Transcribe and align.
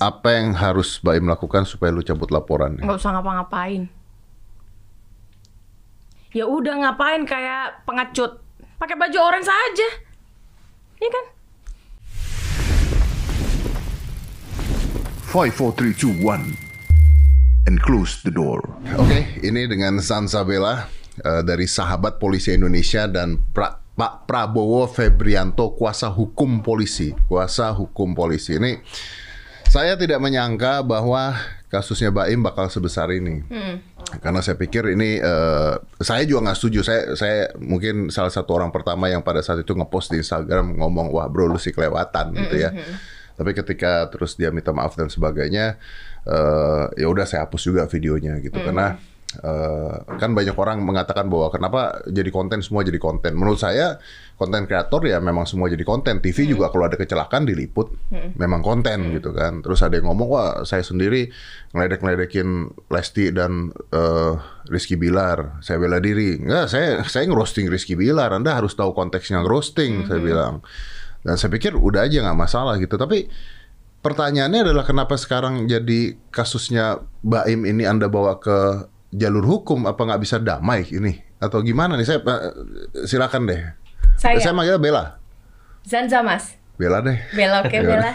Apa 0.00 0.32
yang 0.32 0.56
harus 0.56 0.96
Baim 1.04 1.28
lakukan 1.28 1.68
supaya 1.68 1.92
lu 1.92 2.00
cabut 2.00 2.32
laporannya? 2.32 2.80
nggak 2.80 2.96
usah 2.96 3.20
ngapa-ngapain. 3.20 3.84
Ya 6.32 6.48
udah 6.48 6.72
ngapain 6.72 7.28
kayak 7.28 7.84
pengecut. 7.84 8.40
Pakai 8.80 8.96
baju 8.96 9.18
orange 9.20 9.52
saja. 9.52 9.88
Iya 11.04 11.10
kan? 11.12 11.24
Five, 15.28 15.52
four, 15.52 15.76
three, 15.76 15.92
two, 15.92 16.16
one, 16.24 16.56
and 17.68 17.76
close 17.84 18.24
the 18.24 18.32
door. 18.32 18.64
Oke, 18.96 19.36
ini 19.44 19.68
dengan 19.68 20.00
Sansabella 20.00 20.88
uh, 21.20 21.44
dari 21.44 21.68
Sahabat 21.68 22.16
Polisi 22.16 22.56
Indonesia 22.56 23.04
dan 23.04 23.36
pra, 23.52 23.84
Pak 24.00 24.24
Prabowo 24.24 24.88
Febrianto, 24.88 25.76
kuasa 25.76 26.08
hukum 26.08 26.64
polisi. 26.64 27.12
Kuasa 27.28 27.68
hukum 27.76 28.16
polisi. 28.16 28.56
Ini 28.56 28.80
saya 29.70 29.94
tidak 29.94 30.18
menyangka 30.18 30.82
bahwa 30.82 31.38
kasusnya 31.70 32.10
Baim 32.10 32.42
bakal 32.42 32.66
sebesar 32.66 33.06
ini. 33.14 33.46
Karena 34.18 34.42
saya 34.42 34.58
pikir 34.58 34.90
ini, 34.98 35.22
uh, 35.22 35.78
saya 36.02 36.26
juga 36.26 36.50
nggak 36.50 36.58
setuju. 36.58 36.82
Saya, 36.82 37.02
saya 37.14 37.38
mungkin 37.62 38.10
salah 38.10 38.34
satu 38.34 38.50
orang 38.58 38.74
pertama 38.74 39.06
yang 39.06 39.22
pada 39.22 39.38
saat 39.38 39.62
itu 39.62 39.70
ngepost 39.70 40.10
di 40.10 40.18
Instagram 40.18 40.74
ngomong, 40.74 41.14
wah 41.14 41.30
bro 41.30 41.46
lu 41.46 41.62
sih 41.62 41.70
kelewatan 41.70 42.34
gitu 42.34 42.58
ya. 42.58 42.74
Tapi 43.38 43.54
ketika 43.54 44.10
terus 44.10 44.34
dia 44.34 44.50
minta 44.50 44.74
maaf 44.74 44.98
dan 44.98 45.06
sebagainya, 45.06 45.78
eh, 46.26 46.84
ya 46.98 47.06
udah 47.06 47.24
saya 47.24 47.46
hapus 47.46 47.62
juga 47.70 47.86
videonya 47.86 48.42
gitu 48.42 48.58
karena 48.60 49.00
eh, 49.38 49.94
kan 50.18 50.34
banyak 50.34 50.56
orang 50.58 50.82
mengatakan 50.82 51.30
bahwa 51.30 51.54
kenapa 51.54 52.02
jadi 52.10 52.30
konten 52.34 52.64
semua 52.66 52.82
jadi 52.82 52.98
konten. 52.98 53.38
Menurut 53.38 53.62
saya 53.62 54.02
konten 54.34 54.66
kreator 54.66 55.04
ya 55.06 55.22
memang 55.22 55.46
semua 55.46 55.70
jadi 55.70 55.84
konten. 55.86 56.18
TV 56.18 56.50
juga 56.50 56.72
kalau 56.74 56.90
ada 56.90 56.98
kecelakaan 56.98 57.46
diliput, 57.46 57.94
memang 58.34 58.64
konten 58.64 59.14
gitu 59.14 59.30
kan. 59.30 59.62
Terus 59.62 59.84
ada 59.86 59.94
yang 60.00 60.10
ngomong 60.10 60.28
wah 60.28 60.50
saya 60.66 60.82
sendiri 60.82 61.30
ngeledek-ngeledekin 61.76 62.48
Lesti 62.90 63.30
dan 63.30 63.70
eh, 63.94 64.34
Rizky 64.66 64.98
Bilar, 64.98 65.62
saya 65.62 65.78
bela 65.78 66.02
diri. 66.02 66.38
Enggak, 66.40 66.66
saya 66.72 67.06
saya 67.06 67.30
ngerosting 67.30 67.70
Rizky 67.70 67.94
Bilar. 67.94 68.34
Anda 68.34 68.58
harus 68.58 68.74
tahu 68.74 68.90
konteksnya 68.96 69.46
ngerosting, 69.46 70.10
saya 70.10 70.18
bilang. 70.18 70.64
Dan 71.20 71.36
saya 71.36 71.52
pikir 71.52 71.76
udah 71.76 72.08
aja 72.08 72.24
nggak 72.24 72.38
masalah 72.38 72.80
gitu. 72.80 72.96
Tapi 72.96 73.28
pertanyaannya 74.00 74.64
adalah 74.64 74.84
kenapa 74.88 75.14
sekarang 75.20 75.68
jadi 75.68 76.16
kasusnya 76.32 77.04
Baim 77.20 77.68
ini 77.68 77.84
Anda 77.84 78.08
bawa 78.08 78.40
ke 78.40 78.88
jalur 79.10 79.44
hukum? 79.46 79.86
Apa 79.86 80.06
nggak 80.06 80.20
bisa 80.22 80.36
damai 80.38 80.86
ini? 80.90 81.18
Atau 81.42 81.62
gimana 81.62 81.98
nih? 81.98 82.06
Saya 82.06 82.20
eh, 82.22 82.52
silakan 83.06 83.50
deh. 83.50 83.60
Saya. 84.16 84.38
Saya 84.38 84.54
manggilnya 84.54 84.80
Bella. 84.80 85.04
Zanza 85.86 86.20
Mas. 86.20 86.60
Bella 86.80 87.04
deh. 87.04 87.18
Bella 87.36 87.60
oke 87.60 87.76
Ya 87.76 87.82
Bella. 87.84 88.10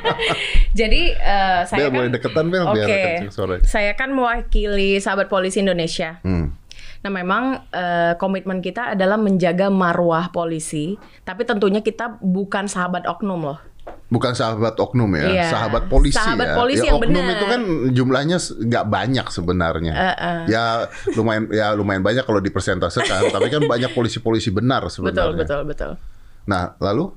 Jadi 0.80 1.02
eh, 1.12 1.60
saya 1.68 1.78
Bel, 1.78 1.88
kan 1.88 1.96
boleh 2.00 2.10
deketan, 2.16 2.46
Bel, 2.48 2.64
biar 2.72 2.86
Oke. 2.88 3.02
kenceng 3.04 3.32
suaranya. 3.32 3.62
Saya 3.68 3.92
kan 3.92 4.16
mewakili 4.16 4.96
sahabat 4.96 5.28
polisi 5.28 5.60
Indonesia. 5.60 6.16
Hmm. 6.24 6.56
Nah, 7.02 7.10
memang 7.10 7.68
eh, 7.74 8.14
komitmen 8.16 8.64
kita 8.64 8.96
adalah 8.96 9.20
menjaga 9.20 9.68
marwah 9.68 10.32
polisi, 10.32 10.96
tapi 11.26 11.44
tentunya 11.44 11.84
kita 11.84 12.16
bukan 12.22 12.70
sahabat 12.70 13.04
oknum 13.04 13.42
loh. 13.42 13.60
Bukan 14.12 14.36
sahabat 14.36 14.76
oknum 14.76 15.08
ya, 15.16 15.24
Iya. 15.24 15.44
sahabat 15.48 15.88
polisi 15.88 16.20
Sahabat 16.20 16.52
ya. 16.52 16.54
polisi 16.54 16.84
ya, 16.84 16.92
yang 16.92 17.00
oknum 17.00 17.16
benar. 17.16 17.32
itu 17.32 17.44
kan 17.48 17.62
jumlahnya 17.96 18.36
nggak 18.36 18.84
banyak 18.86 19.26
sebenarnya. 19.26 19.92
Ya 20.44 20.64
lumayan 21.16 21.48
ya 21.48 21.72
lumayan 21.72 22.04
banyak 22.04 22.20
kalau 22.22 22.38
dipersentasekan, 22.38 23.32
tapi 23.32 23.48
kan 23.48 23.64
banyak 23.64 23.88
polisi-polisi 23.90 24.52
benar 24.52 24.84
Betul, 24.84 25.08
sebenarnya. 25.08 25.38
betul, 25.40 25.60
betul. 25.64 25.90
Nah, 26.44 26.76
lalu 26.76 27.08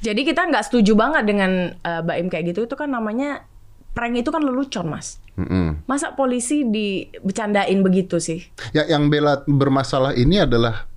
Jadi 0.00 0.24
kita 0.24 0.42
nggak 0.42 0.64
setuju 0.66 0.96
banget 0.96 1.22
dengan 1.22 1.50
eh, 1.70 2.02
Baim 2.02 2.26
kayak 2.26 2.50
gitu. 2.50 2.66
Itu 2.66 2.74
kan 2.74 2.90
namanya 2.90 3.46
prank 3.92 4.18
itu 4.18 4.32
kan 4.32 4.42
lelucon, 4.42 4.90
Mas. 4.90 5.20
Mm-mm. 5.36 5.86
Masa 5.86 6.12
polisi 6.12 6.66
dibecandain 6.66 7.78
begitu 7.80 8.18
sih? 8.18 8.42
Ya, 8.72 8.84
yang 8.84 9.06
Bella 9.06 9.46
bermasalah 9.46 10.12
ini 10.12 10.42
adalah 10.42 10.89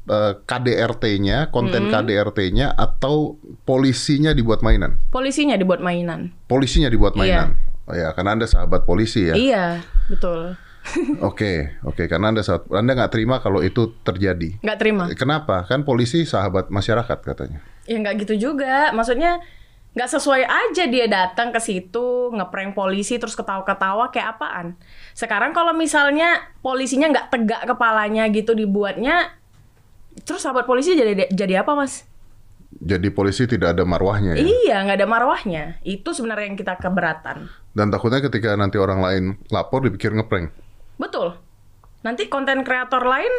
KDRT-nya, 0.43 1.47
konten 1.49 1.87
KDRT-nya 1.87 2.75
atau 2.75 3.39
polisinya 3.63 4.35
dibuat 4.35 4.59
mainan. 4.59 4.99
Polisinya 5.09 5.55
dibuat 5.55 5.79
mainan. 5.79 6.35
Polisinya 6.51 6.91
dibuat 6.91 7.15
mainan. 7.15 7.55
Oh 7.87 7.95
ya, 7.95 8.11
karena 8.15 8.35
Anda 8.35 8.47
sahabat 8.47 8.83
polisi 8.83 9.31
ya. 9.31 9.35
Iya, 9.35 9.65
betul. 10.07 10.55
Oke, 11.23 11.79
oke, 11.87 12.11
karena 12.11 12.35
Anda 12.35 12.43
sahabat, 12.43 12.67
Anda 12.75 12.91
nggak 12.91 13.11
terima 13.15 13.39
kalau 13.39 13.63
itu 13.63 13.95
terjadi. 14.03 14.59
Nggak 14.59 14.79
terima. 14.83 15.03
Kenapa? 15.15 15.63
Kan 15.63 15.87
polisi 15.87 16.27
sahabat 16.27 16.67
masyarakat 16.67 17.23
katanya. 17.23 17.63
Ya 17.87 18.03
nggak 18.03 18.27
gitu 18.27 18.51
juga. 18.51 18.91
Maksudnya 18.91 19.39
nggak 19.93 20.09
sesuai 20.09 20.43
aja 20.43 20.83
dia 20.89 21.05
datang 21.05 21.53
ke 21.53 21.61
situ 21.61 22.33
ngeprank 22.33 22.73
polisi 22.73 23.15
terus 23.15 23.37
ketawa-ketawa 23.37 24.11
kayak 24.11 24.35
apaan. 24.35 24.75
Sekarang 25.15 25.55
kalau 25.55 25.71
misalnya 25.71 26.51
polisinya 26.59 27.07
nggak 27.13 27.27
tegak 27.31 27.61
kepalanya 27.63 28.27
gitu 28.33 28.51
dibuatnya, 28.51 29.31
terus 30.21 30.45
sahabat 30.45 30.69
polisi 30.69 30.93
jadi 30.93 31.27
jadi 31.33 31.65
apa 31.65 31.73
mas? 31.73 32.05
Jadi 32.73 33.13
polisi 33.13 33.45
tidak 33.45 33.77
ada 33.77 33.85
marwahnya 33.85 34.33
ya. 34.33 34.45
Iya 34.45 34.75
nggak 34.85 34.97
ada 35.01 35.07
marwahnya. 35.09 35.63
Itu 35.85 36.13
sebenarnya 36.13 36.49
yang 36.53 36.57
kita 36.57 36.77
keberatan. 36.81 37.49
Dan 37.73 37.89
takutnya 37.89 38.21
ketika 38.21 38.53
nanti 38.57 38.81
orang 38.81 39.01
lain 39.01 39.23
lapor 39.49 39.85
dipikir 39.85 40.13
ngeprank. 40.13 40.49
Betul. 40.97 41.37
Nanti 42.01 42.27
konten 42.29 42.65
kreator 42.65 43.05
lain 43.05 43.31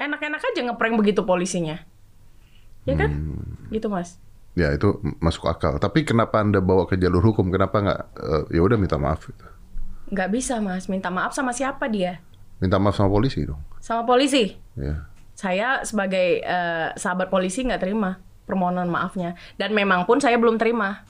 enak-enak 0.00 0.40
aja 0.40 0.60
ngeprank 0.64 0.94
begitu 0.96 1.22
polisinya. 1.24 1.84
Ya 2.88 2.94
kan? 2.98 3.12
Gitu 3.70 3.86
mas. 3.92 4.18
Ya 4.52 4.72
itu 4.72 5.00
masuk 5.20 5.48
akal. 5.48 5.76
Tapi 5.80 6.04
kenapa 6.04 6.40
Anda 6.40 6.60
bawa 6.60 6.84
ke 6.84 6.96
jalur 7.00 7.22
hukum? 7.24 7.48
Kenapa 7.52 7.80
nggak? 7.80 8.00
eh, 8.20 8.42
ya 8.56 8.60
udah 8.64 8.76
minta 8.80 8.96
maaf. 9.00 9.28
Gitu. 9.28 9.46
Nggak 10.12 10.28
bisa 10.32 10.60
mas. 10.60 10.88
Minta 10.88 11.08
maaf 11.08 11.32
sama 11.32 11.52
siapa 11.56 11.88
dia? 11.88 12.20
Minta 12.60 12.76
maaf 12.76 12.96
sama 12.96 13.08
polisi 13.08 13.44
dong. 13.46 13.60
Sama 13.80 14.04
polisi. 14.04 14.52
Ya. 14.76 15.11
Saya 15.32 15.82
sebagai 15.82 16.40
eh, 16.44 16.88
sahabat 16.94 17.32
polisi 17.32 17.64
nggak 17.64 17.82
terima 17.82 18.20
permohonan 18.44 18.88
maafnya. 18.90 19.38
Dan 19.56 19.72
memang 19.72 20.04
pun 20.04 20.20
saya 20.20 20.36
belum 20.36 20.60
terima. 20.60 21.04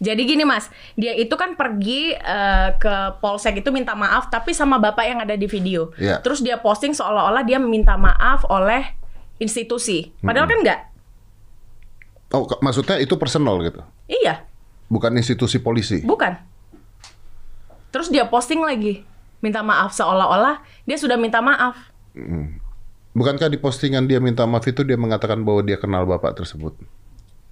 Jadi 0.00 0.24
gini 0.24 0.48
mas 0.48 0.72
dia 0.96 1.12
itu 1.12 1.34
kan 1.36 1.58
pergi 1.60 2.16
eh, 2.16 2.68
ke 2.80 2.94
polsek 3.20 3.60
itu 3.60 3.68
minta 3.68 3.92
maaf 3.92 4.32
tapi 4.32 4.56
sama 4.56 4.80
bapak 4.80 5.04
yang 5.04 5.18
ada 5.20 5.36
di 5.36 5.44
video. 5.44 5.92
Iya. 6.00 6.24
terus 6.24 6.40
dia 6.40 6.56
posting 6.56 6.96
seolah-olah 6.96 7.44
dia 7.44 7.60
minta 7.60 7.94
maaf 8.00 8.48
oleh 8.48 8.96
institusi. 9.36 10.14
Padahal 10.24 10.48
kan 10.48 10.58
nggak. 10.64 10.80
Oh, 12.34 12.48
maksudnya 12.64 12.98
itu 12.98 13.14
personal 13.14 13.60
gitu. 13.62 13.84
iya. 14.10 14.42
Bukan 14.90 15.14
institusi 15.16 15.62
polisi. 15.62 16.02
bukan. 16.02 16.34
Terus 17.94 18.10
dia 18.10 18.26
posting 18.26 18.58
lagi 18.58 19.06
minta 19.44 19.60
maaf 19.60 19.92
seolah-olah 19.92 20.64
dia 20.88 20.96
sudah 20.96 21.20
minta 21.20 21.44
maaf 21.44 21.76
Bukankah 23.14 23.46
di 23.46 23.56
postingan 23.56 24.04
dia 24.04 24.18
minta 24.18 24.42
maaf 24.42 24.64
itu 24.64 24.82
dia 24.82 24.94
mengatakan 24.94 25.40
bahwa 25.40 25.62
dia 25.62 25.76
kenal 25.76 26.02
bapak 26.04 26.34
tersebut? 26.34 26.74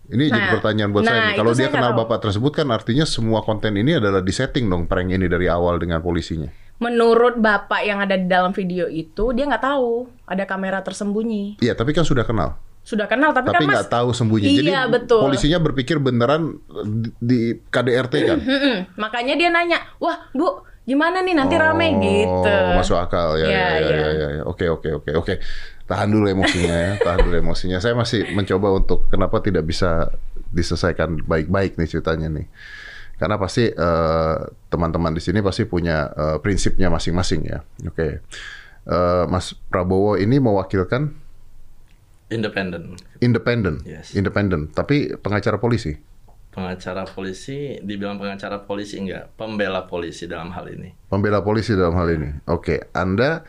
Ini 0.04 0.28
jadi 0.28 0.34
Nah, 0.42 0.52
pertanyaan 0.52 0.90
buat 0.90 1.02
saya. 1.02 1.14
nah, 1.14 1.24
nih. 1.24 1.36
Kalau 1.36 1.52
itu 1.52 1.56
dia 1.56 1.64
saya 1.64 1.72
kenal 1.72 1.90
tahu. 1.90 2.00
bapak 2.02 2.18
tersebut 2.20 2.52
kan 2.52 2.68
artinya 2.68 3.04
semua 3.04 3.40
konten 3.40 3.72
ini 3.72 3.94
adalah 3.94 4.20
disetting 4.20 4.66
dong 4.66 4.84
prank 4.84 5.08
ini 5.08 5.24
dari 5.24 5.46
awal 5.46 5.78
dengan 5.78 5.98
polisinya. 5.98 6.50
menurut 6.74 7.38
bapak 7.38 7.78
yang 7.80 8.02
ada 8.02 8.18
di 8.18 8.26
dalam 8.26 8.50
video 8.50 8.84
itu 8.84 9.30
dia 9.30 9.46
nggak 9.46 9.62
tahu 9.62 10.02
ada 10.26 10.42
kamera 10.42 10.82
tersembunyi 10.82 11.62
Iya, 11.62 11.72
tapi 11.72 11.94
kan 11.94 12.02
sudah 12.02 12.22
kenal. 12.22 12.58
sudah 12.82 13.06
kenal 13.06 13.30
tapi, 13.30 13.46
Tapi 13.46 13.62
kan 13.62 13.70
nggak 13.70 13.86
tahu 13.88 14.10
sembunyi. 14.10 14.50
Jadi 14.52 14.66
iya 14.66 14.90
betul 14.90 15.22
polisinya 15.22 15.62
berpikir 15.62 15.96
beneran 15.96 16.58
di, 17.16 17.54
KDRT 17.64 18.14
kan? 18.26 18.38
Makanya 18.96 19.38
dia 19.38 19.48
nanya 19.48 19.78
wah 19.96 20.26
bu 20.32 20.66
gimana 20.82 21.20
nih 21.20 21.32
nanti 21.32 21.54
rame 21.54 21.86
gitu 21.96 22.42
Oh, 22.42 22.74
masuk 22.74 22.98
akal 22.98 23.38
ya. 23.38 23.46
Iya, 23.46 23.52
Ya, 23.52 23.62
ya, 23.62 23.78
iya. 23.78 23.94
ya, 23.94 24.08
ya, 24.10 24.28
ya. 24.32 24.42
Oke, 24.44 24.66
oke, 24.66 24.88
oke, 24.98 25.10
oke. 25.14 25.34
Tahan 25.82 26.08
dulu 26.08 26.26
emosinya 26.26 26.74
ya, 26.74 26.92
tahan 26.98 27.18
dulu 27.22 27.36
emosinya. 27.38 27.78
Saya 27.78 27.92
masih 27.92 28.32
mencoba 28.32 28.72
untuk 28.72 29.06
kenapa 29.06 29.38
tidak 29.38 29.62
bisa 29.62 30.10
diselesaikan 30.48 31.22
baik-baik 31.22 31.76
nih 31.76 31.88
ceritanya 31.88 32.28
nih. 32.28 32.46
Karena 33.14 33.36
pasti 33.36 33.68
eh, 33.68 34.36
teman-teman 34.66 35.12
di 35.12 35.20
sini 35.20 35.38
pasti 35.38 35.62
punya 35.64 36.10
eh, 36.10 36.36
prinsipnya 36.38 36.88
masing-masing 36.88 37.40
ya. 37.44 37.62
Oke. 37.86 38.18
Eh, 38.82 39.24
Mas 39.28 39.54
Prabowo 39.54 40.16
ini 40.16 40.38
mewakilkan 40.38 41.14
Independen. 42.26 42.96
independen, 43.20 43.84
Yes. 43.84 44.16
independen, 44.16 44.66
tapi 44.66 45.12
pengacara 45.14 45.60
polisi. 45.60 45.92
Pengacara 46.52 47.08
polisi, 47.08 47.80
dibilang 47.80 48.20
pengacara 48.20 48.60
polisi 48.68 49.00
enggak, 49.00 49.32
pembela 49.40 49.88
polisi 49.88 50.28
dalam 50.28 50.52
hal 50.52 50.68
ini. 50.68 50.92
Pembela 51.08 51.40
polisi 51.40 51.72
dalam 51.72 51.96
hal 51.96 52.12
ini. 52.12 52.28
Oke, 52.44 52.92
Anda 52.92 53.40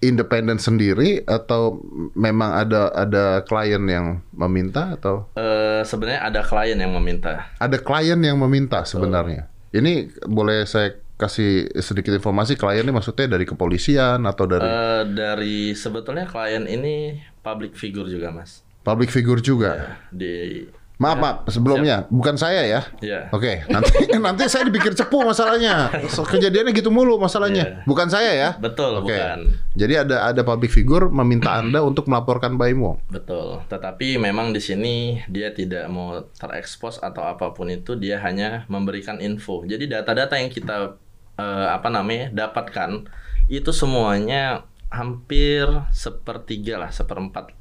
independen 0.00 0.56
sendiri 0.56 1.24
atau 1.28 1.80
memang 2.16 2.56
ada 2.56 2.88
ada 2.92 3.24
klien 3.44 3.80
yang 3.84 4.24
meminta 4.32 4.96
atau 4.96 5.28
Eh 5.36 5.84
sebenarnya 5.84 6.24
ada 6.24 6.40
klien 6.40 6.76
yang 6.76 6.92
meminta. 6.96 7.52
ada 7.60 7.76
klien 7.80 8.16
yang 8.16 8.36
meminta 8.40 8.84
sebenarnya? 8.84 9.48
Ini 9.72 10.08
boleh 10.24 10.64
saya 10.64 10.96
kasih 11.20 11.68
sedikit 11.84 12.16
informasi 12.16 12.56
klien 12.56 12.80
ini 12.80 12.96
maksudnya 12.96 13.36
dari 13.36 13.44
kepolisian 13.44 14.24
atau 14.24 14.48
dari 14.48 14.64
Eh 14.64 15.02
dari 15.12 15.56
sebetulnya 15.76 16.24
klien 16.24 16.64
ini 16.64 17.20
public 17.44 17.76
figure 17.76 18.08
juga, 18.08 18.32
Mas. 18.32 18.64
public 18.80 19.12
figure 19.12 19.44
juga. 19.44 20.00
Di 20.08 20.64
Maaf, 21.00 21.16
maaf, 21.16 21.36
sebelumnya 21.48 22.04
bukan 22.12 22.36
saya 22.36 22.60
ya. 22.68 22.80
Iya. 23.00 23.32
Oke, 23.32 23.64
nanti 23.72 24.04
nanti 24.20 24.44
saya 24.52 24.68
dipikir 24.68 24.92
cepu 24.92 25.24
masalahnya. 25.24 25.88
Kejadiannya 26.04 26.76
gitu 26.76 26.92
mulu 26.92 27.16
masalahnya. 27.16 27.64
Iya. 27.64 27.88
Bukan 27.88 28.12
saya 28.12 28.30
ya. 28.36 28.50
Betul, 28.60 29.00
Oke. 29.00 29.08
bukan. 29.08 29.56
Jadi 29.80 29.94
ada 29.96 30.28
ada 30.28 30.44
public 30.44 30.68
figure 30.68 31.08
meminta 31.08 31.56
Anda 31.56 31.80
untuk 31.80 32.04
melaporkan 32.04 32.60
Baim 32.60 32.84
Wong. 32.84 33.00
Betul. 33.08 33.64
Tetapi 33.72 34.20
memang 34.20 34.52
di 34.52 34.60
sini 34.60 35.24
dia 35.24 35.56
tidak 35.56 35.88
mau 35.88 36.20
terekspos 36.36 37.00
atau 37.00 37.24
apa 37.24 37.56
pun 37.56 37.72
itu, 37.72 37.96
dia 37.96 38.20
hanya 38.20 38.68
memberikan 38.68 39.24
info. 39.24 39.64
Jadi 39.64 39.88
data-data 39.88 40.36
yang 40.36 40.52
kita 40.52 41.00
eh, 41.40 41.68
apa 41.72 41.88
namanya 41.88 42.28
dapatkan 42.28 43.08
itu 43.48 43.72
semuanya 43.72 44.68
hampir 44.92 45.64
sepertiga 45.96 46.76
lah, 46.76 46.92
seperempat 46.92 47.56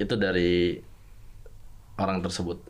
itu 0.00 0.16
dari 0.16 0.80
orang 2.00 2.24
tersebut. 2.24 2.69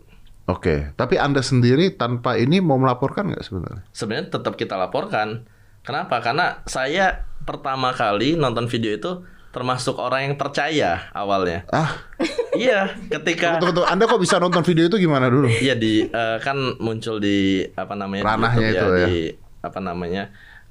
Oke, 0.51 0.91
tapi 0.99 1.15
Anda 1.15 1.47
sendiri 1.47 1.95
tanpa 1.95 2.35
ini 2.35 2.59
mau 2.59 2.75
melaporkan 2.75 3.31
nggak 3.31 3.45
sebenarnya? 3.47 3.83
Sebenarnya 3.95 4.27
tetap 4.35 4.59
kita 4.59 4.75
laporkan. 4.75 5.47
Kenapa? 5.87 6.19
Karena 6.19 6.67
saya 6.67 7.23
pertama 7.47 7.95
kali 7.95 8.35
nonton 8.35 8.67
video 8.67 8.91
itu 8.91 9.23
termasuk 9.55 9.99
orang 10.03 10.31
yang 10.31 10.35
percaya 10.35 11.11
awalnya. 11.15 11.67
Ah, 11.71 12.03
iya, 12.59 12.99
ketika 13.07 13.63
tunggu, 13.63 13.79
tunggu, 13.79 13.87
Anda 13.87 14.11
kok 14.11 14.19
bisa 14.19 14.43
nonton 14.43 14.67
video 14.67 14.91
itu 14.91 14.99
gimana 14.99 15.31
dulu? 15.31 15.47
Iya 15.47 15.79
di 15.79 16.07
eh, 16.11 16.39
kan 16.43 16.59
muncul 16.83 17.23
di 17.23 17.63
apa 17.79 17.95
namanya 17.95 18.23
di 18.23 18.31
Ranahnya 18.31 18.67
YouTube 18.67 18.75
itu 18.75 18.87
ya. 18.91 19.07
di 19.07 19.21
apa 19.61 19.79
namanya 19.79 20.23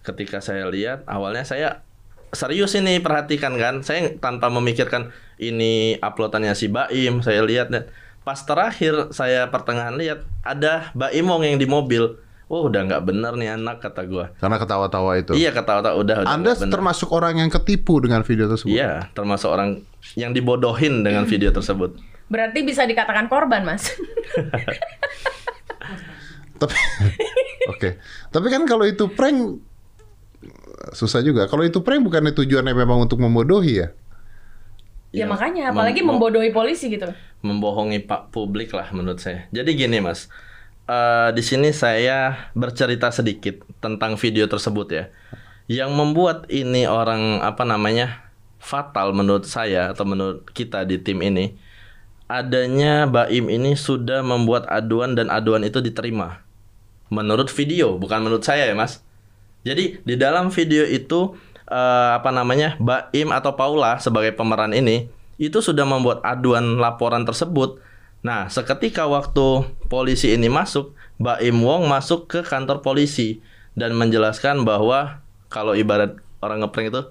ketika 0.03 0.43
saya 0.43 0.67
lihat 0.67 1.07
awalnya 1.07 1.45
saya 1.45 1.87
serius 2.33 2.73
ini 2.77 3.01
perhatikan 3.01 3.57
kan 3.57 3.81
saya 3.81 4.15
tanpa 4.21 4.49
memikirkan 4.53 5.13
ini 5.41 5.97
uploadannya 5.99 6.53
si 6.53 6.69
Baim 6.69 7.25
saya 7.25 7.41
lihat 7.41 7.73
dan 7.73 7.89
pas 8.29 8.37
terakhir 8.37 9.09
saya 9.09 9.49
pertengahan 9.49 9.97
lihat 9.97 10.21
ada 10.45 10.93
Baim 10.93 11.25
Wong 11.25 11.41
yang 11.41 11.57
di 11.57 11.65
mobil 11.65 12.13
oh 12.45 12.69
udah 12.69 12.85
nggak 12.85 13.01
bener 13.03 13.33
nih 13.33 13.57
anak 13.57 13.81
kata 13.81 14.05
gua 14.05 14.29
Karena 14.37 14.61
ketawa-tawa 14.61 15.17
itu. 15.17 15.33
iya 15.33 15.49
kata-kata 15.49 15.97
udah 15.97 16.21
udah 16.21 16.29
Anda 16.29 16.53
bener. 16.53 16.69
termasuk 16.69 17.09
orang 17.09 17.41
yang 17.41 17.49
ketipu 17.49 17.97
dengan 17.97 18.21
video 18.21 18.45
tersebut. 18.45 18.69
iya 18.69 19.09
termasuk 19.13 19.49
orang 19.49 19.81
yang 20.13 20.29
dibodohin 20.29 21.01
dengan 21.01 21.25
video 21.25 21.49
tersebut 21.49 21.97
Berarti 22.29 22.61
bisa 22.61 22.85
dikatakan 22.85 23.25
korban, 23.25 23.65
Mas. 23.65 23.89
Tapi 26.61 26.75
Oke. 27.65 27.97
Tapi 28.29 28.47
kan 28.53 28.69
kalau 28.69 28.85
itu 28.85 29.09
prank 29.09 29.57
susah 30.93 31.25
juga. 31.25 31.49
Kalau 31.49 31.65
itu 31.65 31.81
prank 31.81 32.05
bukannya 32.05 32.29
tujuannya 32.29 32.77
memang 32.77 33.01
untuk 33.01 33.17
membodohi 33.17 33.81
ya? 33.81 33.89
ya 35.09 35.23
Iya, 35.23 35.25
makanya, 35.25 35.73
apalagi 35.73 36.05
mem- 36.05 36.21
membodohi 36.21 36.53
polisi 36.53 36.93
gitu. 36.93 37.09
Membohongi 37.39 38.03
pak 38.03 38.31
publik 38.33 38.75
lah 38.75 38.91
menurut 38.91 39.23
saya. 39.23 39.47
Jadi 39.55 39.75
gini 39.75 40.03
mas, 40.03 40.27
Eh, 40.89 41.29
di 41.37 41.45
sini 41.45 41.69
saya 41.69 42.49
bercerita 42.57 43.13
sedikit 43.13 43.61
tentang 43.77 44.17
video 44.17 44.49
tersebut 44.49 44.89
ya, 44.89 45.03
yang 45.69 45.93
membuat 45.93 46.49
ini 46.49 46.89
orang 46.89 47.45
apa 47.45 47.61
namanya 47.61 48.25
fatal 48.57 49.13
menurut 49.13 49.45
saya 49.45 49.93
atau 49.93 50.01
menurut 50.01 50.49
kita 50.49 50.89
di 50.89 50.97
tim 50.97 51.21
ini, 51.21 51.53
adanya 52.25 53.05
Baim 53.05 53.53
ini 53.53 53.77
sudah 53.77 54.25
membuat 54.25 54.65
aduan 54.65 55.13
dan 55.13 55.29
aduan 55.29 55.61
itu 55.61 55.77
diterima. 55.77 56.41
Menurut 57.13 57.53
video, 57.53 57.93
bukan 58.01 58.25
menurut 58.25 58.41
saya 58.41 58.65
ya 58.65 58.73
mas. 58.73 59.05
Jadi 59.61 60.01
di 60.01 60.17
dalam 60.17 60.49
video 60.49 60.89
itu 60.89 61.37
eh, 61.69 62.09
apa 62.17 62.33
namanya 62.33 62.81
Baim 62.81 63.29
atau 63.29 63.53
Paula 63.53 64.01
sebagai 64.01 64.33
pemeran 64.33 64.73
ini 64.73 65.05
itu 65.39 65.63
sudah 65.63 65.87
membuat 65.87 66.19
aduan 66.27 66.77
laporan 66.77 67.23
tersebut. 67.23 67.79
Nah, 68.19 68.51
seketika 68.51 69.07
waktu 69.07 69.63
polisi 69.87 70.35
ini 70.35 70.51
masuk, 70.51 70.91
Baim 71.15 71.63
Wong 71.63 71.87
masuk 71.87 72.27
ke 72.27 72.43
kantor 72.43 72.83
polisi 72.83 73.39
dan 73.79 73.95
menjelaskan 73.95 74.67
bahwa 74.67 75.23
kalau 75.47 75.71
ibarat 75.71 76.19
orang 76.43 76.59
ngeprank 76.67 76.91
itu 76.91 77.01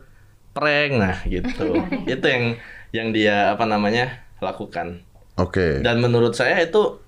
prank, 0.53 0.93
nah 1.01 1.17
gitu. 1.25 1.81
itu 2.13 2.27
yang 2.29 2.45
yang 2.93 3.09
dia 3.17 3.57
apa 3.57 3.65
namanya 3.65 4.21
lakukan. 4.45 5.01
Oke. 5.41 5.81
Dan 5.81 6.05
menurut 6.05 6.37
saya 6.37 6.61
itu 6.61 7.01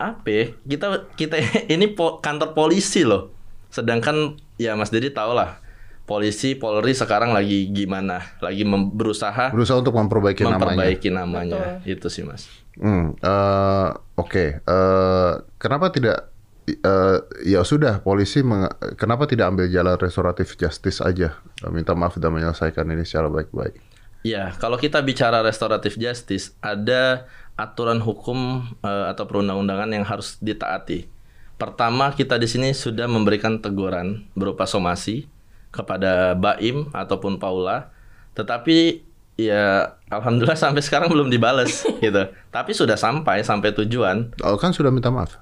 apa? 0.00 0.24
ya, 0.32 0.44
Kita 0.64 1.12
kita 1.12 1.36
ini 1.74 1.92
po- 1.92 2.24
kantor 2.24 2.56
polisi 2.56 3.04
loh. 3.04 3.28
Sedangkan 3.68 4.40
ya 4.56 4.72
Mas 4.72 4.88
Dedi 4.88 5.12
tahu 5.12 5.36
lah 5.36 5.60
polisi 6.08 6.56
Polri 6.56 6.96
sekarang 6.96 7.36
lagi 7.36 7.68
gimana? 7.68 8.40
Lagi 8.40 8.64
mem- 8.64 8.88
berusaha 8.88 9.52
Berusaha 9.52 9.78
untuk 9.78 9.92
memperbaiki, 9.92 10.40
namanya. 10.40 10.56
memperbaiki 10.56 11.08
namanya. 11.12 11.62
Itu 11.84 12.08
sih 12.08 12.24
Mas. 12.24 12.48
Hmm, 12.80 13.12
eh, 13.14 13.88
Oke. 14.16 14.58
Eh, 14.58 15.32
kenapa 15.60 15.92
tidak? 15.92 16.32
eh, 16.64 17.16
ya 17.44 17.60
sudah, 17.60 18.00
polisi 18.00 18.40
meng- 18.40 18.68
kenapa 18.96 19.24
tidak 19.24 19.48
ambil 19.48 19.68
jalan 19.68 19.96
restoratif 19.96 20.56
justice 20.56 21.00
aja? 21.00 21.36
Minta 21.68 21.92
maaf 21.92 22.16
dan 22.16 22.32
menyelesaikan 22.32 22.88
ini 22.88 23.04
secara 23.04 23.28
baik-baik. 23.28 23.76
Ya, 24.20 24.52
kalau 24.56 24.76
kita 24.76 24.98
bicara 25.00 25.40
restoratif 25.40 25.94
justice, 25.94 26.52
ada 26.58 27.28
aturan 27.54 28.00
hukum 28.00 28.64
eh, 28.80 29.04
atau 29.08 29.24
perundang-undangan 29.24 29.88
yang 29.88 30.04
harus 30.04 30.36
ditaati. 30.40 31.08
Pertama, 31.56 32.12
kita 32.12 32.38
di 32.38 32.46
sini 32.46 32.70
sudah 32.70 33.10
memberikan 33.10 33.58
teguran 33.58 34.28
berupa 34.32 34.62
somasi 34.62 35.26
kepada 35.68 36.32
Baim 36.34 36.88
ataupun 36.92 37.36
Paula, 37.36 37.92
tetapi 38.32 39.04
ya 39.38 39.94
alhamdulillah 40.10 40.58
sampai 40.58 40.82
sekarang 40.82 41.08
belum 41.08 41.30
dibales 41.30 41.86
gitu. 42.04 42.22
Tapi 42.50 42.70
sudah 42.74 42.98
sampai 42.98 43.46
sampai 43.46 43.70
tujuan. 43.84 44.34
Oh, 44.42 44.58
kan 44.58 44.74
sudah 44.74 44.90
minta 44.90 45.08
maaf. 45.12 45.38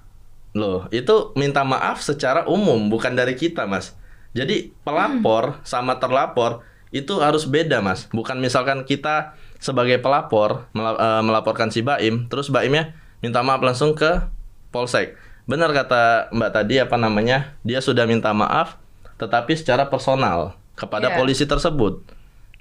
Loh, 0.56 0.88
itu 0.88 1.36
minta 1.36 1.64
maaf 1.64 2.00
secara 2.00 2.48
umum, 2.48 2.88
bukan 2.88 3.12
dari 3.12 3.36
kita, 3.36 3.68
Mas. 3.68 3.92
Jadi 4.36 4.72
pelapor 4.84 5.60
sama 5.64 5.96
terlapor 5.96 6.64
itu 6.92 7.20
harus 7.20 7.44
beda, 7.48 7.80
Mas. 7.84 8.08
Bukan 8.08 8.40
misalkan 8.40 8.84
kita 8.84 9.36
sebagai 9.60 10.00
pelapor 10.00 10.68
eh, 10.76 11.22
melaporkan 11.24 11.72
si 11.72 11.80
Baim, 11.80 12.28
terus 12.28 12.52
Baimnya 12.52 12.96
minta 13.20 13.40
maaf 13.40 13.60
langsung 13.64 13.96
ke 13.96 14.28
Polsek. 14.72 15.16
Benar 15.46 15.70
kata 15.72 16.32
Mbak 16.34 16.50
tadi 16.52 16.74
apa 16.82 16.96
namanya? 16.98 17.56
Dia 17.62 17.78
sudah 17.80 18.04
minta 18.04 18.34
maaf 18.34 18.76
tetapi 19.16 19.56
secara 19.56 19.88
personal 19.88 20.54
kepada 20.76 21.12
Iya. 21.12 21.16
polisi 21.16 21.44
tersebut. 21.44 22.04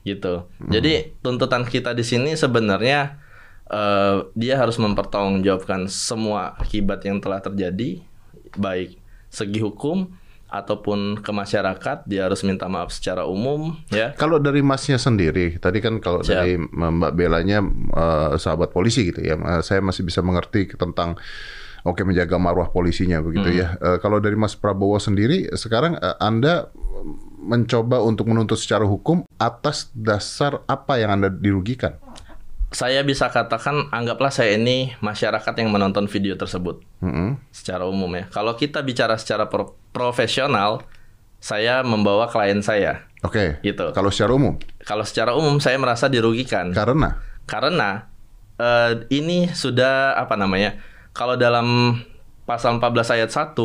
Gitu. 0.05 0.45
Jadi 0.69 1.17
tuntutan 1.19 1.65
kita 1.65 1.91
di 1.91 2.05
sini 2.05 2.37
sebenarnya 2.37 3.17
eh, 3.65 4.21
dia 4.37 4.61
harus 4.61 4.77
mempertanggungjawabkan 4.77 5.89
semua 5.89 6.53
akibat 6.61 7.01
yang 7.01 7.17
telah 7.17 7.41
terjadi, 7.41 7.97
baik 8.53 9.01
segi 9.33 9.57
hukum 9.57 10.13
ataupun 10.45 11.17
ke 11.19 11.31
masyarakat. 11.33 12.05
Dia 12.05 12.29
harus 12.29 12.45
minta 12.45 12.69
maaf 12.69 12.93
secara 12.93 13.25
umum, 13.25 13.73
ya. 13.89 14.13
Kalau 14.13 14.37
dari 14.37 14.61
masnya 14.61 15.01
sendiri, 15.01 15.57
tadi 15.57 15.81
kan 15.81 15.97
kalau 15.97 16.21
Siap. 16.21 16.45
dari 16.45 16.61
Mbak 16.61 17.11
Belanya 17.17 17.65
eh, 17.97 18.37
sahabat 18.37 18.69
polisi 18.69 19.09
gitu 19.09 19.25
ya, 19.25 19.33
saya 19.65 19.81
masih 19.81 20.05
bisa 20.05 20.21
mengerti 20.21 20.69
tentang 20.77 21.17
oke 21.85 22.01
menjaga 22.01 22.35
marwah 22.35 22.67
polisinya 22.67 23.21
begitu 23.21 23.47
Hmm. 23.47 23.57
ya. 23.57 23.67
Eh, 23.77 23.97
kalau 23.99 24.17
dari 24.17 24.33
Mas 24.33 24.53
Prabowo 24.53 24.97
sendiri, 24.97 25.45
sekarang 25.53 25.95
eh, 25.95 26.17
Anda 26.19 26.73
mencoba 27.37 28.01
untuk 28.01 28.25
menuntut 28.25 28.57
secara 28.57 28.83
hukum 28.83 29.21
atas 29.37 29.93
dasar 29.93 30.65
apa 30.65 30.97
yang 30.97 31.13
Anda 31.13 31.29
dirugikan? 31.29 32.01
Saya 32.69 33.05
bisa 33.05 33.29
katakan 33.29 33.87
anggaplah 33.87 34.27
saya 34.29 34.57
ini 34.57 34.91
masyarakat 34.99 35.53
yang 35.55 35.69
menonton 35.69 36.09
video 36.09 36.35
tersebut 36.35 36.81
Mm-mm. 36.99 37.39
secara 37.49 37.85
umum 37.85 38.09
ya. 38.11 38.27
Kalau 38.27 38.51
kita 38.53 38.81
bicara 38.81 39.15
secara 39.15 39.47
pro- 39.47 39.77
profesional, 39.93 40.83
saya 41.37 41.85
membawa 41.85 42.27
klien 42.27 42.59
saya. 42.59 43.05
Oke. 43.21 43.61
Gitu. 43.61 43.93
Kalau 43.93 44.09
secara 44.09 44.33
umum, 44.33 44.57
Kalau 44.81 45.05
secara 45.05 45.31
umum 45.33 45.57
saya 45.57 45.77
merasa 45.77 46.09
dirugikan. 46.09 46.73
karena 46.73 47.21
karena 47.45 48.09
eh, 48.57 48.91
ini 49.09 49.47
sudah 49.47 50.17
apa 50.17 50.33
namanya 50.33 50.81
kalau 51.15 51.39
dalam 51.39 51.97
pasal 52.43 52.77
14 52.77 53.15
ayat 53.15 53.31
1 53.31 53.55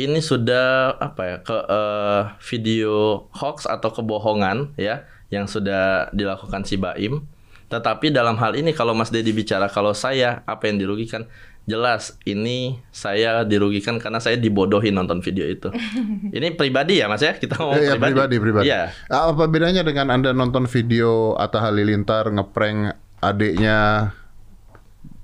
ini 0.00 0.18
sudah 0.24 0.96
apa 0.96 1.22
ya 1.28 1.36
ke 1.44 1.56
eh, 1.68 2.22
video 2.40 3.28
hoax 3.36 3.68
atau 3.68 3.92
kebohongan 3.92 4.72
ya 4.80 5.04
yang 5.28 5.44
sudah 5.44 6.08
dilakukan 6.16 6.64
si 6.64 6.80
Baim. 6.80 7.22
Tetapi 7.70 8.10
dalam 8.10 8.34
hal 8.40 8.58
ini 8.58 8.74
kalau 8.74 8.96
Mas 8.96 9.14
Dedi 9.14 9.30
bicara 9.30 9.70
kalau 9.70 9.94
saya 9.94 10.42
apa 10.48 10.66
yang 10.66 10.80
dirugikan? 10.80 11.28
Jelas 11.68 12.18
ini 12.26 12.82
saya 12.90 13.46
dirugikan 13.46 14.00
karena 14.02 14.18
saya 14.18 14.34
dibodohi 14.34 14.90
nonton 14.90 15.22
video 15.22 15.46
itu. 15.46 15.70
Ini 16.34 16.56
pribadi 16.58 16.98
ya 16.98 17.06
Mas 17.06 17.22
ya? 17.22 17.36
Kita 17.36 17.62
ngomong 17.62 17.78
ya, 17.78 17.94
pribadi. 17.94 18.10
pribadi, 18.10 18.36
pribadi. 18.42 18.66
Ah, 18.74 19.30
Apa 19.30 19.46
bedanya 19.46 19.86
dengan 19.86 20.10
Anda 20.10 20.34
nonton 20.34 20.66
video 20.66 21.38
Atta 21.38 21.62
Halilintar 21.62 22.32
ngeprank 22.32 22.96
adiknya 23.22 24.10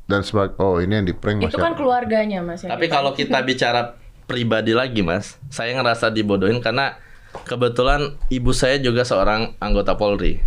dan 0.07 0.23
sebag 0.23 0.55
Oh, 0.57 0.79
ini 0.79 0.93
yang 0.95 1.07
di 1.07 1.15
prank 1.15 1.43
Itu 1.43 1.59
kan 1.59 1.75
keluarganya, 1.75 2.41
Mas. 2.41 2.63
yang 2.63 2.71
Tapi 2.73 2.87
kalau 2.87 3.11
kita 3.13 3.43
bicara 3.43 3.99
pribadi 4.27 4.71
lagi, 4.71 5.03
Mas, 5.03 5.39
saya 5.51 5.75
ngerasa 5.75 6.11
dibodohin 6.11 6.63
karena 6.63 6.99
kebetulan 7.45 8.15
ibu 8.27 8.55
saya 8.55 8.79
juga 8.79 9.03
seorang 9.03 9.59
anggota 9.59 9.95
Polri. 9.95 10.41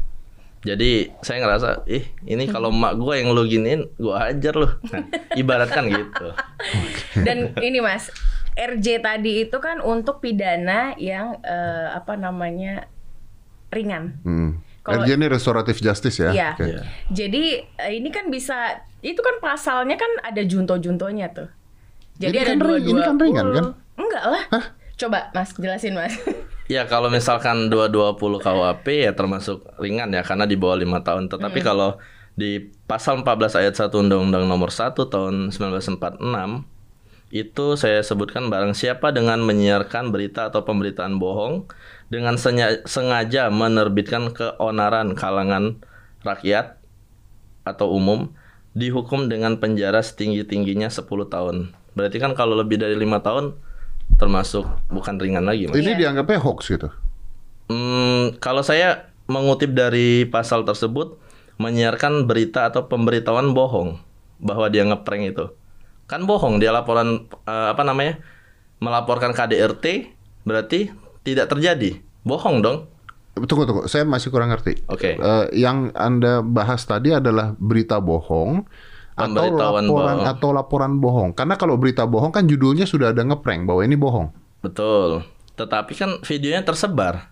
Jadi 0.60 1.08
saya 1.24 1.40
ngerasa, 1.40 1.88
ih 1.88 2.04
ini 2.28 2.44
kalau 2.44 2.68
mak 2.68 3.00
gue 3.00 3.16
yang 3.16 3.32
lu 3.32 3.48
giniin, 3.48 3.88
gue 3.96 4.12
ajar 4.12 4.60
lu. 4.60 4.68
Nah, 4.92 5.08
ibaratkan 5.32 5.88
gitu. 5.88 6.28
Dan 7.16 7.56
ini 7.64 7.80
Mas, 7.80 8.12
RJ 8.60 9.00
tadi 9.00 9.48
itu 9.48 9.58
kan 9.60 9.80
untuk 9.80 10.20
pidana 10.20 11.00
yang 11.00 11.40
eh, 11.40 11.88
apa 11.96 12.20
namanya 12.20 12.92
ringan. 13.72 14.20
Hmm. 14.28 14.60
Kalau- 14.84 15.08
RJ 15.08 15.16
ini 15.16 15.28
restoratif 15.32 15.80
justice 15.80 16.20
ya? 16.20 16.32
Iya. 16.32 16.50
Oke. 16.52 16.64
Iya. 16.68 16.82
Jadi 17.08 17.44
eh, 17.80 17.92
ini 17.96 18.10
kan 18.12 18.28
bisa 18.28 18.84
itu 19.00 19.20
kan 19.20 19.40
pasalnya 19.40 19.96
kan 19.96 20.12
ada 20.24 20.42
junto-juntonya 20.44 21.32
tuh. 21.32 21.50
Jadi 22.20 22.36
Ini 22.36 22.44
ada 22.44 22.52
kan 22.52 22.60
ring- 22.60 22.88
ini 22.88 23.02
kan 23.02 23.16
ringan, 23.16 23.48
kan? 23.56 23.66
Enggak 23.96 24.24
lah. 24.28 24.44
Coba 25.00 25.32
Mas 25.32 25.56
jelasin 25.56 25.96
Mas. 25.96 26.16
Ya 26.70 26.86
kalau 26.86 27.10
misalkan 27.10 27.74
220 27.74 28.46
KUHP 28.46 29.10
ya 29.10 29.18
termasuk 29.18 29.66
ringan 29.82 30.14
ya 30.14 30.22
karena 30.22 30.46
di 30.46 30.54
bawah 30.54 30.78
lima 30.78 31.02
tahun. 31.02 31.26
Tetapi 31.26 31.66
kalau 31.66 31.98
di 32.38 32.70
pasal 32.86 33.26
14 33.26 33.58
ayat 33.58 33.74
1 33.74 33.90
Undang-Undang 33.90 34.46
Nomor 34.46 34.70
1 34.70 34.94
tahun 34.94 35.50
1946 35.50 36.22
itu 37.34 37.66
saya 37.74 38.06
sebutkan 38.06 38.54
barang 38.54 38.78
siapa 38.78 39.10
dengan 39.10 39.42
menyiarkan 39.42 40.14
berita 40.14 40.54
atau 40.54 40.62
pemberitaan 40.62 41.18
bohong 41.18 41.66
dengan 42.14 42.38
sengaja 42.86 43.50
menerbitkan 43.50 44.30
keonaran 44.30 45.18
kalangan 45.18 45.78
rakyat 46.22 46.78
atau 47.66 47.98
umum 47.98 48.30
dihukum 48.80 49.28
dengan 49.28 49.60
penjara 49.60 50.00
setinggi-tingginya 50.00 50.88
10 50.88 51.04
tahun. 51.28 51.76
Berarti 51.94 52.18
kan 52.18 52.32
kalau 52.32 52.56
lebih 52.56 52.80
dari 52.80 52.96
lima 52.96 53.20
tahun 53.20 53.60
termasuk 54.16 54.64
bukan 54.88 55.20
ringan 55.20 55.44
lagi, 55.44 55.68
Mas. 55.68 55.76
Ini 55.76 55.94
Iya. 55.94 56.00
dianggapnya 56.08 56.40
hoax 56.40 56.72
gitu. 56.72 56.88
Hmm, 57.70 58.40
kalau 58.40 58.64
saya 58.64 59.12
mengutip 59.30 59.76
dari 59.76 60.26
pasal 60.26 60.66
tersebut 60.66 61.20
menyiarkan 61.60 62.26
berita 62.26 62.72
atau 62.72 62.88
pemberitahuan 62.88 63.52
bohong 63.52 64.00
bahwa 64.40 64.72
dia 64.72 64.88
ngeprank 64.88 65.36
itu. 65.36 65.46
Kan 66.08 66.26
bohong 66.26 66.58
dia 66.58 66.72
laporan 66.72 67.28
eh, 67.46 67.68
apa 67.70 67.84
namanya? 67.84 68.18
melaporkan 68.80 69.36
KDRT 69.36 70.16
berarti 70.48 70.88
tidak 71.28 71.52
terjadi. 71.52 72.00
Bohong 72.24 72.64
dong. 72.64 72.88
Tunggu 73.46 73.64
tunggu, 73.68 73.82
saya 73.86 74.04
masih 74.04 74.34
kurang 74.34 74.50
ngerti. 74.52 74.82
Oke. 74.90 75.16
Eh, 75.16 75.46
yang 75.56 75.94
anda 75.96 76.42
bahas 76.44 76.84
tadi 76.84 77.14
adalah 77.14 77.56
berita 77.60 78.00
bohong 78.00 78.66
atau 79.20 79.46
laporan 79.52 79.86
bohong. 79.86 80.20
atau 80.24 80.50
laporan 80.56 80.94
bohong. 80.98 81.30
Karena 81.36 81.60
kalau 81.60 81.76
berita 81.76 82.08
bohong 82.08 82.32
kan 82.32 82.48
judulnya 82.48 82.88
sudah 82.88 83.12
ada 83.12 83.22
ngeprank 83.24 83.68
bahwa 83.68 83.82
ini 83.84 84.00
bohong. 84.00 84.32
Betul. 84.64 85.28
Tetapi 85.60 85.94
kan 85.96 86.10
videonya 86.24 86.64
tersebar. 86.64 87.32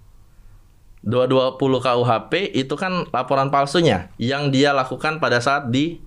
220 1.08 1.56
KUHP 1.80 2.52
itu 2.52 2.76
kan 2.76 3.08
laporan 3.16 3.48
palsunya 3.48 4.12
yang 4.20 4.52
dia 4.52 4.76
lakukan 4.76 5.24
pada 5.24 5.40
saat 5.40 5.72
di 5.72 6.04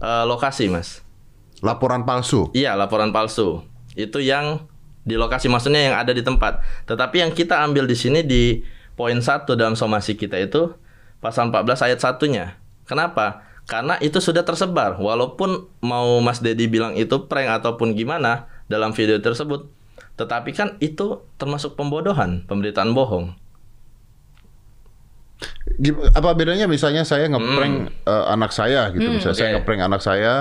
eh, 0.00 0.24
lokasi, 0.24 0.72
Mas. 0.72 1.04
Laporan 1.60 2.08
palsu. 2.08 2.48
Iya, 2.56 2.72
laporan 2.72 3.12
palsu. 3.12 3.60
Itu 3.92 4.16
yang 4.24 4.64
di 5.04 5.16
lokasi 5.16 5.52
maksudnya 5.52 5.92
yang 5.92 5.96
ada 5.96 6.16
di 6.16 6.24
tempat. 6.24 6.64
Tetapi 6.88 7.20
yang 7.20 7.32
kita 7.36 7.60
ambil 7.60 7.84
di 7.84 7.96
sini 7.96 8.24
di 8.24 8.64
poin 9.00 9.16
1 9.16 9.48
dalam 9.56 9.72
somasi 9.72 10.12
kita 10.12 10.36
itu 10.36 10.76
pasal 11.24 11.48
14 11.48 11.88
ayat 11.88 12.04
satunya. 12.04 12.60
Kenapa? 12.84 13.48
Karena 13.64 13.96
itu 14.04 14.20
sudah 14.20 14.44
tersebar. 14.44 15.00
Walaupun 15.00 15.72
mau 15.80 16.20
Mas 16.20 16.44
Dedi 16.44 16.68
bilang 16.68 16.92
itu 17.00 17.24
prank 17.24 17.48
ataupun 17.64 17.96
gimana 17.96 18.44
dalam 18.68 18.92
video 18.92 19.16
tersebut, 19.16 19.72
tetapi 20.20 20.52
kan 20.52 20.76
itu 20.84 21.24
termasuk 21.40 21.80
pembodohan, 21.80 22.44
pemberitaan 22.44 22.92
bohong. 22.92 23.32
Apa 26.12 26.36
bedanya 26.36 26.68
misalnya 26.68 27.08
saya 27.08 27.24
ngeprank 27.32 27.74
Hmm. 27.88 28.12
eh, 28.12 28.24
anak 28.36 28.52
saya 28.52 28.92
gitu. 28.92 29.08
misalnya 29.08 29.38
saya 29.38 29.48
oke. 29.48 29.54
ngeprank 29.64 29.80
anak 29.80 30.02
saya, 30.04 30.32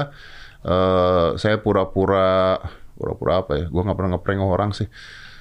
eh, 0.67 1.27
saya 1.39 1.55
pura-pura 1.63 2.59
pura-pura 2.99 3.39
apa 3.39 3.55
ya? 3.55 3.65
Gua 3.71 3.87
nggak 3.87 3.95
pernah 3.95 4.11
ngeprank 4.19 4.39
orang 4.43 4.71
sih. 4.75 4.91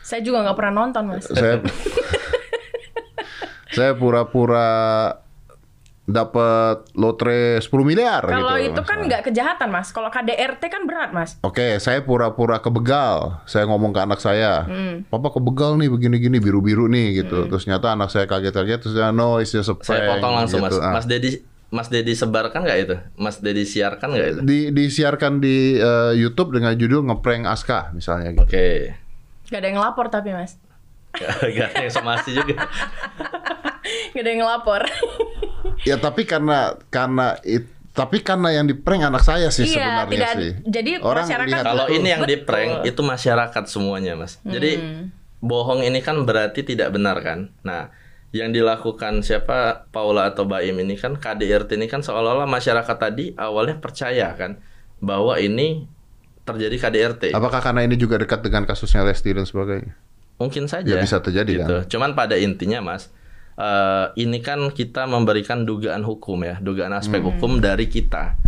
Saya 0.06 0.22
juga 0.22 0.46
nggak 0.46 0.54
pernah 0.54 0.86
nonton 0.86 1.02
Mas. 1.10 1.26
Saya 1.26 1.58
saya 3.78 3.94
pura-pura 3.94 4.68
dapat 6.02 6.88
lotre 6.96 7.60
10 7.60 7.68
miliar 7.84 8.24
Kalau 8.24 8.56
gitu. 8.56 8.72
itu 8.72 8.80
kan 8.80 8.98
nggak 9.04 9.28
kejahatan 9.28 9.68
Mas. 9.68 9.92
Kalau 9.92 10.08
KDRT 10.08 10.62
kan 10.66 10.88
berat 10.88 11.12
Mas. 11.12 11.36
Oke, 11.44 11.76
saya 11.76 12.00
pura-pura 12.00 12.58
kebegal. 12.58 13.44
Saya 13.44 13.68
ngomong 13.68 13.92
ke 13.92 14.00
anak 14.00 14.16
saya, 14.16 14.64
Hmm. 14.64 15.04
"Papa 15.04 15.28
kebegal 15.30 15.76
nih 15.76 15.92
begini-gini 15.92 16.40
biru-biru 16.40 16.88
nih." 16.88 17.20
gitu. 17.20 17.44
Terus 17.46 17.68
nyata 17.68 17.92
anak 17.92 18.08
saya 18.08 18.24
kaget-kaget 18.24 18.78
terus 18.80 18.94
dia, 18.96 19.12
"No, 19.12 19.36
it's 19.36 19.52
just 19.52 19.68
a 19.68 19.76
Saya 19.78 20.08
prank," 20.08 20.10
potong 20.16 20.34
langsung 20.34 20.60
gitu. 20.64 20.80
Mas. 20.80 20.80
Ah. 20.80 20.92
Mas 20.96 21.04
Dedi 21.04 21.30
Mas 21.68 21.92
Dedi 21.92 22.16
sebarkan 22.16 22.64
nggak 22.64 22.78
itu? 22.80 22.96
Mas 23.14 23.36
Dedi 23.38 23.68
siarkan 23.68 24.08
nggak 24.08 24.28
itu? 24.32 24.40
Di, 24.40 24.58
disiarkan 24.72 25.36
di 25.36 25.76
eh, 25.76 26.16
YouTube 26.16 26.56
dengan 26.56 26.72
judul 26.72 27.04
ngeprank 27.04 27.44
Aska 27.44 27.92
misalnya 27.92 28.32
gitu. 28.32 28.48
Oke. 28.48 28.96
Gak 29.52 29.60
ada 29.60 29.68
yang 29.68 29.80
lapor 29.84 30.08
tapi 30.08 30.32
Mas. 30.32 30.56
Gak 31.12 31.68
ada 31.68 31.84
yang 31.84 31.92
somasi 31.92 32.32
juga. 32.32 32.64
Gak 34.10 34.22
ada 34.22 34.28
yang 34.28 34.40
ngelapor. 34.42 34.82
Ya 35.86 35.94
tapi 35.94 36.26
karena 36.26 36.74
karena 36.90 37.38
it- 37.42 37.70
tapi 37.90 38.18
karena 38.18 38.50
yang 38.50 38.66
di 38.66 38.74
prank 38.74 39.02
anak 39.04 39.22
saya 39.22 39.46
sih 39.48 39.66
Iya, 39.66 39.74
sebenarnya 39.74 40.10
tidak- 40.10 40.34
sih. 40.38 40.52
jadi 40.66 40.90
orang 40.98 41.26
masyarakat 41.26 41.62
Kalau 41.62 41.86
itu. 41.86 41.94
ini 41.94 42.08
yang 42.08 42.22
di 42.24 42.34
Betul. 42.34 42.46
prank 42.46 42.72
itu 42.84 43.00
masyarakat 43.00 43.64
semuanya, 43.66 44.12
Mas. 44.14 44.38
Jadi 44.42 44.72
bohong 45.38 45.82
ini 45.82 45.98
kan 45.98 46.18
berarti 46.22 46.62
tidak 46.62 46.90
benar 46.90 47.22
kan. 47.22 47.50
Nah, 47.62 47.90
yang 48.30 48.50
dilakukan 48.50 49.22
siapa 49.22 49.86
Paula 49.88 50.28
atau 50.28 50.44
Baim 50.44 50.74
ini 50.76 50.94
kan 50.94 51.14
KDRT 51.14 51.74
ini 51.74 51.86
kan 51.86 52.02
seolah-olah 52.02 52.46
masyarakat 52.46 52.96
tadi 52.96 53.32
awalnya 53.34 53.78
percaya 53.78 54.34
kan 54.34 54.58
bahwa 54.98 55.38
ini 55.38 55.86
terjadi 56.42 56.76
KDRT. 56.80 57.22
apakah 57.32 57.60
karena 57.60 57.82
ini 57.82 57.94
juga 57.94 58.16
dekat 58.16 58.40
dengan 58.40 58.64
kasusnya 58.64 59.02
Lesti 59.02 59.30
dan 59.30 59.44
sebagainya? 59.44 59.94
Mungkin 60.38 60.66
saja. 60.66 60.86
Ya, 60.86 60.98
bisa 60.98 61.18
terjadi, 61.18 61.50
gitu. 61.56 61.76
kan? 61.76 61.86
Cuman 61.86 62.10
pada 62.14 62.34
intinya, 62.34 62.78
Mas, 62.78 63.10
eh, 63.58 64.06
ini 64.16 64.38
kan 64.38 64.70
kita 64.70 65.04
memberikan 65.04 65.66
dugaan 65.66 66.06
hukum 66.06 66.46
ya, 66.46 66.62
dugaan 66.62 66.94
aspek 66.94 67.18
Hmm. 67.18 67.34
hukum 67.34 67.58
dari 67.58 67.90
kita. 67.90 68.38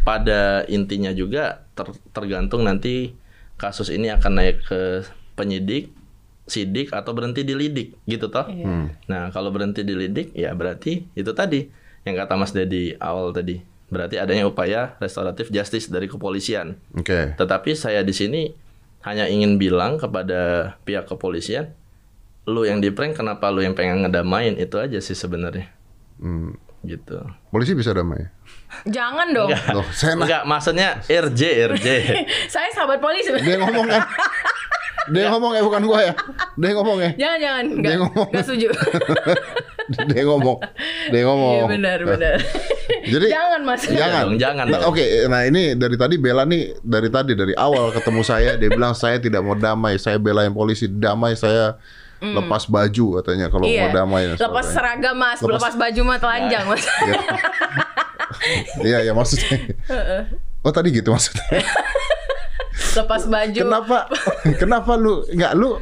Pada 0.00 0.64
intinya 0.64 1.10
juga 1.10 1.66
ter- 1.74 1.98
tergantung 2.14 2.64
nanti 2.64 3.12
kasus 3.58 3.92
ini 3.92 4.08
akan 4.08 4.32
naik 4.32 4.64
ke 4.64 4.80
penyidik, 5.36 5.92
sidik 6.48 6.90
atau 6.90 7.12
berhenti 7.12 7.44
di 7.44 7.52
lidik, 7.52 7.98
gitu 8.06 8.32
toh. 8.32 8.48
Hmm. 8.48 8.88
Nah, 9.06 9.28
kalau 9.28 9.52
berhenti 9.52 9.84
di 9.84 9.92
lidik, 9.92 10.32
ya 10.32 10.56
berarti 10.56 11.04
itu 11.12 11.30
tadi 11.36 11.68
yang 12.06 12.16
kata 12.16 12.34
Mas 12.38 12.56
Dedi 12.56 12.96
awal 12.96 13.36
tadi. 13.36 13.60
Berarti 13.90 14.16
adanya 14.16 14.46
upaya 14.46 14.94
restoratif 15.02 15.50
justice 15.50 15.90
dari 15.90 16.06
kepolisian. 16.06 16.78
Oke. 16.94 17.34
Tetapi 17.34 17.74
saya 17.74 18.00
di 18.00 18.14
sini 18.14 18.54
hanya 19.02 19.26
ingin 19.26 19.58
bilang 19.58 19.98
kepada 19.98 20.74
pihak 20.86 21.10
kepolisian, 21.10 21.74
lu 22.44 22.64
yang 22.64 22.80
di 22.80 22.88
prank 22.88 23.14
kenapa 23.14 23.48
lu 23.48 23.60
yang 23.60 23.72
pengen 23.72 24.00
ngedamain 24.02 24.56
itu 24.56 24.76
aja 24.76 24.98
sih 24.98 25.14
sebenarnya. 25.14 25.68
Hmm. 26.18 26.56
Gitu. 26.80 27.20
Polisi 27.52 27.76
bisa 27.76 27.92
damai. 27.92 28.24
Jangan 28.88 29.28
dong. 29.30 29.52
Loh, 29.70 29.84
saya 29.92 30.16
Enggak, 30.16 30.48
maksudnya 30.48 31.04
RJ 31.04 31.40
RJ. 31.76 31.86
Saya 32.52 32.72
sahabat 32.72 32.96
polisi. 32.98 33.28
dia 33.36 33.60
ngomong 33.60 33.84
kan. 33.84 34.00
Dia 35.10 35.26
ngomong 35.28 35.52
ya 35.52 35.60
bukan 35.60 35.82
gua 35.84 35.98
ya. 36.00 36.12
Dia 36.56 36.70
ngomong 36.72 36.98
ya. 36.98 37.10
Jangan 37.18 37.38
jangan. 37.38 37.64
Dia 37.66 37.76
Nggak, 37.76 37.96
ngomong. 38.00 38.26
nggak 38.32 38.44
setuju. 38.46 38.68
dia 40.12 40.22
ngomong. 40.24 40.56
Dia 41.10 41.22
ngomong. 41.26 41.52
Iya 41.52 41.64
benar 41.68 41.98
benar. 42.06 42.34
Jadi 43.12 43.26
jangan 43.28 43.60
Mas. 43.64 43.82
Jangan. 43.84 44.22
dong, 44.24 44.36
jangan 44.38 44.64
Nah, 44.66 44.78
dong. 44.78 44.88
Oke, 44.88 45.04
nah 45.26 45.42
ini 45.42 45.74
dari 45.74 45.96
tadi 45.96 46.14
Bella 46.16 46.44
nih 46.44 46.78
dari 46.80 47.08
tadi 47.08 47.32
dari 47.34 47.52
awal 47.54 47.90
ketemu 47.90 48.22
saya 48.22 48.54
dia 48.54 48.70
bilang 48.70 48.94
saya 48.94 49.18
tidak 49.18 49.40
mau 49.42 49.52
damai, 49.52 49.96
saya 49.96 50.16
belain 50.16 50.50
polisi 50.50 50.86
damai 50.86 51.34
saya 51.34 51.76
lepas 52.20 52.62
baju 52.64 53.06
katanya 53.16 53.48
kalau 53.48 53.64
Iya. 53.64 53.88
mau 53.88 53.96
damai. 53.96 54.22
dan 54.28 54.36
Lepas 54.38 54.66
seragam 54.68 55.14
Mas, 55.14 55.38
Lepas- 55.38 55.56
lepas 55.56 55.74
baju 55.74 56.00
mah 56.04 56.18
telanjang 56.18 56.64
Mas. 56.66 56.84
Iya, 58.80 58.98
ya 59.02 59.12
maksudnya. 59.12 59.56
Oh 60.60 60.70
tadi 60.70 60.92
gitu 60.92 61.10
maksudnya. 61.10 61.44
lepas 62.92 63.22
baju. 63.24 63.60
Kenapa? 63.60 63.98
Kenapa 64.56 64.92
lu 64.94 65.24
nggak 65.26 65.52
lu? 65.54 65.80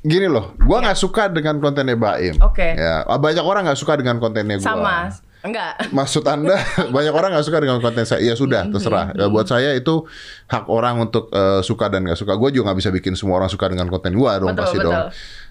Gini 0.00 0.26
loh, 0.26 0.56
gua 0.58 0.80
nggak 0.80 0.96
suka 0.96 1.28
dengan 1.28 1.60
kontennya 1.60 1.92
Baim. 1.92 2.32
Iya. 2.32 2.42
Oke. 2.42 2.68
Ya, 2.72 3.04
banyak 3.06 3.44
orang 3.44 3.68
nggak 3.68 3.76
suka 3.76 3.94
dengan 3.94 4.16
kontennya 4.16 4.56
gua. 4.56 4.66
Sama. 4.66 4.96
Enggak. 5.40 5.80
Maksud 5.98 6.24
Anda 6.28 6.56
banyak 6.96 7.12
orang 7.12 7.32
nggak 7.32 7.46
suka 7.46 7.58
dengan 7.60 7.80
konten 7.80 8.04
saya. 8.04 8.20
Ya 8.20 8.36
sudah, 8.36 8.68
terserah. 8.68 9.16
Ya, 9.16 9.26
buat 9.32 9.48
saya 9.48 9.72
itu 9.72 10.04
hak 10.46 10.68
orang 10.68 11.00
untuk 11.08 11.32
eh, 11.32 11.60
suka 11.64 11.88
dan 11.88 12.04
nggak 12.04 12.18
suka. 12.18 12.36
Gue 12.36 12.52
juga 12.52 12.70
nggak 12.72 12.78
bisa 12.84 12.90
bikin 12.92 13.16
semua 13.16 13.40
orang 13.40 13.48
suka 13.48 13.68
dengan 13.68 13.88
konten 13.88 14.12
gua 14.12 14.36
dong 14.36 14.52
Betul, 14.52 14.62
pasti 14.64 14.78
betul. 14.78 14.92
dong. 14.92 15.04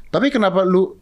Tapi 0.09 0.27
kenapa 0.29 0.61
lu 0.65 0.97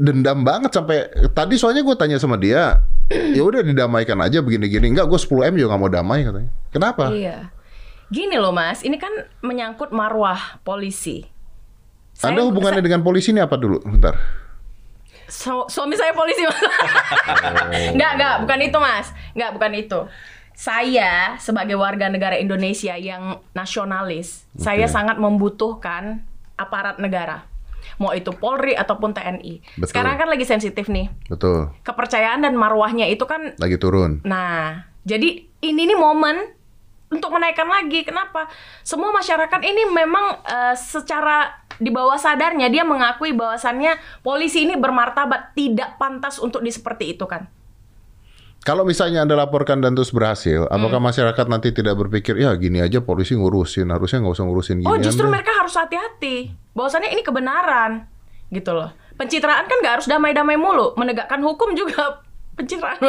dendam 0.00 0.40
banget 0.40 0.72
sampai 0.72 1.12
tadi 1.36 1.60
soalnya 1.60 1.84
gue 1.84 1.92
tanya 1.92 2.16
sama 2.16 2.40
dia, 2.40 2.80
ya 3.36 3.42
udah 3.44 3.60
didamaikan 3.60 4.16
aja 4.24 4.40
begini-gini. 4.40 4.90
Enggak, 4.90 5.06
gue 5.12 5.18
10 5.20 5.50
m 5.50 5.54
juga 5.60 5.76
nggak 5.76 5.82
mau 5.82 5.92
damai 5.92 6.24
katanya. 6.24 6.50
Kenapa? 6.72 7.12
Iya. 7.12 7.52
Gini 8.10 8.34
loh 8.42 8.50
Mas, 8.50 8.82
ini 8.82 8.98
kan 8.98 9.12
menyangkut 9.38 9.94
marwah 9.94 10.58
polisi. 10.66 11.22
Anda 12.20 12.42
Saya- 12.42 12.48
hubungannya 12.50 12.82
dengan 12.82 13.06
polisi 13.06 13.30
ini 13.30 13.38
apa 13.38 13.54
dulu? 13.54 13.80
Bentar. 13.86 14.18
Su- 15.30 15.68
suami 15.70 15.94
saya 15.94 16.10
polisi 16.12 16.42
mas. 16.42 16.58
Enggak, 17.94 18.12
enggak, 18.18 18.34
bukan 18.44 18.58
itu 18.60 18.78
mas. 18.82 19.06
Enggak, 19.32 19.50
bukan 19.54 19.72
itu. 19.78 20.00
Saya 20.52 21.40
sebagai 21.40 21.78
warga 21.80 22.12
negara 22.12 22.36
Indonesia 22.36 22.92
yang 22.92 23.40
nasionalis, 23.56 24.44
saya 24.52 24.84
sangat 24.84 25.16
membutuhkan 25.16 26.20
aparat 26.60 27.00
negara. 27.00 27.48
Mau 27.96 28.12
itu 28.12 28.28
Polri 28.36 28.76
ataupun 28.76 29.16
TNI. 29.16 29.80
Betul. 29.80 29.88
Sekarang 29.88 30.20
kan 30.20 30.28
lagi 30.28 30.44
sensitif 30.44 30.92
nih. 30.92 31.08
Betul. 31.32 31.72
Kepercayaan 31.80 32.44
dan 32.44 32.60
marwahnya 32.60 33.08
itu 33.08 33.24
kan 33.24 33.56
Lagi 33.56 33.80
turun. 33.80 34.20
Nah, 34.24 34.84
jadi 35.08 35.48
ini 35.64 35.82
nih 35.88 35.96
momen 35.96 36.36
untuk 37.08 37.32
menaikkan 37.32 37.64
lagi. 37.64 38.04
Kenapa? 38.04 38.48
Semua 38.84 39.16
masyarakat 39.16 39.60
ini 39.64 39.88
memang 39.88 40.44
eh, 40.44 40.76
secara 40.76 41.56
di 41.80 41.88
bawah 41.88 42.14
sadarnya 42.14 42.68
dia 42.68 42.84
mengakui 42.84 43.32
bahwasannya 43.32 43.96
polisi 44.20 44.68
ini 44.68 44.76
bermartabat, 44.76 45.56
tidak 45.56 45.96
pantas 45.96 46.36
untuk 46.36 46.60
di 46.60 46.68
seperti 46.68 47.16
itu 47.16 47.24
kan. 47.24 47.48
Kalau 48.60 48.84
misalnya 48.84 49.24
Anda 49.24 49.40
laporkan 49.40 49.80
dan 49.80 49.96
terus 49.96 50.12
berhasil, 50.12 50.68
Hmm. 50.68 50.76
apakah 50.76 51.00
masyarakat 51.00 51.46
nanti 51.48 51.72
tidak 51.72 51.96
berpikir, 51.96 52.36
ya 52.36 52.52
gini 52.60 52.84
aja 52.84 53.00
polisi 53.00 53.32
ngurusin, 53.32 53.88
harusnya 53.88 54.20
nggak 54.20 54.36
usah 54.36 54.44
ngurusin 54.44 54.76
gini. 54.84 54.88
Oh, 54.92 55.00
justru 55.00 55.24
mereka 55.24 55.48
harus 55.56 55.72
hati-hati. 55.72 56.52
Bahwasannya 56.76 57.08
ini 57.08 57.24
kebenaran. 57.24 58.04
Gitu 58.52 58.68
loh. 58.76 58.92
Pencitraan 59.16 59.64
kan 59.64 59.80
nggak 59.80 59.94
harus 59.96 60.08
damai-damai 60.12 60.60
mulu. 60.60 60.92
Menegakkan 61.00 61.40
hukum 61.40 61.72
juga 61.72 62.20
pencitraan. 62.60 63.00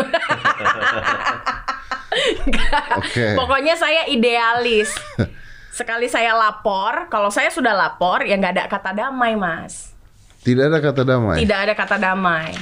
Oke. 2.95 3.25
Pokoknya 3.35 3.75
saya 3.75 4.07
idealis. 4.07 4.95
Sekali 5.81 6.05
saya 6.05 6.37
lapor, 6.37 7.09
kalau 7.09 7.33
saya 7.33 7.49
sudah 7.49 7.73
lapor, 7.73 8.21
ya 8.21 8.37
nggak 8.37 8.53
ada 8.53 8.63
kata 8.69 8.93
damai, 8.93 9.33
Mas. 9.33 9.89
Tidak 10.45 10.69
ada 10.69 10.77
kata 10.77 11.01
damai. 11.01 11.41
Tidak 11.41 11.57
ada 11.57 11.73
kata 11.73 11.97
damai. 11.97 12.53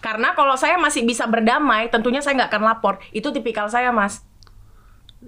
Karena 0.00 0.32
kalau 0.32 0.56
saya 0.56 0.80
masih 0.80 1.04
bisa 1.04 1.28
berdamai, 1.28 1.92
tentunya 1.92 2.24
saya 2.24 2.40
nggak 2.40 2.48
akan 2.48 2.64
lapor. 2.64 2.96
Itu 3.12 3.28
tipikal 3.28 3.68
saya, 3.68 3.92
Mas. 3.92 4.24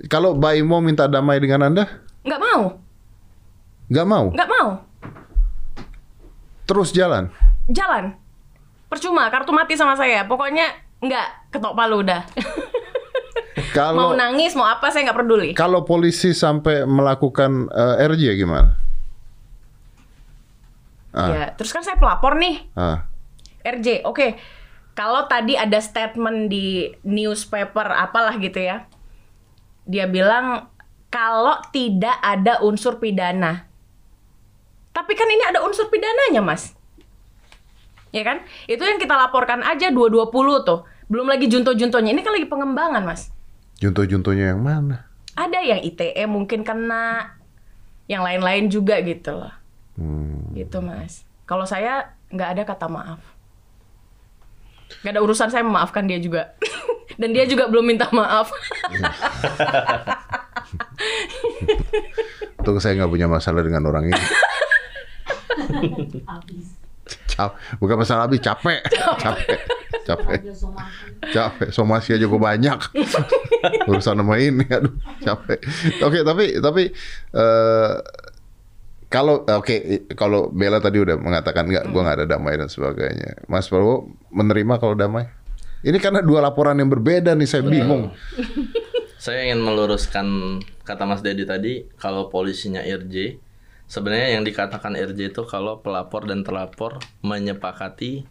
Kalau 0.09 0.33
Mbak 0.41 0.65
Imo 0.65 0.81
minta 0.81 1.05
damai 1.05 1.37
dengan 1.37 1.69
Anda, 1.69 1.85
Nggak 2.25 2.41
mau, 2.41 2.81
nggak 3.93 4.07
mau, 4.09 4.25
nggak 4.33 4.49
mau. 4.49 4.69
terus 6.65 6.97
jalan. 6.97 7.29
jalan. 7.69 8.17
Percuma, 8.89 9.29
kartu 9.29 9.53
mati 9.53 9.77
sama 9.77 10.01
saya. 10.01 10.25
Pokoknya 10.25 10.65
nggak 11.05 11.53
ketok 11.53 11.77
palu 11.77 12.01
udah. 12.01 12.25
mau 13.73 14.13
Kalau 14.13 14.15
nangis, 14.15 14.53
mau 14.53 14.65
apa 14.65 14.89
saya 14.89 15.09
nggak 15.09 15.19
peduli. 15.19 15.49
kalau 15.53 15.83
polisi 15.83 16.33
sampai 16.33 16.85
melakukan 16.85 17.67
eh, 17.69 18.05
RJ 18.05 18.37
gimana? 18.37 18.77
Ah, 21.13 21.29
Ya, 21.29 21.45
terus 21.53 21.73
kan 21.73 21.85
saya 21.85 21.97
pelapor 21.97 22.37
nih, 22.37 22.65
ah. 22.73 23.05
RJ. 23.61 24.05
Oke, 24.05 24.41
kalau 24.93 25.25
tadi 25.25 25.57
ada 25.57 25.77
statement 25.77 26.49
di 26.49 26.89
newspaper 27.03 27.85
apalah 27.87 28.37
gitu 28.37 28.57
ya, 28.57 28.89
dia 29.85 30.09
bilang 30.09 30.69
kalau 31.09 31.61
tidak 31.69 32.17
ada 32.19 32.65
unsur 32.65 32.97
pidana. 32.97 33.69
Tapi 34.93 35.13
kan 35.13 35.25
ini 35.25 35.45
ada 35.49 35.65
unsur 35.65 35.89
pidananya, 35.89 36.41
Mas. 36.41 36.77
Ya 38.13 38.25
kan? 38.25 38.45
Itu 38.65 38.85
yang 38.85 39.01
kita 39.01 39.17
laporkan 39.17 39.65
aja 39.65 39.89
220 39.89 40.29
tuh. 40.69 40.85
Belum 41.09 41.25
lagi 41.25 41.49
junto-juntonya. 41.49 42.13
Ini 42.13 42.21
kan 42.21 42.37
lagi 42.37 42.45
pengembangan, 42.45 43.01
Mas. 43.05 43.33
Junto-juntonya 43.83 44.55
yang 44.55 44.63
mana? 44.63 45.13
ada 45.33 45.59
yang 45.65 45.81
ITE 45.81 46.25
mungkin 46.29 46.61
kena, 46.61 47.37
yang 48.09 48.21
lain-lain 48.21 48.69
juga 48.69 49.01
gitu 49.01 49.33
loh. 49.33 49.55
Hmm. 49.97 50.53
Gitu 50.53 50.81
mas. 50.85 51.25
Kalau 51.49 51.65
saya 51.65 52.13
nggak 52.33 52.51
ada 52.59 52.63
kata 52.69 52.87
maaf. 52.89 53.21
Nggak 55.01 55.13
ada 55.17 55.23
urusan 55.25 55.49
saya 55.49 55.65
memaafkan 55.65 56.05
dia 56.05 56.21
juga. 56.21 56.53
Dan 57.21 57.33
dia 57.37 57.45
juga 57.45 57.69
belum 57.69 57.85
minta 57.85 58.09
maaf. 58.13 58.53
Tuh 62.65 62.81
saya 62.81 62.97
nggak 63.01 63.13
punya 63.13 63.29
masalah 63.29 63.65
dengan 63.65 63.85
orang 63.89 64.13
ini. 64.13 64.23
Cap, 66.25 66.45
bukan 67.81 67.97
masalah 68.01 68.29
habis, 68.29 68.41
capek, 68.43 68.83
capek, 69.19 69.59
capek, 70.05 70.41
capek. 71.33 71.69
Somasi 71.73 72.15
aja 72.17 72.25
gue 72.27 72.41
banyak. 72.41 72.79
Urusan 73.91 74.19
sama 74.19 74.37
ini, 74.39 74.67
aduh, 74.69 74.95
capek. 75.23 75.59
Oke, 76.03 76.21
tapi 76.27 76.45
tapi 76.59 76.83
eh, 77.35 77.95
kalau 79.13 79.45
oke 79.45 80.09
kalau 80.17 80.49
Bella 80.49 80.81
tadi 80.81 80.97
udah 80.97 81.21
mengatakan 81.21 81.69
nggak, 81.69 81.93
gue 81.93 82.01
nggak 82.01 82.17
ada 82.25 82.27
damai 82.27 82.57
dan 82.57 82.73
sebagainya. 82.73 83.45
Mas 83.45 83.69
Prabowo 83.69 84.09
menerima 84.33 84.81
kalau 84.81 84.97
damai? 84.97 85.29
Ini 85.83 85.99
karena 85.99 86.23
dua 86.23 86.39
laporan 86.39 86.79
yang 86.79 86.89
berbeda 86.89 87.35
nih, 87.35 87.49
saya 87.51 87.67
bingung. 87.67 88.15
Saya 89.19 89.51
ingin 89.51 89.63
meluruskan 89.63 90.27
kata 90.87 91.07
Mas 91.07 91.23
Dedi 91.23 91.43
tadi, 91.43 91.87
kalau 91.99 92.31
polisinya 92.31 92.83
RJ, 92.83 93.39
sebenarnya 93.93 94.41
yang 94.41 94.43
dikatakan 94.49 94.97
RJ 94.97 95.37
itu 95.37 95.45
kalau 95.45 95.85
pelapor 95.85 96.25
dan 96.25 96.41
terlapor 96.41 96.97
menyepakati 97.21 98.25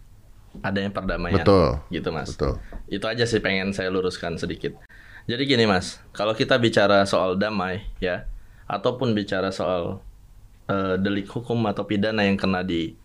adanya 0.65 0.89
perdamaian. 0.89 1.45
Betul. 1.45 1.77
Gitu 1.93 2.09
Mas. 2.09 2.33
Betul. 2.33 2.57
Itu 2.89 3.05
aja 3.05 3.29
sih 3.29 3.37
pengen 3.37 3.69
saya 3.77 3.93
luruskan 3.93 4.41
sedikit. 4.41 4.73
Jadi 5.29 5.45
gini 5.45 5.69
Mas, 5.69 6.01
kalau 6.17 6.33
kita 6.33 6.57
bicara 6.57 7.05
soal 7.05 7.37
damai 7.37 7.85
ya, 8.01 8.25
ataupun 8.65 9.13
bicara 9.13 9.53
soal 9.53 10.01
eh, 10.65 10.97
delik 10.97 11.29
hukum 11.29 11.61
atau 11.69 11.85
pidana 11.85 12.25
yang 12.25 12.41
kena 12.41 12.65
di 12.65 12.97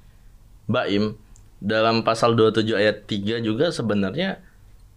Baim, 0.64 1.14
dalam 1.60 2.02
pasal 2.08 2.34
27 2.34 2.72
ayat 2.72 3.04
3 3.04 3.44
juga 3.44 3.68
sebenarnya 3.68 4.40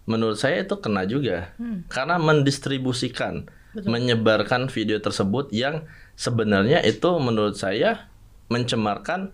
menurut 0.09 0.39
saya 0.39 0.63
itu 0.63 0.79
kena 0.79 1.05
juga. 1.05 1.53
Karena 1.91 2.17
mendistribusikan, 2.17 3.45
menyebarkan 3.77 4.71
video 4.73 4.97
tersebut 4.97 5.53
yang 5.53 5.85
sebenarnya 6.19 6.83
itu 6.83 7.07
menurut 7.23 7.55
saya 7.55 8.11
mencemarkan 8.51 9.31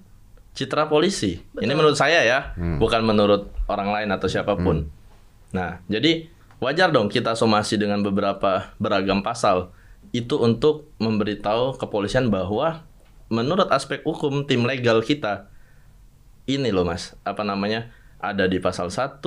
citra 0.54 0.86
polisi. 0.86 1.42
Ini 1.58 1.74
menurut 1.74 1.98
saya 1.98 2.22
ya, 2.22 2.54
bukan 2.78 3.02
menurut 3.02 3.50
orang 3.66 3.90
lain 3.90 4.10
atau 4.14 4.30
siapa 4.30 4.54
pun. 4.54 4.86
Nah, 5.50 5.82
jadi 5.90 6.30
wajar 6.62 6.94
dong 6.94 7.10
kita 7.10 7.34
somasi 7.34 7.82
dengan 7.82 8.06
beberapa 8.06 8.70
beragam 8.78 9.26
pasal 9.26 9.74
itu 10.14 10.38
untuk 10.38 10.94
memberitahu 11.02 11.76
kepolisian 11.82 12.30
bahwa 12.30 12.86
menurut 13.34 13.68
aspek 13.74 14.06
hukum 14.06 14.46
tim 14.46 14.64
legal 14.64 15.02
kita 15.02 15.50
ini 16.46 16.70
loh 16.70 16.86
Mas, 16.86 17.18
apa 17.26 17.42
namanya? 17.42 17.90
Ada 18.22 18.46
di 18.46 18.62
pasal 18.62 18.94
1, 18.94 19.22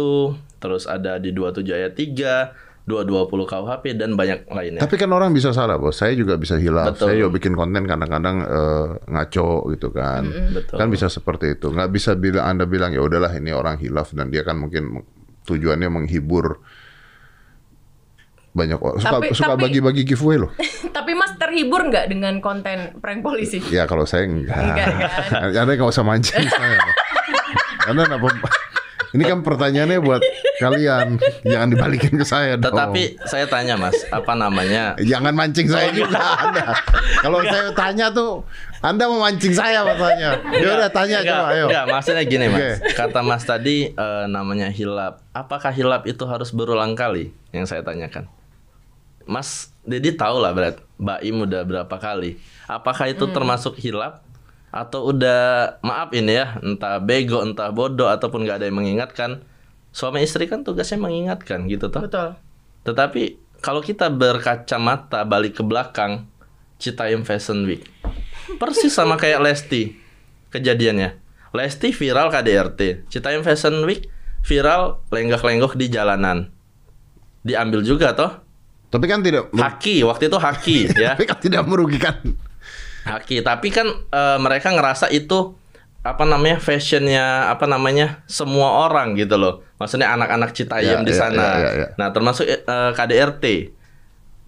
terus 0.62 0.86
ada 0.86 1.18
di 1.18 1.34
27 1.34 1.66
ayat 1.74 1.92
3, 1.98 2.54
220 2.88 3.28
KUHP 3.44 3.84
dan 4.00 4.16
banyak 4.16 4.48
lainnya. 4.48 4.80
Tapi 4.80 4.96
kan 4.96 5.12
orang 5.12 5.36
bisa 5.36 5.52
salah, 5.52 5.76
bos. 5.76 5.92
Saya 5.92 6.16
juga 6.16 6.40
bisa 6.40 6.56
hilaf. 6.56 6.96
Betul. 6.96 7.12
Saya 7.12 7.16
juga 7.20 7.30
bikin 7.36 7.52
konten 7.52 7.84
kadang-kadang 7.84 8.36
eh, 8.42 8.86
ngaco 9.04 9.68
gitu 9.70 9.92
kan. 9.92 10.24
betul. 10.56 10.80
Kan 10.80 10.88
bisa 10.88 11.12
seperti 11.12 11.60
itu. 11.60 11.68
Nggak 11.68 11.90
bisa 11.92 12.16
bilang 12.16 12.48
Anda 12.48 12.64
bilang 12.64 12.96
ya 12.96 13.04
udahlah 13.04 13.30
ini 13.36 13.52
orang 13.52 13.76
hilaf 13.76 14.16
dan 14.16 14.32
dia 14.32 14.40
kan 14.40 14.56
mungkin 14.56 15.04
tujuannya 15.44 15.92
menghibur 15.92 16.64
banyak 18.56 18.80
orang. 18.80 18.98
Suka 18.98 19.12
Tapi- 19.20 19.30
suka 19.36 19.54
tapi- 19.54 19.62
bagi-bagi 19.68 20.02
giveaway 20.02 20.40
loh. 20.40 20.50
Tapi 20.96 21.12
mas 21.14 21.32
terhibur 21.38 21.86
nggak 21.86 22.10
dengan 22.10 22.40
konten 22.42 22.98
prank 22.98 23.22
polisi? 23.22 23.62
Ya 23.70 23.86
kalau 23.86 24.02
saya 24.02 24.26
enggak. 24.26 24.56
Enggak, 24.56 24.86
kan? 25.30 25.54
Anda 25.62 25.72
nggak 25.76 25.90
usah 25.92 26.02
mancing 26.02 26.48
saya. 26.48 26.80
Anda 27.86 28.02
kenapa? 28.08 28.26
Ini 29.08 29.22
kan 29.24 29.40
pertanyaannya 29.40 29.98
buat 30.04 30.20
kalian, 30.60 31.16
jangan 31.40 31.68
dibalikin 31.72 32.12
ke 32.20 32.26
saya 32.28 32.60
dong. 32.60 32.76
Tetapi 32.76 33.16
saya 33.24 33.48
tanya 33.48 33.80
Mas, 33.80 33.96
apa 34.12 34.36
namanya? 34.36 35.00
Jangan 35.00 35.32
mancing 35.32 35.64
saya 35.64 35.88
juga 35.96 36.20
Anda. 36.20 36.76
Kalau 37.24 37.40
saya 37.40 37.72
tanya 37.72 38.06
tuh 38.12 38.44
Anda 38.84 39.08
mau 39.08 39.24
mancing 39.24 39.56
saya 39.56 39.80
makanya. 39.82 40.36
Ya 40.52 40.68
udah 40.76 40.90
tanya 40.92 41.18
Enggak, 41.24 41.32
coba 41.32 41.48
ayo. 41.56 41.66
enggak, 41.72 41.84
maksudnya 41.88 42.24
gini 42.28 42.46
Mas. 42.52 42.60
Oke. 42.60 42.70
Kata 42.92 43.20
Mas 43.24 43.42
tadi 43.48 43.76
eh, 43.90 44.24
namanya 44.28 44.68
hilap. 44.68 45.24
Apakah 45.32 45.72
hilap 45.72 46.04
itu 46.04 46.28
harus 46.28 46.52
berulang 46.52 46.92
kali? 46.92 47.32
Yang 47.50 47.72
saya 47.72 47.82
tanyakan. 47.82 48.28
Mas 49.24 49.72
Dedi 49.88 50.12
tahu 50.12 50.40
lah 50.40 50.52
berat 50.52 50.84
Baim 51.00 51.48
udah 51.48 51.64
berapa 51.64 51.96
kali. 51.96 52.36
Apakah 52.68 53.08
itu 53.08 53.24
termasuk 53.32 53.80
hilap 53.80 54.20
atau 54.68 55.12
udah 55.12 55.76
maaf 55.80 56.12
ini 56.12 56.36
ya, 56.36 56.60
entah 56.60 57.00
bego, 57.00 57.40
entah 57.40 57.72
bodoh 57.72 58.08
ataupun 58.08 58.44
nggak 58.44 58.62
ada 58.62 58.66
yang 58.68 58.78
mengingatkan. 58.78 59.42
Suami 59.92 60.20
istri 60.22 60.44
kan 60.46 60.62
tugasnya 60.62 61.00
mengingatkan 61.00 61.64
gitu 61.66 61.88
toh. 61.88 62.04
Betul. 62.04 62.36
Tetapi 62.84 63.22
kalau 63.64 63.80
kita 63.82 64.12
berkacamata 64.12 65.24
balik 65.24 65.58
ke 65.58 65.62
belakang, 65.64 66.28
Citayam 66.78 67.26
Fashion 67.26 67.66
Week. 67.66 67.82
Persis 68.60 68.94
sama 68.94 69.18
kayak 69.18 69.42
Lesti 69.42 69.98
kejadiannya. 70.54 71.18
Lesti 71.56 71.90
viral 71.90 72.28
KDRT, 72.30 73.10
Citayam 73.10 73.42
Fashion 73.42 73.82
Week 73.88 74.06
viral 74.46 75.02
lenggak-lenggok 75.10 75.74
di 75.74 75.90
jalanan. 75.90 76.52
Diambil 77.42 77.82
juga 77.82 78.14
toh. 78.14 78.44
Tapi 78.88 79.04
kan 79.04 79.20
tidak 79.20 79.52
Haki, 79.52 80.00
waktu 80.00 80.32
itu 80.32 80.38
haki 80.40 80.78
ya. 80.96 81.12
tapi 81.12 81.28
kan 81.28 81.38
tidak 81.40 81.64
merugikan. 81.68 82.16
Haki, 83.04 83.40
tapi 83.40 83.68
kan 83.68 83.86
eh, 83.90 84.38
mereka 84.38 84.70
ngerasa 84.70 85.08
itu 85.08 85.54
apa 85.98 86.22
namanya 86.22 86.56
fashionnya 86.56 87.50
apa 87.50 87.66
namanya 87.66 88.22
semua 88.24 88.86
orang 88.86 89.12
gitu 89.14 89.36
loh. 89.36 89.60
Maksudnya 89.76 90.10
anak-anak 90.12 90.50
Ya, 90.50 90.56
Citayam 90.56 91.00
di 91.02 91.12
ya, 91.12 91.18
sana. 91.18 91.42
ya, 91.42 91.56
ya, 91.58 91.70
ya. 91.74 91.86
nah 91.94 92.08
termasuk 92.10 92.44
eh, 92.44 92.58
KDRT 92.94 93.44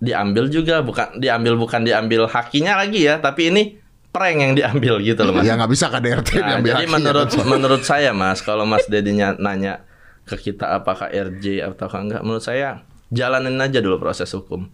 diambil 0.00 0.48
juga 0.48 0.80
bukan 0.80 1.20
diambil 1.20 1.54
bukan 1.54 1.84
diambil 1.84 2.24
hakinya 2.24 2.80
lagi 2.80 3.04
ya 3.04 3.20
tapi 3.20 3.52
ini 3.52 3.76
prank 4.10 4.38
yang 4.40 4.52
diambil 4.56 4.96
gitu 5.00 5.20
loh 5.22 5.36
mas. 5.36 5.44
Ya 5.44 5.54
nggak 5.54 5.70
bisa 5.70 5.86
KDRT 5.86 6.28
Nah, 6.34 6.46
diambil 6.56 6.72
jadi 6.72 6.84
hakinya. 6.88 6.94
menurut 6.96 7.28
menurut 7.44 7.82
saya 7.84 8.10
mas 8.10 8.40
kalau 8.40 8.64
mas 8.64 8.88
Dedinya 8.88 9.36
nanya 9.36 9.84
ke 10.24 10.40
kita 10.40 10.72
apakah 10.72 11.10
RJ 11.10 11.68
atau 11.68 11.86
enggak 11.92 12.22
menurut 12.22 12.40
saya 12.40 12.80
jalanin 13.10 13.58
aja 13.58 13.78
dulu 13.78 13.98
proses 13.98 14.30
hukum 14.30 14.70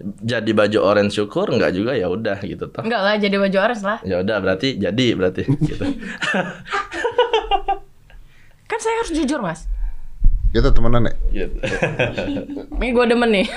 jadi 0.00 0.46
baju 0.48 0.78
orange 0.80 1.12
syukur 1.12 1.50
enggak 1.50 1.72
juga 1.72 1.90
ya 1.92 2.06
udah 2.06 2.38
gitu 2.38 2.66
toh 2.66 2.80
Enggak 2.80 3.00
lah 3.00 3.14
jadi 3.16 3.34
baju 3.34 3.58
orange 3.58 3.82
lah. 3.82 3.98
ya 4.02 4.18
udah 4.18 4.36
berarti 4.38 4.74
jadi 4.74 5.06
berarti 5.12 5.42
gitu 5.68 5.84
Kan 8.64 8.78
saya 8.78 8.94
harus 9.00 9.12
jujur 9.12 9.40
mas. 9.40 9.64
Kita 10.48 10.70
temenan 10.70 11.08
ya. 11.08 11.14
gitu 11.44 11.56
Ini 12.70 12.86
gue 12.90 13.04
demen 13.06 13.30
nih. 13.30 13.48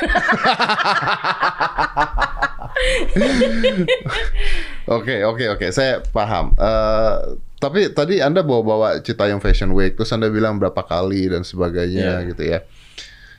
Oke 4.87 5.23
oke 5.23 5.45
oke, 5.51 5.65
saya 5.69 6.01
paham. 6.05 6.51
Eh, 6.53 7.15
tapi 7.57 7.91
tadi 7.91 8.17
anda 8.19 8.41
bawa-bawa 8.41 8.99
Citayam 8.99 9.37
Fashion 9.37 9.71
Week, 9.71 9.93
terus 9.93 10.09
anda 10.09 10.27
bilang 10.27 10.57
berapa 10.57 10.81
kali 10.81 11.29
dan 11.29 11.43
sebagainya 11.43 12.23
Iya. 12.23 12.27
gitu 12.27 12.43
ya. 12.43 12.59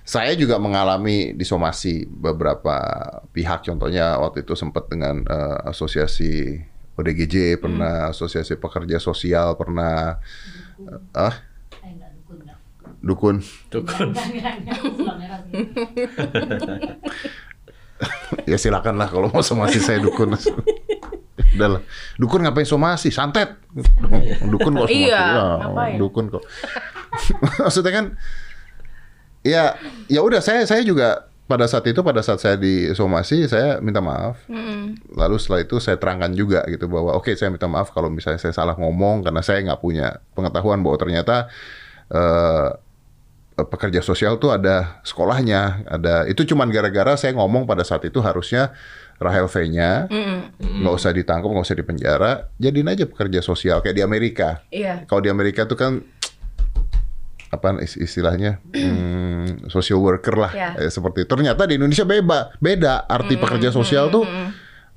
Saya 0.02 0.34
juga 0.34 0.58
mengalami 0.58 1.30
disomasi 1.30 2.10
beberapa 2.10 2.74
pihak, 3.30 3.62
contohnya 3.62 4.18
waktu 4.18 4.42
itu 4.42 4.58
sempat 4.58 4.90
dengan 4.90 5.22
eh, 5.22 5.58
asosiasi 5.70 6.58
ODGJ 6.98 7.62
pernah, 7.62 8.10
asosiasi 8.10 8.58
pekerja 8.58 8.98
sosial 8.98 9.54
pernah, 9.54 10.18
eh, 10.82 11.18
ah 11.18 11.34
dukun. 13.02 13.42
Dukun. 13.70 14.14
ya 18.50 18.58
silakan 18.58 18.98
lah 18.98 19.06
kalau 19.10 19.30
mau 19.30 19.42
somasi 19.42 19.78
saya 19.82 19.98
dukun. 19.98 20.34
Udah 21.52 21.68
lah. 21.78 21.82
Dukun 22.16 22.42
ngapain 22.46 22.64
somasi? 22.64 23.10
Santet. 23.12 23.60
Dukun 24.52 24.72
kok 24.78 24.88
somasi. 24.88 25.10
Iya, 25.10 25.24
Ya, 25.60 25.98
dukun 26.00 26.32
kok. 26.32 26.42
Maksudnya 27.60 27.92
kan 27.92 28.06
ya 29.42 29.74
ya 30.06 30.20
udah 30.22 30.40
saya 30.42 30.66
saya 30.66 30.82
juga 30.86 31.26
pada 31.52 31.68
saat 31.68 31.84
itu 31.84 32.00
pada 32.00 32.24
saat 32.24 32.40
saya 32.40 32.56
disomasi 32.56 33.44
saya 33.44 33.82
minta 33.84 34.00
maaf. 34.00 34.40
Lalu 35.12 35.36
setelah 35.36 35.60
itu 35.60 35.76
saya 35.82 36.00
terangkan 36.00 36.32
juga 36.32 36.64
gitu 36.70 36.88
bahwa 36.88 37.12
oke 37.12 37.34
saya 37.36 37.52
minta 37.52 37.68
maaf 37.68 37.92
kalau 37.92 38.08
misalnya 38.08 38.40
saya 38.40 38.56
salah 38.56 38.78
ngomong 38.78 39.20
karena 39.26 39.44
saya 39.44 39.60
nggak 39.60 39.80
punya 39.82 40.22
pengetahuan 40.32 40.80
bahwa 40.80 40.96
ternyata 40.96 41.52
eh, 42.08 42.68
pekerja 43.52 44.00
sosial 44.00 44.40
tuh 44.40 44.54
ada 44.54 45.04
sekolahnya, 45.04 45.84
ada 45.84 46.24
itu 46.24 46.42
cuman 46.48 46.72
gara-gara 46.72 47.20
saya 47.20 47.36
ngomong 47.36 47.68
pada 47.68 47.84
saat 47.84 48.00
itu 48.08 48.24
harusnya 48.24 48.72
Rahel 49.20 49.46
V-nya 49.46 50.08
nggak 50.58 50.94
usah 50.98 51.12
ditangkap, 51.12 51.46
nggak 51.52 51.66
usah 51.68 51.78
dipenjara, 51.78 52.32
jadiin 52.56 52.88
aja 52.90 53.04
pekerja 53.04 53.44
sosial 53.44 53.84
kayak 53.84 54.00
di 54.00 54.02
Amerika. 54.02 54.64
Iya. 54.72 55.04
Kalau 55.04 55.20
di 55.20 55.28
Amerika 55.28 55.68
tuh 55.68 55.76
kan 55.76 56.00
apa 57.52 57.76
is- 57.78 58.00
istilahnya 58.00 58.64
hmm, 58.66 59.68
social 59.68 60.00
worker 60.00 60.32
lah 60.34 60.52
Ya. 60.52 60.72
eh, 60.74 60.88
seperti. 60.88 61.28
Ternyata 61.28 61.68
di 61.68 61.76
Indonesia 61.76 62.02
beba, 62.02 62.56
beda 62.56 63.04
arti 63.04 63.36
pekerja 63.36 63.68
sosial 63.68 64.08
tuh 64.08 64.24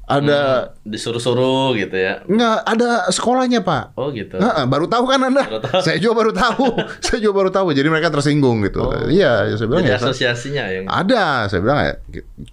ada 0.06 0.70
Disuruh-suruh 0.86 1.74
gitu 1.82 1.98
ya. 1.98 2.22
nggak 2.30 2.58
ada 2.62 3.10
sekolahnya 3.10 3.66
pak. 3.66 3.98
Oh 3.98 4.14
gitu. 4.14 4.38
Nah, 4.38 4.70
baru 4.70 4.86
tahu 4.86 5.10
kan 5.10 5.18
anda? 5.18 5.42
Baru 5.50 5.62
tahu. 5.66 5.82
Saya 5.82 5.98
juga 5.98 6.14
baru 6.22 6.32
tahu. 6.32 6.66
saya 7.06 7.18
juga 7.18 7.34
baru 7.42 7.50
tahu. 7.50 7.68
Jadi 7.74 7.88
mereka 7.90 8.14
tersinggung 8.14 8.62
gitu. 8.70 8.86
Iya, 9.10 9.50
ya 9.50 9.54
saya 9.58 9.66
bilang 9.66 9.82
Jadi 9.82 9.94
ya. 9.94 9.98
asosiasinya 9.98 10.64
yang 10.70 10.86
Ada, 10.86 11.50
saya 11.50 11.60
bilang 11.66 11.80
ya, 11.82 11.94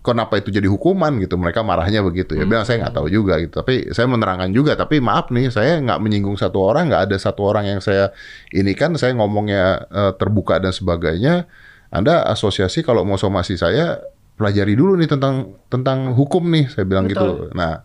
kenapa 0.01 0.41
itu 0.41 0.49
jadi 0.49 0.65
hukuman 0.65 1.13
gitu? 1.21 1.37
Mereka 1.37 1.61
marahnya 1.61 2.01
begitu 2.01 2.41
ya. 2.41 2.49
Bilang 2.49 2.65
saya 2.65 2.89
nggak 2.89 2.97
tahu 2.97 3.13
juga 3.13 3.37
gitu. 3.45 3.61
Tapi 3.61 3.93
saya 3.93 4.09
menerangkan 4.09 4.49
juga. 4.49 4.73
Tapi 4.73 5.05
maaf 5.05 5.29
nih, 5.29 5.53
saya 5.53 5.77
nggak 5.85 6.01
menyinggung 6.01 6.41
satu 6.41 6.57
orang, 6.57 6.89
nggak 6.89 7.13
ada 7.13 7.17
satu 7.21 7.45
orang 7.45 7.69
yang 7.69 7.81
saya 7.85 8.17
ini 8.57 8.73
kan 8.73 8.97
saya 8.97 9.13
ngomongnya 9.13 9.85
eh, 9.93 10.13
terbuka 10.17 10.57
dan 10.57 10.73
sebagainya. 10.73 11.45
Anda 11.93 12.25
asosiasi 12.33 12.81
kalau 12.81 13.05
mau 13.05 13.21
somasi 13.21 13.61
saya 13.61 14.01
pelajari 14.37 14.75
dulu 14.75 14.99
nih 14.99 15.09
tentang 15.11 15.57
tentang 15.69 16.13
hukum 16.17 16.47
nih, 16.49 16.71
saya 16.73 16.85
bilang 16.89 17.07
gitu. 17.07 17.53
Nah, 17.53 17.85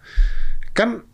kan 0.71 1.07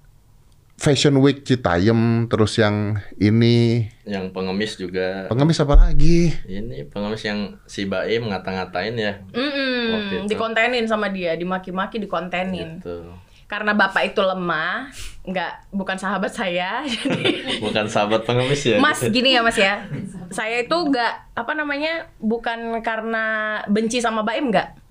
Fashion 0.84 1.16
Week 1.24 1.48
Citayam 1.48 2.28
terus 2.28 2.60
yang 2.60 3.00
ini 3.16 3.88
yang 4.04 4.36
pengemis 4.36 4.76
juga. 4.76 5.32
pengemis 5.32 5.64
apa 5.64 5.80
lagi? 5.80 6.36
Ini 6.44 6.92
pengemis 6.92 7.24
yang 7.24 7.56
si 7.64 7.88
Baim 7.88 8.28
ngata-ngatain 8.28 8.96
ya. 9.00 9.24
Itu. 9.32 10.28
dikontenin 10.28 10.84
sama 10.90 11.08
dia, 11.08 11.40
dimaki-maki 11.40 12.04
dikontenin. 12.04 12.84
Gitu. 12.84 13.16
Karena 13.48 13.72
bapak 13.78 14.12
itu 14.12 14.20
lemah, 14.20 14.92
nggak 15.24 15.72
bukan 15.72 15.96
sahabat 15.96 16.36
saya, 16.36 16.84
jadi 16.90 17.62
Bukan 17.64 17.86
sahabat 17.88 18.28
pengemis 18.28 18.66
ya. 18.68 18.82
Mas 18.82 19.00
gini 19.08 19.40
ya 19.40 19.46
Mas 19.46 19.56
ya, 19.56 19.88
saya 20.36 20.68
itu 20.68 20.74
nggak 20.74 21.38
apa 21.38 21.52
namanya 21.56 22.12
bukan 22.20 22.84
karena 22.84 23.62
benci 23.72 24.04
sama 24.04 24.26
Baim 24.28 24.52
nggak. 24.52 24.83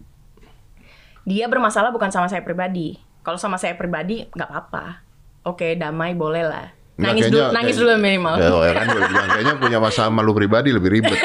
Dia 1.23 1.47
bermasalah 1.47 1.91
bukan 1.91 2.11
sama 2.11 2.27
saya 2.27 2.43
pribadi. 2.43 2.99
Kalau 3.23 3.39
sama 3.39 3.55
saya 3.57 3.75
pribadi 3.75 4.27
nggak 4.29 4.49
apa-apa. 4.49 5.07
Oke 5.43 5.75
damai 5.75 6.13
boleh 6.13 6.43
lah. 6.43 6.67
Nangis 6.95 7.27
kayaknya- 7.27 7.49
dulu, 7.49 7.57
nangis 7.57 7.77
dulu 7.77 7.91
minimal. 7.97 8.35
Ya, 8.37 8.49
oh, 8.49 8.63
ya 8.63 8.73
kan 8.75 8.87
gue 8.87 9.03
bilang 9.03 9.29
kayaknya 9.29 9.55
punya 9.57 9.79
masalah 9.79 10.11
malu 10.11 10.33
pribadi 10.33 10.71
lebih 10.71 10.91
ribet. 10.93 11.19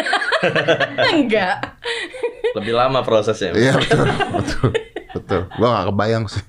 Enggak. 1.14 1.56
Lebih 2.56 2.74
lama 2.74 3.02
prosesnya. 3.02 3.54
Iya 3.54 3.74
betul, 3.76 4.06
betul, 4.34 4.68
betul. 5.14 5.42
Gua 5.58 5.68
gak 5.76 5.86
kebayang 5.92 6.26
sih. 6.26 6.46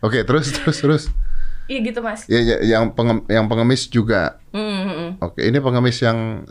Oke, 0.00 0.22
terus 0.22 0.50
terus 0.50 0.78
terus. 0.78 1.02
Iya 1.66 1.78
gitu 1.84 2.00
Mas. 2.02 2.26
Ya, 2.26 2.40
ya, 2.40 2.56
yang 2.58 2.90
pengem- 2.90 3.26
yang 3.26 3.46
pengemis 3.46 3.86
juga. 3.86 4.42
Hmm, 4.50 4.80
hmm. 4.82 5.08
Oke, 5.22 5.46
ini 5.46 5.58
pengemis 5.58 6.02
yang 6.02 6.42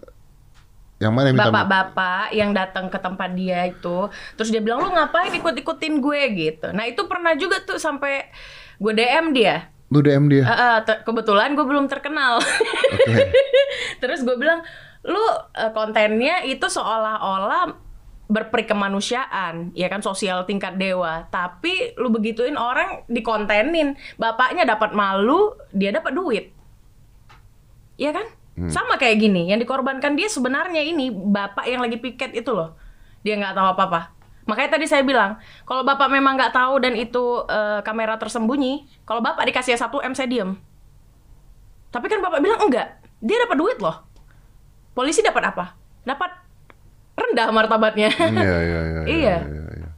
yang 0.99 1.15
mana 1.15 1.31
yang 1.31 1.39
minta 1.39 1.47
Bapak-bapak 1.47 2.25
yang 2.35 2.51
datang 2.51 2.91
ke 2.91 2.99
tempat 2.99 3.31
dia 3.31 3.71
itu, 3.71 4.12
terus 4.35 4.51
dia 4.51 4.59
bilang 4.59 4.83
lu 4.83 4.91
ngapain 4.91 5.31
ikut-ikutin 5.31 6.03
gue 6.03 6.21
gitu. 6.35 6.67
Nah 6.75 6.83
itu 6.91 7.07
pernah 7.07 7.31
juga 7.39 7.63
tuh 7.63 7.79
sampai 7.79 8.27
gue 8.75 8.93
DM 8.93 9.31
dia. 9.31 9.71
Lu 9.88 10.03
DM 10.03 10.27
dia. 10.27 10.43
Eh, 10.43 10.79
te- 10.83 11.01
kebetulan 11.07 11.55
gue 11.55 11.63
belum 11.63 11.88
terkenal. 11.88 12.43
Oke. 12.43 13.15
Terus 14.03 14.27
gue 14.27 14.35
bilang, 14.35 14.59
lu 15.07 15.23
eh, 15.55 15.71
kontennya 15.71 16.43
itu 16.43 16.67
seolah-olah 16.67 17.89
berperi 18.29 18.69
kemanusiaan, 18.69 19.73
ya 19.73 19.89
kan 19.89 20.05
sosial 20.05 20.45
tingkat 20.45 20.77
dewa. 20.77 21.25
Tapi 21.33 21.97
lu 21.97 22.13
begituin 22.13 22.59
orang 22.59 23.07
dikontenin, 23.09 23.97
bapaknya 24.21 24.69
dapat 24.69 24.93
malu, 24.93 25.57
dia 25.73 25.89
dapat 25.89 26.13
duit. 26.13 26.45
Iya 27.97 28.13
kan? 28.13 28.27
Sama 28.67 28.99
kayak 28.99 29.15
gini, 29.23 29.47
yang 29.47 29.63
dikorbankan 29.63 30.19
dia 30.19 30.27
sebenarnya 30.27 30.83
ini 30.83 31.07
bapak 31.07 31.63
yang 31.63 31.79
lagi 31.79 31.95
piket 31.95 32.35
itu 32.35 32.51
loh. 32.51 32.75
Dia 33.23 33.39
nggak 33.39 33.55
tahu 33.55 33.67
apa-apa. 33.71 34.11
Makanya 34.49 34.75
tadi 34.75 34.85
saya 34.89 35.05
bilang, 35.07 35.39
kalau 35.63 35.87
bapak 35.87 36.11
memang 36.11 36.35
nggak 36.35 36.51
tahu 36.51 36.83
dan 36.83 36.97
itu 36.99 37.45
eh, 37.47 37.79
kamera 37.85 38.19
tersembunyi, 38.19 38.89
kalau 39.05 39.23
bapak 39.23 39.47
dikasih 39.47 39.77
1 39.77 39.87
m 39.87 40.13
saya 40.17 40.27
diem. 40.27 40.57
Tapi 41.93 42.05
kan 42.09 42.19
bapak 42.19 42.41
bilang 42.41 42.59
enggak, 42.67 42.99
dia 43.23 43.37
dapat 43.45 43.55
duit 43.55 43.77
loh. 43.79 44.03
Polisi 44.97 45.23
dapat 45.23 45.53
apa? 45.53 45.77
Dapat 46.03 46.31
rendah 47.15 47.47
martabatnya. 47.53 48.09
Iya, 48.09 48.57
iya, 48.65 48.81
iya. 48.81 49.01
Iya. 49.09 49.35
Iya, 49.45 49.65
iya. 49.77 49.89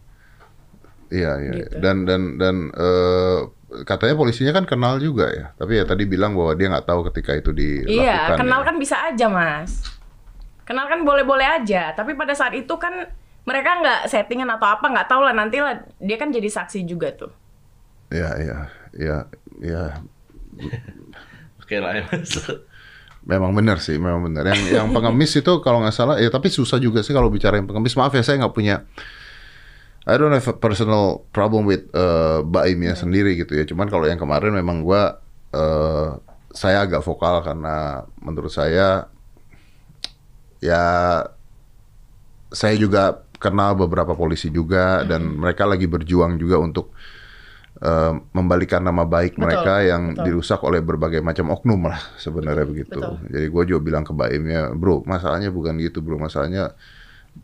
Iya, 1.12 1.32
iya. 1.44 1.52
Gitu. 1.64 1.76
Dan 1.80 2.04
dan 2.08 2.22
dan 2.36 2.56
eh, 2.76 3.40
katanya 3.88 4.16
polisinya 4.20 4.52
kan 4.52 4.66
kenal 4.68 5.00
juga 5.00 5.32
ya. 5.32 5.46
Tapi 5.56 5.80
ya 5.80 5.84
tadi 5.88 6.04
bilang 6.04 6.36
bahwa 6.36 6.54
dia 6.56 6.68
nggak 6.68 6.88
tahu 6.88 7.08
ketika 7.12 7.32
itu 7.40 7.52
dilakukan. 7.56 8.04
Iya, 8.04 8.20
kenal 8.36 8.62
ya. 8.62 8.68
kan 8.68 8.76
bisa 8.76 8.96
aja 9.00 9.26
mas. 9.32 9.72
Kenal 10.68 10.86
kan 10.92 11.02
boleh-boleh 11.08 11.48
aja. 11.64 11.96
Tapi 11.96 12.14
pada 12.16 12.36
saat 12.36 12.52
itu 12.56 12.72
kan 12.76 13.08
mereka 13.48 13.82
nggak 13.82 14.00
settingan 14.12 14.52
atau 14.54 14.70
apa 14.70 14.86
nggak 14.86 15.08
tahu 15.10 15.22
lah 15.26 15.34
nanti 15.34 15.58
lah 15.58 15.82
dia 15.98 16.18
kan 16.20 16.30
jadi 16.30 16.48
saksi 16.52 16.86
juga 16.86 17.16
tuh. 17.16 17.32
Iya, 18.12 18.30
iya, 18.44 18.60
iya, 19.00 19.18
iya. 19.64 19.84
Oke 21.64 21.80
lah 21.80 21.96
ya. 21.96 22.04
Mas. 22.12 22.36
Memang 23.22 23.54
benar 23.54 23.78
sih, 23.80 24.02
memang 24.02 24.26
benar. 24.26 24.50
Yang 24.50 24.82
yang 24.82 24.88
pengemis 24.92 25.32
itu 25.38 25.54
kalau 25.62 25.80
nggak 25.86 25.96
salah, 25.96 26.18
ya 26.18 26.28
tapi 26.34 26.50
susah 26.50 26.82
juga 26.82 27.06
sih 27.06 27.14
kalau 27.14 27.30
bicara 27.30 27.56
yang 27.56 27.70
pengemis. 27.70 27.94
Maaf 27.94 28.12
ya, 28.18 28.26
saya 28.26 28.42
nggak 28.42 28.54
punya. 28.54 28.84
I 30.02 30.18
don't 30.18 30.34
have 30.34 30.50
a 30.50 30.58
personal 30.58 31.30
problem 31.30 31.70
with 31.70 31.86
uh, 31.94 32.42
Baimnya 32.42 32.98
sendiri 32.98 33.38
gitu 33.38 33.54
ya. 33.54 33.64
Cuman 33.70 33.86
kalau 33.86 34.10
yang 34.10 34.18
kemarin 34.18 34.58
memang 34.58 34.82
gua 34.82 35.22
uh, 35.54 36.18
saya 36.52 36.84
agak 36.84 37.06
vokal 37.06 37.46
karena 37.46 38.04
menurut 38.20 38.52
saya 38.52 39.08
ya 40.62 40.84
saya 42.52 42.76
juga 42.78 43.24
kenal 43.42 43.74
beberapa 43.74 44.14
polisi 44.14 44.54
juga 44.54 45.02
dan 45.08 45.26
mereka 45.26 45.66
lagi 45.66 45.90
berjuang 45.90 46.38
juga 46.38 46.62
untuk 46.62 46.94
eh, 47.82 48.14
membalikan 48.38 48.86
nama 48.86 49.02
baik 49.08 49.40
Betul, 49.40 49.42
mereka 49.42 49.74
yang 49.82 50.14
betul. 50.14 50.24
dirusak 50.30 50.62
oleh 50.62 50.84
berbagai 50.86 51.26
macam 51.26 51.50
oknum 51.50 51.90
lah 51.90 51.98
sebenarnya 52.22 52.66
begitu. 52.70 53.02
Betul. 53.02 53.18
Jadi 53.34 53.46
gue 53.50 53.64
juga 53.74 53.82
bilang 53.82 54.04
ke 54.06 54.14
Baimnya, 54.14 54.70
bro 54.78 55.02
masalahnya 55.10 55.50
bukan 55.50 55.82
gitu 55.82 56.06
bro, 56.06 56.22
masalahnya 56.22 56.78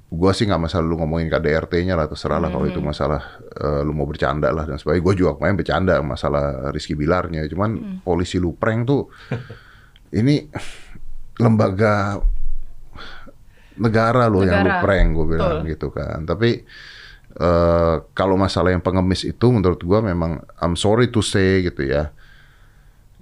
gue 0.07 0.31
sih 0.31 0.47
nggak 0.47 0.61
masalah 0.61 0.83
lu 0.83 0.95
ngomongin 0.97 1.27
KDRT-nya 1.27 1.95
lah 1.95 2.07
terserah 2.07 2.39
lah 2.39 2.47
kalau 2.47 2.63
itu 2.63 2.79
Hmm. 2.79 2.89
masalah 2.91 3.21
eh, 3.43 3.81
lu 3.83 3.91
mau 3.91 4.07
bercanda 4.07 4.51
lah 4.51 4.63
dan 4.63 4.75
sebagainya. 4.75 5.03
Gue 5.03 5.15
juga 5.15 5.35
main 5.37 5.55
bercanda 5.55 5.99
masalah 5.99 6.71
Rizky 6.71 6.95
Bilarnya, 6.95 7.43
cuman 7.47 7.69
Hmm. 7.75 7.97
polisi 8.01 8.39
lu 8.39 8.55
prank 8.55 8.87
tuh 8.87 9.11
ini 10.09 10.47
lembaga 11.37 12.23
negara 13.77 14.25
loh 14.25 14.41
yang 14.41 14.65
lu 14.65 14.71
prank 14.81 15.07
gue 15.13 15.25
bilang 15.27 15.55
Betul. 15.61 15.71
gitu 15.71 15.87
kan. 15.91 16.19
Tapi 16.23 16.49
eh, 17.37 17.95
kalau 18.11 18.33
masalah 18.33 18.73
yang 18.73 18.81
pengemis 18.81 19.21
itu 19.21 19.45
menurut 19.47 19.77
gua 19.83 20.01
memang 20.01 20.41
I'm 20.57 20.73
sorry 20.73 21.11
to 21.11 21.21
say 21.21 21.61
gitu 21.61 21.85
ya. 21.85 22.09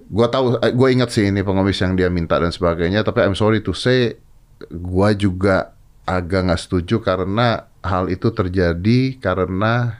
Gua 0.06 0.30
tahu 0.30 0.56
gue 0.56 0.88
ingat 0.88 1.10
sih 1.10 1.28
ini 1.28 1.42
pengemis 1.42 1.82
yang 1.82 1.92
dia 1.92 2.08
minta 2.08 2.38
dan 2.38 2.48
sebagainya 2.48 3.02
tapi 3.02 3.20
I'm 3.20 3.34
sorry 3.34 3.60
to 3.60 3.74
say 3.74 4.16
gua 4.70 5.12
juga 5.12 5.75
agak 6.06 6.46
nggak 6.46 6.60
setuju 6.62 7.02
karena 7.02 7.66
hal 7.82 8.06
itu 8.06 8.30
terjadi 8.30 9.18
karena 9.18 9.98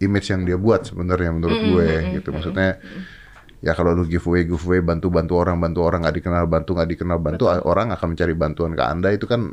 image 0.00 0.32
yang 0.32 0.42
dia 0.48 0.56
buat 0.56 0.88
sebenarnya 0.88 1.30
menurut 1.36 1.60
gue 1.60 1.88
gitu. 2.16 2.28
maksudnya 2.32 2.80
ya 3.58 3.74
kalau 3.74 3.92
lu 3.92 4.06
giveaway 4.06 4.46
giveaway 4.46 4.80
bantu 4.80 5.10
bantu 5.10 5.36
orang 5.36 5.58
bantu 5.58 5.84
orang 5.84 6.06
nggak 6.06 6.16
dikenal 6.22 6.44
bantu 6.48 6.70
nggak 6.78 6.90
dikenal 6.96 7.18
bantu 7.18 7.44
orang 7.50 7.92
akan 7.92 8.06
mencari 8.14 8.34
bantuan 8.34 8.72
ke 8.72 8.82
anda. 8.82 9.08
Itu 9.12 9.26
kan 9.28 9.52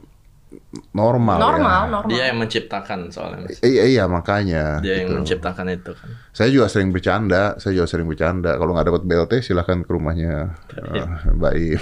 normal, 0.96 1.38
normal, 1.40 1.82
ya. 1.88 1.92
normal. 1.92 2.10
Dia 2.12 2.24
yang 2.32 2.38
menciptakan 2.40 3.00
soalnya 3.12 3.48
Mas. 3.48 3.60
Iya, 3.60 3.84
iya 3.88 4.04
makanya. 4.06 4.80
Dia 4.80 5.04
yang 5.04 5.12
gitu. 5.12 5.18
menciptakan 5.22 5.66
itu 5.72 5.92
kan. 5.96 6.10
Saya 6.36 6.50
juga 6.52 6.68
sering 6.68 6.90
bercanda, 6.96 7.56
saya 7.60 7.74
juga 7.80 7.88
sering 7.88 8.08
bercanda. 8.08 8.56
Kalau 8.56 8.72
nggak 8.76 8.88
dapat 8.92 9.02
BLT 9.08 9.34
silahkan 9.44 9.84
ke 9.84 9.90
rumahnya 9.92 10.56
eh, 10.76 11.10
Mbak 11.36 11.54
Im. 11.56 11.82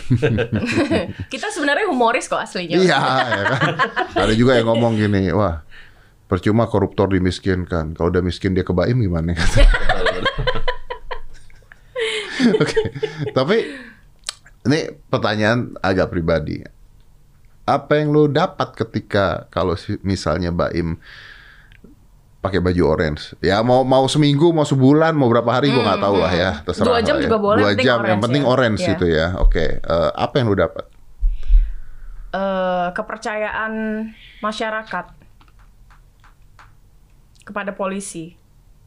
Kita 1.33 1.47
sebenarnya 1.53 1.89
humoris 1.89 2.25
kok 2.25 2.41
aslinya. 2.41 2.77
iya, 2.79 3.01
ya 3.29 3.43
kan. 3.57 3.73
Ada 4.27 4.33
juga 4.37 4.57
yang 4.57 4.69
ngomong 4.73 4.97
gini, 4.97 5.29
wah 5.33 5.65
percuma 6.33 6.65
koruptor 6.65 7.13
dimiskinkan. 7.13 7.93
Kalau 7.93 8.09
udah 8.09 8.25
miskin 8.25 8.57
dia 8.57 8.65
ke 8.65 8.73
Mbak 8.73 8.87
Im 8.89 8.99
gimana? 9.05 9.37
Oke, 12.43 12.79
tapi 13.31 13.57
ini 14.67 14.79
pertanyaan 15.07 15.77
agak 15.79 16.09
pribadi. 16.11 16.59
Apa 17.63 17.95
yang 17.95 18.11
lo 18.11 18.27
dapat 18.27 18.75
ketika 18.75 19.47
kalau 19.47 19.73
misalnya 20.01 20.51
Mbak 20.51 20.71
Im 20.75 20.89
pakai 22.39 22.59
baju 22.59 22.83
orange? 22.89 23.39
Ya 23.39 23.63
mau 23.63 23.87
mau 23.87 24.03
seminggu, 24.05 24.51
mau 24.51 24.63
sebulan, 24.63 25.15
mau 25.15 25.31
berapa 25.31 25.47
hari 25.47 25.71
gue 25.71 25.79
nggak 25.79 26.03
tahu 26.03 26.15
lah 26.19 26.27
ya. 26.29 26.51
Terserah 26.61 26.83
Hmm, 26.83 26.91
Dua 26.91 27.01
jam 27.01 27.15
ya. 27.15 27.23
juga 27.23 27.37
boleh, 27.39 27.61
Dua 27.63 27.69
penting 27.71 27.87
jam, 27.87 27.95
yang 27.95 28.03
orange 28.03 28.23
penting 28.27 28.43
ya. 28.43 28.49
orange 28.51 28.81
Iya. 28.81 28.91
itu 28.91 29.05
ya. 29.07 29.27
Oke, 29.39 29.65
eh, 29.79 30.09
apa 30.11 30.33
yang 30.35 30.47
lo 30.51 30.55
dapat? 30.55 30.85
Eh, 32.33 32.87
kepercayaan 32.91 33.73
masyarakat 34.39 35.05
kepada 37.43 37.71
polisi, 37.71 38.35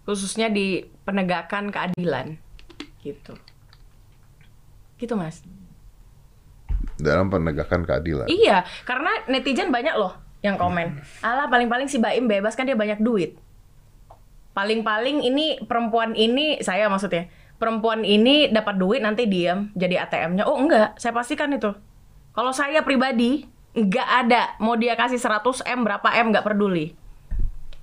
khususnya 0.05 0.49
di 0.49 0.85
penegakan 1.05 1.69
keadilan, 1.71 2.37
gitu. 3.01 3.37
Gitu 4.97 5.13
mas. 5.13 5.41
Dalam 6.97 7.29
penegakan 7.29 7.85
keadilan. 7.85 8.27
Iya, 8.27 8.65
karena 8.89 9.29
netizen 9.29 9.69
banyak 9.69 9.95
loh 9.97 10.17
yang 10.41 10.57
komen. 10.57 11.01
Alah 11.21 11.51
paling-paling 11.51 11.91
si 11.91 12.01
Baim 12.01 12.31
bebas 12.31 12.55
kan 12.55 12.65
dia 12.65 12.79
banyak 12.79 13.01
duit. 13.03 13.37
Paling-paling 14.57 15.21
ini 15.21 15.61
perempuan 15.69 16.17
ini 16.17 16.61
saya 16.65 16.89
maksudnya 16.89 17.29
perempuan 17.57 18.05
ini 18.05 18.53
dapat 18.53 18.77
duit 18.77 19.01
nanti 19.01 19.29
diam 19.29 19.73
jadi 19.77 20.09
ATM-nya. 20.09 20.45
Oh 20.49 20.57
enggak, 20.57 20.97
saya 20.97 21.13
pastikan 21.13 21.53
itu. 21.53 21.73
Kalau 22.33 22.53
saya 22.53 22.81
pribadi 22.85 23.49
enggak 23.77 24.09
ada 24.09 24.57
mau 24.61 24.77
dia 24.77 24.97
kasih 24.97 25.21
100 25.21 25.65
M 25.69 25.85
berapa 25.85 26.09
M 26.17 26.33
enggak 26.33 26.47
peduli. 26.49 26.97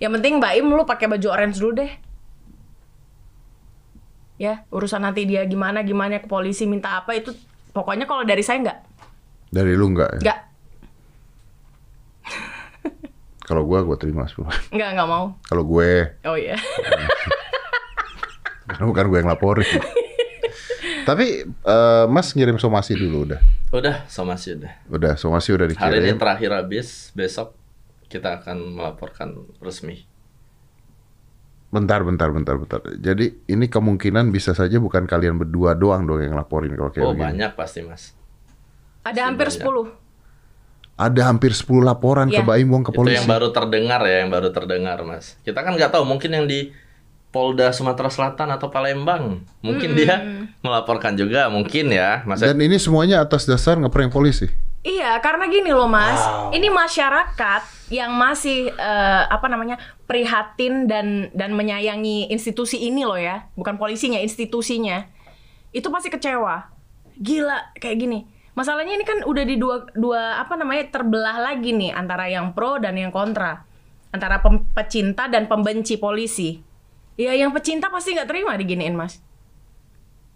Yang 0.02 0.12
penting 0.20 0.42
Baim 0.42 0.66
lu 0.74 0.84
pakai 0.86 1.06
baju 1.06 1.28
orange 1.30 1.62
dulu 1.62 1.86
deh. 1.86 1.92
Ya, 4.42 4.66
urusan 4.74 5.06
nanti 5.06 5.30
dia 5.30 5.46
gimana 5.46 5.86
gimana 5.86 6.18
ke 6.18 6.26
polisi 6.26 6.66
minta 6.66 6.98
apa 6.98 7.14
itu 7.14 7.38
pokoknya 7.74 8.06
kalau 8.06 8.24
dari 8.24 8.40
saya 8.40 8.62
enggak. 8.62 8.80
Dari 9.50 9.74
lu 9.74 9.90
enggak 9.90 10.10
ya? 10.18 10.20
Enggak, 10.22 10.40
Kalau 13.44 13.68
gua 13.68 13.84
gua 13.84 14.00
terima 14.00 14.24
semua. 14.26 14.56
enggak 14.72 14.90
enggak 14.96 15.10
mau. 15.10 15.26
Kalau 15.44 15.64
gue 15.68 16.16
Oh 16.24 16.40
iya. 16.40 16.56
karena 18.64 18.86
bukan 18.88 19.06
gue 19.12 19.18
yang 19.20 19.28
laporin. 19.30 19.68
Tapi 21.10 21.44
eh, 21.44 22.06
Mas 22.08 22.32
ngirim 22.32 22.56
somasi 22.56 22.96
dulu 22.96 23.28
udah. 23.28 23.40
Udah, 23.76 24.08
somasi 24.08 24.56
udah. 24.56 24.72
Udah 24.88 25.14
somasi 25.20 25.52
udah 25.52 25.68
Hari 25.68 26.00
ini 26.00 26.16
dikirim. 26.16 26.18
terakhir 26.18 26.52
habis, 26.56 27.12
besok 27.12 27.52
kita 28.08 28.40
akan 28.40 28.80
melaporkan 28.80 29.36
resmi. 29.60 30.08
Bentar, 31.74 32.06
bentar, 32.06 32.30
bentar, 32.30 32.56
bentar. 32.56 32.80
Jadi 32.94 33.50
ini 33.50 33.66
kemungkinan 33.66 34.30
bisa 34.30 34.54
saja 34.54 34.78
bukan 34.78 35.04
kalian 35.04 35.36
berdua 35.36 35.74
doang 35.74 36.06
dong 36.06 36.22
yang 36.22 36.38
laporin 36.38 36.70
kalau 36.72 36.94
kayak 36.94 37.02
Oh, 37.04 37.12
begini. 37.12 37.26
banyak 37.34 37.52
pasti, 37.58 37.82
Mas. 37.82 38.14
Ada 39.02 39.26
hampir 39.26 39.50
banyak. 39.50 39.90
10. 39.90 39.90
Ada 40.94 41.22
hampir 41.26 41.52
10 41.52 41.82
laporan 41.82 42.30
ke 42.30 42.38
Iya. 42.38 42.46
Baim 42.46 42.70
Wong 42.70 42.86
ke 42.86 42.94
Itu 42.94 43.02
polisi. 43.02 43.18
yang 43.18 43.26
baru 43.26 43.50
terdengar 43.50 44.06
ya, 44.06 44.22
yang 44.22 44.30
baru 44.30 44.54
terdengar, 44.54 45.02
Mas. 45.02 45.34
Kita 45.42 45.60
kan 45.60 45.74
nggak 45.74 45.90
tahu, 45.90 46.06
mungkin 46.06 46.30
yang 46.30 46.46
di 46.46 46.70
Polda 47.28 47.74
Sumatera 47.74 48.14
Selatan 48.14 48.54
atau 48.54 48.70
Palembang, 48.70 49.42
mungkin 49.60 49.98
dia 49.98 50.22
melaporkan 50.62 51.18
juga, 51.18 51.50
mungkin 51.50 51.90
ya, 51.90 52.22
Mas. 52.24 52.38
Dan 52.40 52.62
ini 52.62 52.78
semuanya 52.78 53.26
atas 53.26 53.50
dasar 53.50 53.74
ngeprank 53.76 54.14
polisi. 54.14 54.46
Iya, 54.84 55.18
karena 55.18 55.48
gini 55.48 55.72
loh 55.72 55.88
Mas, 55.88 56.20
ini 56.52 56.70
masyarakat 56.70 57.83
yang 57.92 58.16
masih 58.16 58.72
eh, 58.72 59.24
apa 59.28 59.48
namanya 59.52 59.76
prihatin 60.08 60.88
dan 60.88 61.32
dan 61.36 61.52
menyayangi 61.56 62.32
institusi 62.32 62.80
ini 62.80 63.04
loh 63.04 63.20
ya, 63.20 63.48
bukan 63.60 63.76
polisinya, 63.76 64.20
institusinya, 64.20 65.08
itu 65.76 65.88
pasti 65.92 66.08
kecewa. 66.08 66.70
Gila 67.20 67.76
kayak 67.78 67.98
gini. 68.00 68.20
Masalahnya 68.54 68.94
ini 68.94 69.06
kan 69.06 69.26
udah 69.26 69.44
di 69.44 69.58
dua 69.58 69.90
dua 69.98 70.38
apa 70.38 70.54
namanya 70.54 70.94
terbelah 70.94 71.42
lagi 71.42 71.74
nih 71.74 71.90
antara 71.90 72.30
yang 72.30 72.54
pro 72.54 72.78
dan 72.78 72.94
yang 72.94 73.10
kontra, 73.10 73.66
antara 74.14 74.40
pem- 74.46 74.66
pecinta 74.78 75.26
dan 75.26 75.50
pembenci 75.50 75.98
polisi. 75.98 76.62
Ya 77.18 77.34
yang 77.34 77.54
pecinta 77.54 77.90
pasti 77.94 78.14
nggak 78.14 78.30
terima 78.30 78.58
diginiin 78.58 78.98
Mas, 78.98 79.22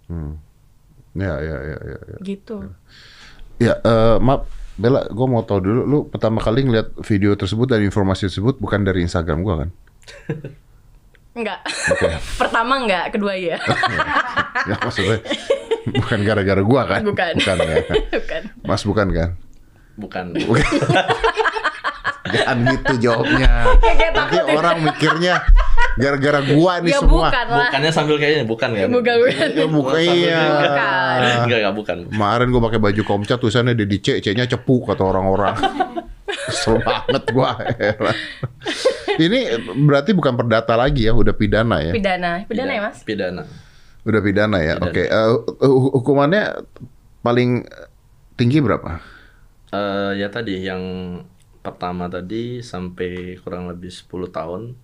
Hmm. 0.07 0.39
Ya, 1.17 1.35
ya, 1.41 1.57
ya, 1.67 1.77
ya. 1.83 1.97
Ya, 1.99 2.17
gitu. 2.23 2.55
ya 3.59 3.73
eh, 3.81 4.17
maaf, 4.23 4.45
Bella, 4.77 5.09
gue 5.09 5.25
mau 5.25 5.41
tahu 5.41 5.59
dulu, 5.65 5.81
lu 5.89 5.99
pertama 6.05 6.37
kali 6.37 6.61
ngeliat 6.61 6.93
video 7.01 7.33
tersebut 7.33 7.65
dan 7.65 7.81
informasi 7.81 8.29
tersebut 8.29 8.61
bukan 8.61 8.85
dari 8.85 9.01
Instagram 9.01 9.41
gua 9.41 9.65
kan? 9.65 9.69
Enggak. 11.33 11.65
Pertama 12.41 12.85
enggak, 12.85 13.13
kedua 13.13 13.33
iya. 13.33 13.57
ya 14.69 14.77
maksudnya 14.77 15.21
bukan 15.89 16.19
gara-gara 16.21 16.61
gua 16.61 16.81
kan? 16.85 17.01
Bukan. 17.01 17.33
Bukan 17.41 17.57
ya. 17.61 17.77
Bukan. 18.21 18.41
Mas 18.65 18.83
bukan 18.85 19.07
kan? 19.13 19.29
Bukan. 19.97 20.25
Jangan 22.29 22.57
gitu 22.69 22.93
jawabnya. 23.09 23.49
Kayak 23.81 24.13
Nanti 24.13 24.37
ya. 24.37 24.53
orang 24.53 24.77
mikirnya 24.85 25.35
gara-gara 25.97 26.39
gua 26.47 26.77
nih 26.79 26.89
Ya 26.89 26.99
semua. 26.99 27.27
bukan 27.27 27.45
lah. 27.47 27.67
Bukannya 27.67 27.91
sambil 27.91 28.15
kayaknya 28.15 28.45
bukan 28.45 28.69
kan? 28.71 28.87
Bukan, 28.87 29.15
bukan. 29.19 29.47
Ya 29.51 29.65
bukan 29.67 29.99
iya. 29.99 30.41
Bukan. 30.47 31.17
Enggak, 31.43 31.57
enggak 31.59 31.73
bukan. 31.75 31.97
Kemarin 32.07 32.47
gua 32.47 32.61
pakai 32.63 32.79
baju 32.79 33.01
komca 33.03 33.33
tulisannya 33.35 33.73
DDC, 33.73 34.21
C-nya 34.21 34.45
cepu 34.45 34.81
kata 34.83 35.01
orang-orang. 35.01 35.55
Kesel 36.47 36.79
banget 36.79 37.23
gua. 37.29 37.57
heran. 37.75 38.15
Ini 39.17 39.39
berarti 39.81 40.11
bukan 40.11 40.33
perdata 40.33 40.73
lagi 40.73 41.03
ya, 41.03 41.11
udah 41.11 41.33
pidana 41.33 41.81
ya. 41.81 41.91
Pidana. 41.91 42.45
Pidana 42.45 42.71
ya, 42.71 42.81
Mas? 42.83 42.97
Pidana. 43.01 43.43
Udah 44.03 44.21
pidana 44.21 44.57
ya. 44.59 44.77
Oke, 44.77 45.03
eh, 45.03 45.27
hu- 45.59 45.91
hukumannya 45.93 46.63
paling 47.19 47.67
tinggi 48.35 48.61
berapa? 48.61 49.01
Eh 49.67 50.11
ya 50.15 50.29
tadi 50.29 50.61
yang 50.61 50.83
pertama 51.59 52.07
tadi 52.07 52.61
sampai 52.61 53.35
kurang 53.37 53.67
lebih 53.67 53.89
10 53.89 54.07
tahun. 54.29 54.79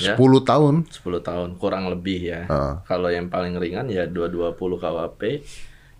Ya. 0.00 0.16
10 0.16 0.48
tahun. 0.48 0.74
10 0.88 1.20
tahun 1.20 1.48
kurang 1.60 1.92
lebih 1.92 2.20
ya. 2.24 2.48
Ah. 2.48 2.74
Kalau 2.88 3.12
yang 3.12 3.28
paling 3.28 3.60
ringan 3.60 3.92
ya 3.92 4.08
220 4.08 4.56
KWP 4.56 5.22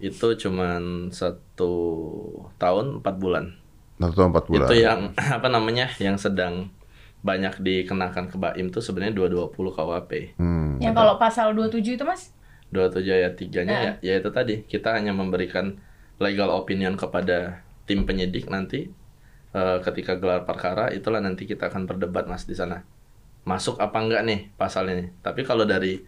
itu 0.02 0.28
cuman 0.48 1.12
satu 1.12 1.72
tahun 2.57 3.05
4 3.05 3.22
bulan. 3.22 3.52
Satu 4.00 4.14
tahun 4.16 4.31
4 4.33 4.48
bulan. 4.48 4.68
Itu 4.68 4.76
yang 4.81 5.00
apa 5.38 5.48
namanya 5.52 5.92
yang 6.00 6.16
sedang 6.16 6.72
banyak 7.22 7.62
dikenakan 7.62 8.26
ke 8.33 8.37
Baim 8.40 8.74
tuh 8.74 8.83
sebenarnya 8.83 9.14
220 9.14 9.55
KWP. 9.55 10.12
Hmm. 10.42 10.83
Yang 10.83 10.94
kalau 10.98 11.14
pasal 11.22 11.55
27 11.55 11.94
itu, 11.94 12.05
Mas? 12.05 12.35
27 12.74 13.05
ayat 13.12 13.37
3-nya 13.37 13.78
ya, 13.78 13.92
ya 14.00 14.12
itu 14.18 14.33
tadi 14.33 14.64
kita 14.64 14.96
hanya 14.96 15.12
memberikan 15.12 15.76
legal 16.16 16.48
opinion 16.57 16.96
kepada 16.96 17.61
tim 17.85 18.09
penyidik 18.09 18.48
nanti 18.48 18.88
eh, 19.52 19.78
ketika 19.85 20.16
gelar 20.16 20.48
perkara 20.48 20.88
itulah 20.88 21.20
nanti 21.20 21.44
kita 21.44 21.68
akan 21.68 21.85
berdebat 21.85 22.24
Mas 22.26 22.48
di 22.48 22.57
sana. 22.57 22.81
Masuk 23.42 23.78
apa 23.78 23.98
enggak 23.98 24.22
nih 24.22 24.40
pasal 24.55 24.87
ini. 24.90 25.11
Tapi 25.20 25.42
kalau 25.42 25.66
dari 25.66 26.02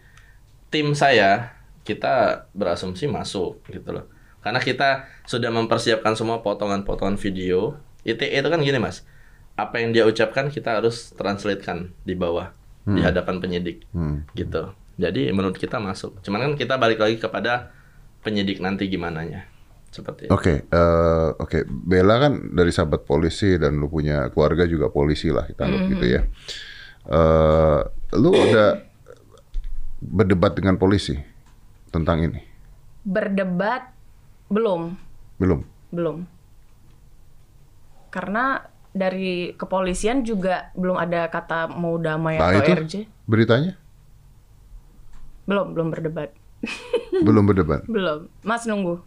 tim 0.69 0.95
saya 0.95 1.51
kita 1.83 2.47
berasumsi 2.51 3.05
masuk 3.05 3.61
gitu 3.67 3.91
loh. 3.91 4.05
Karena 4.41 4.61
kita 4.61 5.09
sudah 5.25 5.49
mempersiapkan 5.49 6.13
semua 6.13 6.39
potongan-potongan 6.41 7.17
video. 7.17 7.77
ITE 8.05 8.37
itu 8.37 8.49
kan 8.49 8.61
gini 8.61 8.77
mas, 8.77 9.01
apa 9.57 9.81
yang 9.81 9.89
dia 9.89 10.05
ucapkan 10.05 10.53
kita 10.53 10.77
harus 10.77 11.09
translatekan 11.17 11.89
di 12.05 12.13
bawah 12.13 12.53
di 12.85 13.01
hadapan 13.01 13.41
penyidik 13.41 13.81
Hmm. 13.89 14.21
gitu. 14.37 14.69
Jadi 15.01 15.33
menurut 15.33 15.57
kita 15.57 15.81
masuk. 15.81 16.21
Cuman 16.21 16.39
kan 16.45 16.51
kita 16.53 16.77
balik 16.77 17.01
lagi 17.01 17.17
kepada 17.17 17.73
penyidik 18.21 18.61
nanti 18.61 18.85
gimana 18.85 19.25
nya. 19.25 19.49
Seperti 19.89 20.27
itu. 20.27 20.31
Oke, 20.31 20.69
eh, 20.69 21.29
oke. 21.33 21.65
Bella 21.65 22.21
kan 22.21 22.53
dari 22.53 22.69
sahabat 22.69 23.09
polisi 23.09 23.57
dan 23.57 23.81
lu 23.81 23.89
punya 23.89 24.29
keluarga 24.29 24.69
juga 24.69 24.93
polisi 24.93 25.33
lah, 25.33 25.49
kita 25.49 25.65
anggap 25.65 25.81
gitu 25.97 26.05
ya. 26.05 26.21
Eh, 27.05 27.79
lu 28.15 28.29
udah 28.29 28.81
berdebat 29.99 30.53
dengan 30.53 30.75
polisi 30.75 31.13
tentang 31.89 32.21
ini? 32.21 32.41
Berdebat 33.01 33.93
belum, 34.47 34.97
Belum. 35.37 35.61
belum. 35.89 36.25
Karena 38.09 38.63
dari 38.89 39.51
kepolisian 39.53 40.23
juga 40.23 40.71
belum 40.73 40.95
ada 40.95 41.27
kata 41.27 41.67
mau 41.67 41.99
damai 41.99 42.39
Nah 42.39 42.47
atau 42.47 42.61
itu 42.63 42.71
RJ. 42.73 42.93
beritanya 43.25 43.75
Belum, 45.45 45.75
belum 45.75 45.91
berdebat. 45.91 46.33
belum 47.27 47.43
berdebat, 47.45 47.85
Belum. 47.85 48.25
Mas 48.41 48.65
nunggu. 48.65 48.97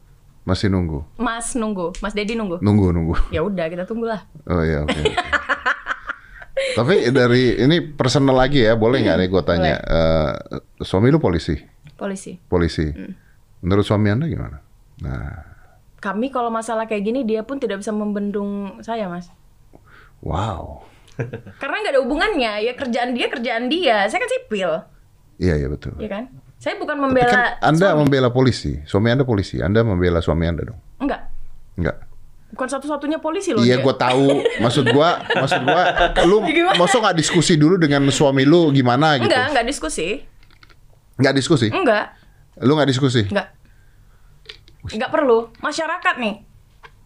masih 0.47 0.71
nunggu, 0.71 1.03
Mas 1.19 1.53
nunggu. 1.53 1.93
Mas 1.99 2.15
Dedi 2.15 2.33
nunggu. 2.33 2.57
nunggu 2.61 2.89
nunggu. 2.89 3.15
Ya 3.29 3.43
udah, 3.43 3.69
kita 3.69 3.85
tunggulah. 3.85 4.23
Oh 4.47 4.63
ya 4.63 4.81
oke. 4.81 4.97
Tapi 6.75 6.95
dari 7.09 7.57
ini 7.57 7.77
personal 7.83 8.35
lagi 8.35 8.61
ya, 8.61 8.75
boleh 8.75 9.01
nggak 9.01 9.17
nih 9.17 9.29
gue 9.29 9.43
tanya? 9.43 9.75
Eh, 9.77 10.33
suami 10.81 11.09
lu 11.09 11.19
polisi, 11.19 11.55
Polisi. 11.95 12.39
polisi. 12.41 12.87
Hmm. 12.87 13.15
Menurut 13.61 13.83
suami 13.83 14.09
anda 14.09 14.25
gimana? 14.25 14.59
Nah, 15.01 15.47
Kami 15.99 16.31
kalau 16.31 16.47
masalah 16.47 16.87
kayak 16.87 17.03
gini 17.03 17.23
dia 17.23 17.43
pun 17.43 17.59
tidak 17.59 17.79
bisa 17.79 17.91
membendung 17.91 18.79
saya, 18.81 19.07
Mas. 19.07 19.27
wow. 20.21 20.83
Karena 21.61 21.77
nggak 21.77 21.93
ada 21.93 22.03
hubungannya. 22.03 22.53
Ya 22.63 22.73
kerjaan 22.73 23.11
dia, 23.13 23.27
kerjaan 23.27 23.67
dia. 23.67 24.07
Saya 24.07 24.23
kan 24.23 24.31
sipil, 24.31 24.71
Iya 25.37 25.55
iya 25.57 25.67
betul. 25.67 25.99
ya 25.99 26.07
kan? 26.09 26.31
Saya 26.57 26.75
bukan 26.75 26.95
Tapi 26.95 27.05
membela 27.05 27.31
kan 27.31 27.43
anda 27.65 27.89
suami. 27.89 27.99
membela 28.03 28.29
polisi, 28.31 28.79
suami 28.83 29.09
anda 29.11 29.23
polisi, 29.23 29.59
anda 29.59 29.83
membela 29.83 30.19
suami 30.19 30.47
anda 30.47 30.63
dong? 30.65 30.79
Enggak. 30.99 31.31
Enggak. 31.75 31.97
Bukan 32.59 32.67
satu-satunya 32.69 33.23
polisi 33.23 33.55
loh 33.55 33.63
Iya, 33.63 33.79
gue 33.79 33.95
tahu. 33.95 34.43
Maksud 34.59 34.91
gua, 34.91 35.23
maksud 35.31 35.63
gua, 35.63 35.95
lu 36.27 36.43
maksud 36.75 36.99
nggak 36.99 37.15
diskusi 37.15 37.55
dulu 37.55 37.79
dengan 37.79 38.03
suami 38.11 38.43
lu 38.43 38.75
gimana 38.75 39.15
gitu? 39.15 39.31
Enggak, 39.31 39.55
enggak 39.55 39.67
diskusi. 39.71 40.27
Nggak 41.15 41.35
diskusi? 41.39 41.71
Enggak, 41.71 42.19
Lu 42.59 42.75
nggak 42.75 42.91
diskusi? 42.91 43.31
enggak. 43.31 43.55
Enggak 44.91 45.11
perlu. 45.15 45.55
Masyarakat 45.63 46.15
nih. 46.19 46.35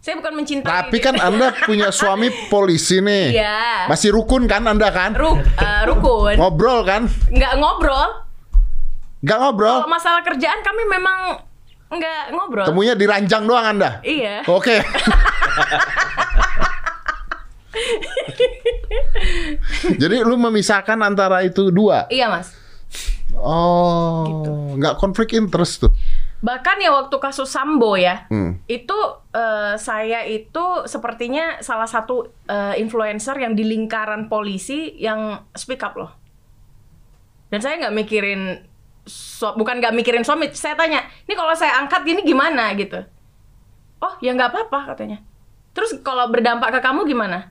Saya 0.00 0.16
bukan 0.16 0.34
mencintai 0.34 0.88
Tapi 0.88 0.96
kan 0.98 1.20
anda 1.20 1.52
punya 1.68 1.92
suami 1.92 2.32
polisi 2.48 3.04
nih. 3.04 3.36
Iya. 3.36 3.92
Masih 3.92 4.08
rukun 4.08 4.48
kan 4.48 4.64
anda 4.64 4.88
kan? 4.88 5.12
Ru- 5.12 5.36
eh, 5.36 5.82
rukun. 5.84 6.32
Ngobrol 6.40 6.80
kan? 6.82 7.12
Enggak 7.28 7.60
ngobrol. 7.60 8.24
Nggak 9.20 9.36
ngobrol? 9.38 9.84
Kalau 9.84 9.92
masalah 9.92 10.24
kerjaan 10.24 10.64
kami 10.64 10.82
memang 10.88 11.18
enggak 11.92 12.32
ngobrol. 12.32 12.64
Temunya 12.64 12.96
di 12.96 13.04
ranjang 13.04 13.44
doang 13.44 13.66
anda? 13.68 14.00
Iya. 14.00 14.42
Oke. 14.48 14.80
Jadi 19.98 20.16
lu 20.22 20.36
memisahkan 20.36 20.98
antara 20.98 21.42
itu 21.42 21.68
dua? 21.68 22.06
Iya, 22.08 22.28
Mas. 22.28 22.52
Oh, 23.34 24.24
Gitu. 24.28 24.50
nggak 24.78 24.94
konflik 24.96 25.32
interest 25.32 25.84
tuh? 25.84 25.92
Bahkan 26.42 26.82
ya 26.82 26.90
waktu 26.90 27.16
kasus 27.16 27.46
Sambo 27.48 27.94
ya, 27.94 28.26
Hmm. 28.28 28.58
itu 28.66 28.96
eh, 29.32 29.74
saya 29.78 30.26
itu 30.26 30.84
sepertinya 30.84 31.62
salah 31.62 31.86
satu 31.86 32.28
eh, 32.44 32.74
influencer 32.76 33.38
yang 33.38 33.54
di 33.54 33.64
lingkaran 33.64 34.28
polisi 34.28 34.92
yang 34.98 35.48
speak 35.54 35.80
up 35.80 35.94
loh. 35.94 36.10
Dan 37.48 37.60
saya 37.60 37.78
nggak 37.78 37.94
mikirin, 37.94 38.40
su- 39.04 39.52
bukan 39.52 39.78
nggak 39.78 39.92
mikirin 39.92 40.22
suami, 40.22 40.50
saya 40.50 40.72
tanya, 40.72 41.00
ini 41.22 41.32
kalau 41.32 41.52
saya 41.52 41.76
angkat 41.76 42.02
gini 42.02 42.22
gimana 42.22 42.70
gitu? 42.74 43.02
Oh 43.98 44.14
ya 44.18 44.32
nggak 44.32 44.50
apa-apa 44.50 44.92
katanya. 44.92 45.22
Terus 45.72 45.94
kalau 46.00 46.26
berdampak 46.26 46.70
ke 46.70 46.80
kamu 46.80 47.06
gimana? 47.06 47.50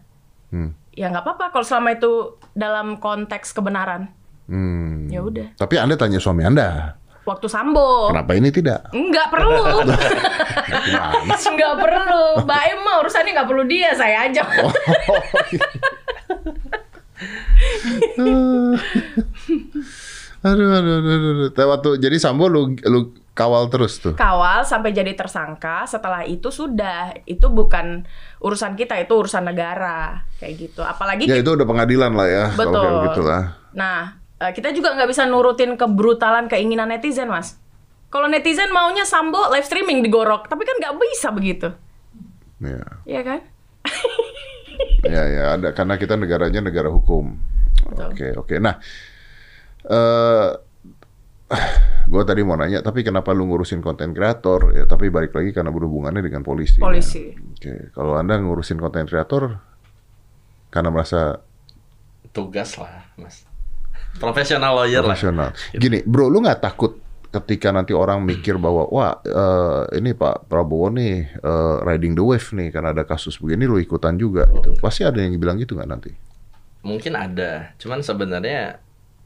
Hmm. 0.49 0.75
Ya 0.91 1.07
nggak 1.07 1.23
apa-apa 1.23 1.45
kalau 1.49 1.63
selama 1.63 1.91
itu 1.91 2.11
dalam 2.51 2.97
konteks 2.97 3.51
kebenaran. 3.51 4.11
Hmm. 4.45 5.07
Ya 5.07 5.23
udah. 5.23 5.55
Tapi 5.55 5.75
anda 5.75 5.95
tanya 5.95 6.19
suami 6.19 6.43
anda, 6.43 6.99
Waktu 7.21 7.47
Sambo. 7.47 8.09
kenapa 8.09 8.33
ini 8.33 8.49
tidak? 8.49 8.89
Enggak 8.91 9.29
perlu. 9.29 9.53
Enggak 11.45 11.73
perlu. 11.85 12.23
Mbak 12.43 12.61
Em 12.65 12.79
mah 12.81 12.95
urusannya 12.99 13.31
nggak 13.31 13.47
perlu 13.47 13.63
dia, 13.63 13.93
saya 13.93 14.25
aja. 14.25 14.41
aduh, 18.17 18.73
aduh, 20.41 20.69
aduh, 20.71 20.93
aduh, 20.97 21.13
aduh. 21.15 21.49
Tapi 21.49 21.67
Waktu 21.67 21.89
jadi 21.97 22.17
Sambo 22.17 22.45
lu 22.45 22.73
lu 22.81 22.99
kawal 23.31 23.69
terus 23.69 23.97
tuh. 23.97 24.13
Kawal 24.13 24.61
sampai 24.61 24.91
jadi 24.91 25.13
tersangka, 25.13 25.85
setelah 25.85 26.21
itu 26.23 26.49
sudah. 26.49 27.13
Itu 27.23 27.47
bukan 27.47 28.03
urusan 28.37 28.73
kita, 28.73 28.97
itu 28.97 29.13
urusan 29.13 29.45
negara. 29.45 30.25
Kayak 30.37 30.53
gitu. 30.59 30.81
Apalagi 30.81 31.25
Ya 31.25 31.37
kita- 31.37 31.43
itu 31.43 31.51
udah 31.53 31.67
pengadilan 31.67 32.11
lah 32.11 32.27
ya. 32.27 32.45
Kalau 32.49 32.59
Betul. 32.59 32.81
kayak 32.81 32.95
begitu 32.99 33.21
lah. 33.23 33.43
Nah, 33.71 33.99
eh, 34.37 34.51
kita 34.51 34.69
juga 34.71 34.93
nggak 34.93 35.09
bisa 35.09 35.23
nurutin 35.25 35.73
kebrutalan 35.73 36.45
keinginan 36.45 36.89
netizen, 36.89 37.29
Mas. 37.29 37.55
Kalau 38.11 38.27
netizen 38.27 38.67
maunya 38.69 39.07
Sambo 39.07 39.47
live 39.49 39.63
streaming 39.63 40.03
digorok, 40.03 40.51
tapi 40.51 40.67
kan 40.67 40.75
nggak 40.75 40.95
bisa 40.99 41.31
begitu. 41.31 41.71
Ya, 42.59 42.83
Iya 43.07 43.21
kan? 43.23 43.39
ya, 45.07 45.23
ya 45.25 45.43
ada 45.55 45.71
karena 45.71 45.95
kita 45.95 46.13
negaranya 46.13 46.61
negara 46.61 46.91
hukum. 46.91 47.39
Oke, 47.97 48.35
oke. 48.35 48.59
Nah, 48.59 48.77
eh 49.89 50.49
gue 52.11 52.23
tadi 52.23 52.41
mau 52.43 52.55
nanya, 52.55 52.79
tapi 52.83 53.03
kenapa 53.03 53.35
lu 53.35 53.47
ngurusin 53.47 53.83
konten 53.83 54.15
kreator? 54.15 54.75
Ya, 54.75 54.83
tapi 54.87 55.11
balik 55.11 55.35
lagi 55.35 55.51
karena 55.51 55.71
berhubungannya 55.71 56.23
dengan 56.23 56.43
polisi. 56.43 56.79
ya. 56.79 56.87
Polisi. 56.87 57.35
Oke, 57.35 57.91
kalau 57.91 58.15
anda 58.15 58.39
ngurusin 58.39 58.79
konten 58.79 59.07
kreator 59.07 59.59
karena 60.71 60.89
merasa 60.91 61.43
Tugas 62.31 62.79
lah, 62.79 63.11
Mas. 63.19 63.43
Profesional 64.15 64.75
lawyer 64.75 65.03
lah. 65.03 65.15
profesional. 65.15 65.51
Gini, 65.75 65.99
bro, 66.03 66.31
lu 66.31 66.39
nggak 66.39 66.63
takut 66.63 66.95
ketika 67.31 67.71
nanti 67.71 67.95
orang 67.95 68.23
mikir 68.27 68.59
bahwa 68.59 68.87
wah 68.91 69.23
eh, 69.23 69.99
ini 69.99 70.11
Pak 70.11 70.51
Prabowo 70.51 70.91
nih 70.91 71.31
eh, 71.31 71.75
riding 71.87 72.15
the 72.15 72.23
wave 72.23 72.43
nih 72.55 72.71
karena 72.75 72.91
ada 72.91 73.07
kasus 73.07 73.39
begini 73.39 73.67
lu 73.67 73.79
ikutan 73.79 74.19
juga 74.19 74.47
gitu. 74.51 74.75
Pasti 74.79 75.07
ada 75.07 75.19
yang 75.19 75.35
bilang 75.39 75.59
gitu 75.59 75.75
nggak 75.79 75.91
nanti? 75.91 76.11
Mungkin 76.83 77.13
ada, 77.15 77.71
cuman 77.79 77.99
sebenarnya 78.03 78.79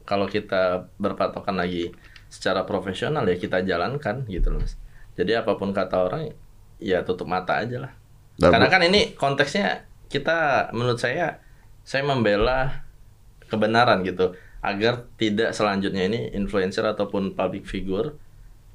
kalau 0.06 0.30
kita 0.30 0.88
berpatokan 0.96 1.58
lagi 1.58 1.90
secara 2.30 2.62
profesional 2.62 3.26
ya 3.26 3.36
kita 3.36 3.62
jalankan 3.66 4.24
gitu 4.30 4.54
loh. 4.54 4.62
Mas. 4.62 4.78
Jadi 5.18 5.34
apa 5.34 5.58
pun 5.58 5.74
kata 5.74 5.96
orang 6.06 6.32
ya 6.78 7.02
tutup 7.02 7.26
mata 7.26 7.60
aja 7.60 7.88
lah. 7.88 7.92
Nah, 8.36 8.52
Karena 8.52 8.68
kan 8.68 8.82
ini 8.84 9.16
konteksnya 9.16 9.88
kita 10.06 10.70
menurut 10.76 11.00
saya 11.00 11.40
saya 11.86 12.02
membela 12.04 12.84
kebenaran 13.48 14.02
gitu 14.02 14.34
agar 14.60 15.06
tidak 15.16 15.54
selanjutnya 15.54 16.10
ini 16.10 16.34
influencer 16.34 16.82
ataupun 16.82 17.38
public 17.38 17.64
figure 17.64 18.18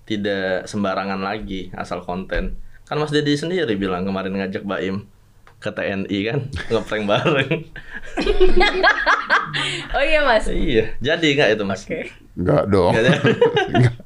tidak 0.07 0.65
sembarangan 0.65 1.19
lagi 1.19 1.69
asal 1.75 2.01
konten. 2.01 2.57
Kan 2.87 2.97
Mas 2.99 3.11
Dedi 3.11 3.35
sendiri 3.35 3.75
bilang 3.75 4.07
kemarin 4.07 4.35
ngajak 4.35 4.63
Baim 4.63 5.10
ke 5.61 5.69
TNI 5.69 6.19
kan 6.25 6.39
ngeprank 6.67 7.05
bareng. 7.05 7.49
Oh 9.91 9.99
iya, 10.01 10.23
Mas. 10.23 10.47
iya, 10.47 10.95
jadi 10.97 11.27
nggak 11.35 11.49
itu 11.53 11.63
Mas? 11.63 11.83
Oke. 11.83 12.07
Nggak 12.33 12.63
dong. 12.67 12.91
Nggak 12.95 13.19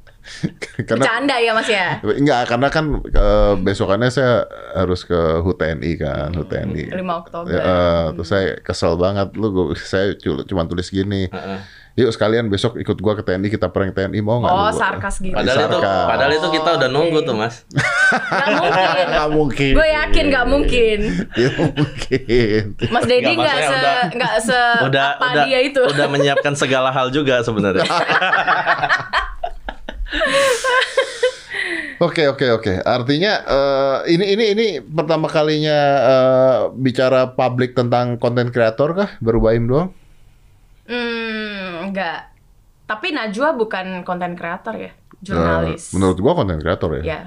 karena 0.82 1.02
Bercanda 1.06 1.36
ya, 1.38 1.54
Mas 1.54 1.70
ya? 1.70 2.02
Enggak, 2.02 2.50
karena 2.50 2.68
kan 2.68 2.84
eh, 2.98 3.54
besokannya 3.56 4.10
saya 4.10 4.42
harus 4.74 5.06
ke 5.06 5.14
HUT 5.38 5.54
TNI 5.54 5.92
kan, 5.96 6.34
HUT 6.34 6.50
TNI. 6.50 6.90
5 6.90 6.98
Oktober. 7.16 7.46
Ya, 7.48 7.62
eh, 7.62 8.04
terus 8.12 8.28
saya 8.28 8.58
kesel 8.58 8.98
banget 8.98 9.30
lu 9.34 9.48
gua- 9.48 9.78
saya 9.78 10.12
cu- 10.14 10.42
cuma 10.42 10.66
tulis 10.66 10.90
gini. 10.90 11.30
Heeh. 11.30 11.58
Yuk 11.96 12.12
sekalian 12.12 12.52
besok 12.52 12.76
ikut 12.76 13.00
gua 13.00 13.16
ke 13.16 13.24
TNI 13.24 13.48
kita 13.48 13.72
prank 13.72 13.96
TNI 13.96 14.20
mau 14.20 14.44
nggak? 14.44 14.52
Oh, 14.52 14.68
sarkas 14.68 15.16
gitu. 15.16 15.32
Padahal 15.32 15.64
itu, 15.64 15.78
padahal 15.80 16.32
itu 16.36 16.48
kita 16.52 16.68
udah 16.76 16.88
nunggu 16.92 17.24
tuh 17.24 17.32
Mas. 17.32 17.64
Gak 19.08 19.28
mungkin. 19.36 19.72
Gue 19.72 19.88
yakin 19.88 20.24
gak 20.28 20.44
mungkin. 20.44 20.98
Ya 21.32 21.48
mungkin. 21.56 22.62
Mas 22.92 23.04
Dedi 23.08 23.32
Nggak, 23.32 23.56
se 23.64 23.80
nggak 24.12 24.34
se 24.44 24.60
Udah, 24.84 25.16
apa 25.16 25.24
udah, 25.24 25.44
dia 25.48 25.58
itu. 25.64 25.80
udah 25.80 26.06
menyiapkan 26.12 26.52
segala 26.52 26.92
hal 26.92 27.08
juga 27.08 27.40
sebenarnya. 27.40 27.88
Oke 31.96 32.28
oke 32.28 32.44
oke. 32.52 32.72
Artinya 32.84 33.32
eh, 33.48 33.96
ini 34.12 34.36
ini 34.36 34.44
ini 34.52 34.66
pertama 34.84 35.32
kalinya 35.32 35.78
eh, 36.04 36.56
bicara 36.76 37.32
publik 37.32 37.72
tentang 37.72 38.20
konten 38.20 38.52
kreator 38.52 38.92
kah? 38.92 39.10
Baru 39.24 39.40
Baim 39.40 39.64
doang? 39.64 39.88
Hmm, 40.86 41.25
enggak. 41.96 42.20
Tapi 42.86 43.10
Najwa 43.16 43.56
bukan 43.56 44.04
konten 44.04 44.36
kreator 44.36 44.76
ya, 44.76 44.92
jurnalis. 45.24 45.90
Eh, 45.90 45.98
menurut 45.98 46.18
gua 46.20 46.32
konten 46.36 46.60
kreator 46.60 47.00
ya. 47.00 47.02
Ya. 47.02 47.20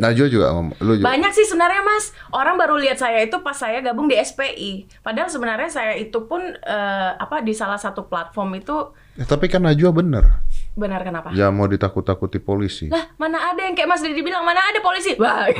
Najwa 0.00 0.26
juga 0.30 0.46
lu 0.80 0.96
juga. 0.96 1.10
Banyak 1.10 1.32
sih 1.34 1.44
sebenarnya 1.44 1.82
Mas. 1.84 2.14
Orang 2.32 2.56
baru 2.56 2.78
lihat 2.78 2.96
saya 2.96 3.20
itu 3.20 3.36
pas 3.44 3.52
saya 3.52 3.82
gabung 3.84 4.08
di 4.08 4.16
SPI. 4.16 4.88
Padahal 5.04 5.28
sebenarnya 5.28 5.68
saya 5.68 5.92
itu 5.98 6.24
pun 6.24 6.40
eh, 6.40 7.10
apa 7.18 7.42
di 7.44 7.52
salah 7.52 7.76
satu 7.76 8.06
platform 8.08 8.56
itu 8.56 8.94
Eh, 9.20 9.26
tapi 9.28 9.52
kan 9.52 9.60
Najwa 9.60 9.92
bener. 9.92 10.24
Benar 10.78 11.02
kenapa? 11.02 11.34
Jangan 11.34 11.54
mau 11.54 11.66
ditakut-takuti 11.66 12.38
polisi. 12.38 12.86
Lah, 12.88 13.10
mana 13.18 13.52
ada 13.52 13.60
yang 13.66 13.74
kayak 13.74 13.90
Mas 13.90 14.02
Didi 14.02 14.22
bilang, 14.22 14.46
mana 14.46 14.62
ada 14.62 14.78
polisi? 14.78 15.18
Wah. 15.18 15.50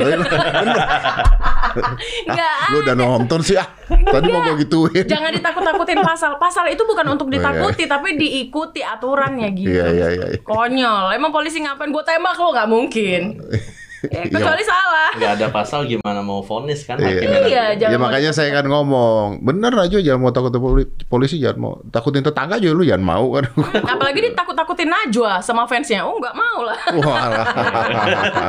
Enggak 2.26 2.54
Lu 2.74 2.82
udah 2.82 2.96
nonton 2.98 3.40
sih 3.42 3.54
ah. 3.58 3.66
Tadi 3.86 4.26
mau 4.30 4.42
gua 4.42 4.54
gituin. 4.58 5.06
Jangan 5.06 5.30
ditakut-takutin 5.34 6.00
pasal. 6.02 6.38
Pasal 6.38 6.70
itu 6.70 6.82
bukan 6.86 7.06
untuk 7.14 7.30
Oh, 7.30 7.34
iya, 7.34 7.38
ditakuti, 7.38 7.84
tapi 7.86 8.08
diikuti 8.18 8.80
aturannya 8.82 9.48
gitu. 9.54 9.70
Iya 9.70 9.86
iya 9.94 10.08
iya. 10.14 10.26
iya. 10.34 10.40
Konyol. 10.42 11.14
Emang 11.14 11.30
polisi 11.30 11.62
ngapain? 11.62 11.94
Gue 11.94 12.02
tembak 12.02 12.34
lo 12.34 12.50
nggak 12.50 12.68
mungkin. 12.70 13.22
Ya, 14.03 14.24
kecuali 14.24 14.62
salah. 14.62 15.11
nggak 15.12 15.32
ada 15.34 15.46
pasal 15.48 15.84
gimana 15.84 16.20
mau 16.20 16.40
vonis 16.40 16.82
kan 16.82 16.96
Iya. 16.96 17.20
Iya, 17.42 17.64
jangan 17.76 17.92
Ya 17.92 17.98
makanya 17.98 18.30
saya 18.30 18.48
kan 18.51 18.64
ngomong, 18.64 19.40
bener 19.40 19.68
aja 19.74 19.98
jangan 19.98 20.20
mau 20.20 20.30
takut 20.30 20.48
poli- 20.53 20.88
polisi, 21.05 21.36
jangan 21.36 21.59
mau 21.59 21.72
takutin 21.86 22.22
tetangga 22.22 22.57
aja 22.57 22.68
lu 22.68 22.80
jangan 22.80 23.03
mau 23.03 23.26
kan. 23.30 23.44
Apalagi 23.92 24.24
ditakut-takutin 24.24 24.88
Najwa 24.88 25.40
sama 25.40 25.64
fansnya. 25.64 26.03
Oh 26.03 26.16
nggak 26.16 26.32
mau 26.32 26.59
lah. 26.62 26.78
Walah 26.98 27.46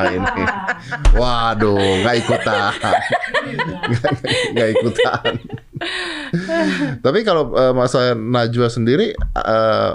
ini. 0.07 0.43
Waduh, 1.13 1.75
nggak 1.99 2.15
ikutan. 2.17 2.71
Nggak- 4.53 4.71
ikutan. 4.73 5.31
Tapi 7.01 7.19
kalau 7.21 7.51
eh, 7.53 7.73
masa 7.73 8.13
Najwa 8.13 8.67
sendiri 8.67 9.11
eh, 9.17 9.91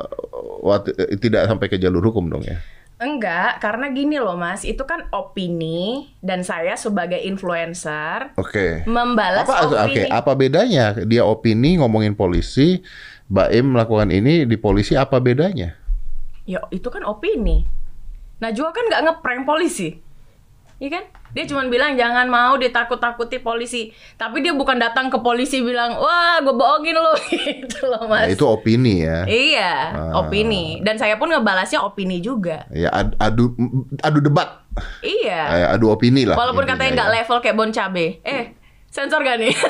wat- 0.60 0.90
eh, 0.90 1.16
tidak 1.16 1.46
sampai 1.46 1.66
ke 1.66 1.76
jalur 1.76 2.02
hukum 2.02 2.26
dong 2.26 2.42
ya. 2.42 2.58
Enggak, 2.96 3.60
karena 3.60 3.92
gini 3.92 4.16
loh 4.16 4.40
mas, 4.40 4.64
itu 4.64 4.80
kan 4.88 5.04
opini 5.12 6.08
dan 6.24 6.40
saya 6.40 6.80
sebagai 6.80 7.20
influencer 7.20 8.32
Oke. 8.40 8.88
membalas 8.88 9.44
Apa 9.44 9.68
oke, 9.68 9.76
opini. 9.92 10.08
apa 10.08 10.32
bedanya 10.32 10.96
dia 11.04 11.20
opini 11.20 11.76
ngomongin 11.76 12.16
polisi, 12.16 12.80
Baim 13.28 13.76
melakukan 13.76 14.08
ini 14.08 14.48
di 14.48 14.56
polisi 14.56 14.96
apa 14.96 15.20
bedanya? 15.20 15.76
Ya 16.48 16.64
itu 16.72 16.88
kan 16.88 17.04
opini. 17.04 17.68
Najwa 18.40 18.72
kan 18.72 18.88
nggak 18.88 19.02
ngeprank 19.02 19.42
polisi, 19.44 20.00
iya 20.76 20.88
kan? 20.92 21.04
Dia 21.30 21.44
cuma 21.44 21.64
bilang 21.64 21.92
jangan 21.94 22.24
mau 22.26 22.54
ditakut-takuti 22.54 23.38
polisi, 23.38 23.88
tapi 24.14 24.40
dia 24.40 24.50
bukan 24.50 24.76
datang 24.76 25.06
ke 25.06 25.18
polisi 25.18 25.60
bilang 25.60 25.92
wah 25.94 26.36
gue 26.38 26.50
bohongin 26.50 26.94
lo 26.94 27.12
gitu 27.28 27.84
loh 27.84 28.04
Nah, 28.06 28.24
mas. 28.24 28.28
itu 28.30 28.42
opini 28.42 29.00
ya. 29.00 29.24
Iya, 29.24 29.72
Ah. 29.92 30.12
opini. 30.18 30.80
Dan 30.80 30.96
saya 30.96 31.14
pun 31.14 31.28
ngebalasnya 31.28 31.78
opini 31.78 32.20
juga. 32.20 32.64
Ya 32.70 32.88
ad- 32.90 33.16
adu 33.18 33.52
adu 33.98 34.18
debat, 34.18 34.64
Iya. 35.00 35.40
Eh, 35.50 35.66
adu 35.70 35.88
opini 35.88 36.24
lah. 36.24 36.34
Walaupun 36.34 36.64
katanya 36.64 36.92
nggak 36.94 37.10
ya. 37.10 37.14
level 37.18 37.38
kayak 37.38 37.54
Bon 37.54 37.68
Cabe. 37.70 38.20
Eh, 38.22 38.56
sensor 38.86 39.20
gak 39.20 39.36
nih? 39.38 39.52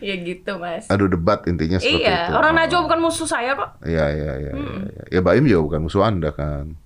ya 0.00 0.14
gitu, 0.18 0.52
Mas. 0.56 0.88
Adu 0.88 1.06
debat 1.06 1.44
intinya 1.44 1.76
seperti 1.76 2.02
Iya, 2.02 2.28
itu. 2.28 2.32
orang 2.34 2.52
Oh. 2.52 2.58
Najwa 2.58 2.80
bukan 2.82 3.00
musuh 3.02 3.26
saya 3.26 3.52
kok. 3.52 3.70
Iya 3.82 4.04
iya 4.10 4.32
iya. 4.38 4.52
iya, 4.52 4.72
iya. 4.82 5.02
Ya 5.10 5.20
Baim 5.20 5.44
juga 5.44 5.60
bukan 5.62 5.80
musuh 5.82 6.02
anda 6.02 6.30
kan. 6.30 6.76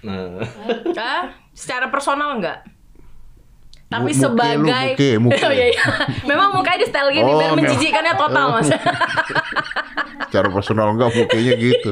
Nah, 0.00 0.40
Hah? 0.96 1.22
Secara 1.52 1.92
personal 1.92 2.40
enggak? 2.40 2.64
Tapi 3.90 4.14
Mu- 4.14 4.14
muke 4.14 4.14
lu, 4.14 4.22
sebagai 4.22 4.56
muke, 4.94 5.10
muke. 5.26 5.42
Oh, 5.42 5.52
iya, 5.52 5.66
iya. 5.74 5.84
Memang 6.24 6.54
mukanya 6.54 6.78
di 6.78 6.88
style 6.88 7.10
gini 7.10 7.26
Oh, 7.26 7.36
biar 7.36 7.52
menjijikannya 7.58 8.14
total, 8.14 8.46
Oh. 8.48 8.54
Mas. 8.56 8.70
Cara 10.32 10.48
personal 10.48 10.94
enggak 10.94 11.10
mukanya 11.10 11.52
gitu. 11.58 11.90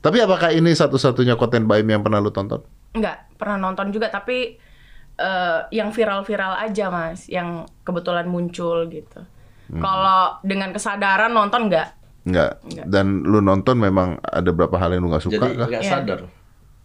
Tapi 0.00 0.16
apakah 0.16 0.48
ini 0.50 0.72
satu-satunya 0.72 1.36
konten 1.36 1.68
Baim 1.68 1.84
yang 1.84 2.00
pernah 2.00 2.22
lu 2.22 2.32
tonton? 2.32 2.64
Enggak, 2.96 3.28
pernah 3.36 3.60
nonton 3.60 3.92
juga 3.92 4.08
tapi 4.08 4.56
eh, 5.18 5.60
yang 5.74 5.92
viral-viral 5.92 6.56
aja, 6.56 6.88
Mas, 6.88 7.28
yang 7.28 7.68
kebetulan 7.84 8.24
muncul 8.24 8.88
gitu. 8.88 9.20
Hmm. 9.68 9.82
Kalau 9.82 10.40
dengan 10.40 10.72
kesadaran 10.72 11.28
nonton 11.30 11.68
enggak? 11.68 11.99
Enggak. 12.22 12.60
Enggak. 12.62 12.86
Dan 12.86 13.06
lu 13.22 13.38
nonton 13.38 13.76
memang 13.76 14.20
ada 14.20 14.44
beberapa 14.46 14.76
hal 14.76 14.92
yang 14.92 15.02
lu 15.02 15.08
nggak 15.08 15.24
suka 15.24 15.36
jadi 15.38 15.56
kah? 15.56 15.66
nggak 15.66 15.82
Iya. 15.82 15.90
sadar. 15.90 16.20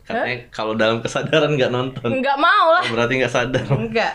Katanya 0.01 0.37
kalau 0.49 0.73
dalam 0.73 0.97
kesadaran 0.99 1.51
nggak 1.51 1.71
nonton. 1.71 2.09
Enggak 2.11 2.37
mau 2.37 2.67
lah. 2.71 2.83
Berarti 2.85 3.13
nggak 3.17 3.33
sadar. 3.33 3.65
Enggak. 3.67 4.13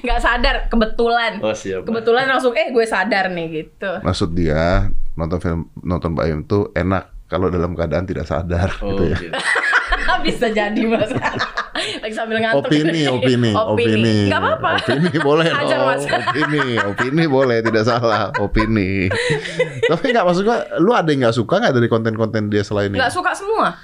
Enggak 0.00 0.20
sadar 0.20 0.54
kebetulan. 0.66 1.40
Oh 1.40 1.52
siap. 1.52 1.82
Kebetulan 1.82 2.24
langsung 2.26 2.52
eh 2.52 2.68
gue 2.68 2.84
sadar 2.84 3.28
nih 3.28 3.46
gitu. 3.54 3.90
Maksud 4.00 4.32
dia 4.32 4.88
nonton 5.14 5.38
film 5.38 5.60
nonton 5.78 6.12
Baim 6.12 6.42
tuh 6.42 6.72
enak 6.72 7.10
kalau 7.26 7.48
dalam 7.48 7.72
keadaan 7.72 8.04
tidak 8.04 8.24
sadar 8.24 8.70
Oh, 8.78 8.92
gitu 8.92 9.02
ya. 9.06 9.16
gitu. 9.18 9.36
Bisa 10.24 10.46
jadi 10.48 10.82
Mas. 10.84 11.10
Lagi 12.00 12.14
sambil 12.14 12.38
ngantuk. 12.40 12.68
Opini, 12.68 13.02
opini, 13.08 13.50
opini. 13.72 14.16
Enggak 14.28 14.40
apa-apa. 14.40 14.70
Opini 14.80 15.16
boleh 15.20 15.46
dong. 15.60 15.84
Mas. 15.84 16.02
Opini, 16.04 16.66
opini 16.80 17.24
boleh, 17.28 17.58
tidak 17.62 17.84
salah. 17.84 18.32
Opini. 18.40 19.08
Tapi 19.90 20.04
nggak 20.12 20.24
maksud 20.24 20.42
gua, 20.44 20.58
lu 20.80 20.90
ada 20.92 21.08
yang 21.12 21.28
nggak 21.28 21.36
suka 21.36 21.60
nggak 21.60 21.74
dari 21.74 21.88
konten-konten 21.88 22.48
dia 22.48 22.62
selain 22.64 22.92
ini? 22.92 22.98
Enggak 22.98 23.12
suka 23.12 23.32
semua. 23.36 23.76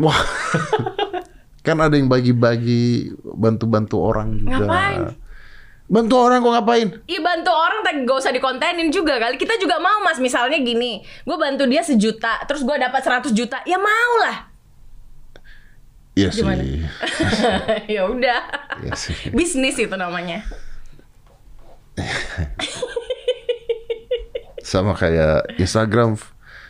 Wah, 0.00 0.16
kan 1.60 1.76
ada 1.76 1.92
yang 1.92 2.08
bagi-bagi 2.08 3.12
bantu-bantu 3.20 4.00
orang 4.00 4.40
juga. 4.40 4.64
Ngapain? 4.64 5.02
Bantu 5.90 6.14
orang 6.22 6.38
kok 6.38 6.52
ngapain? 6.54 6.88
Iya 7.10 7.18
bantu 7.18 7.50
orang 7.50 7.82
tapi 7.82 8.06
gak 8.06 8.22
usah 8.22 8.30
dikontenin 8.30 8.94
juga 8.94 9.18
kali. 9.18 9.34
Kita 9.34 9.58
juga 9.58 9.82
mau 9.82 9.98
mas 10.06 10.22
misalnya 10.22 10.54
gini, 10.62 11.02
gue 11.02 11.36
bantu 11.36 11.66
dia 11.66 11.82
sejuta, 11.82 12.46
terus 12.46 12.62
gue 12.62 12.76
dapat 12.78 13.02
100 13.02 13.34
juta, 13.34 13.58
ya 13.66 13.74
mau 13.74 14.12
lah. 14.22 14.49
Iya 16.12 16.28
Gimana? 16.34 16.62
sih. 16.62 16.82
ya 17.96 18.02
udah. 18.06 18.40
Iya 18.82 18.94
sih. 18.94 19.14
Bisnis 19.30 19.78
itu 19.78 19.94
namanya. 19.94 20.42
Sama 24.60 24.92
kayak 24.94 25.56
Instagram 25.56 26.14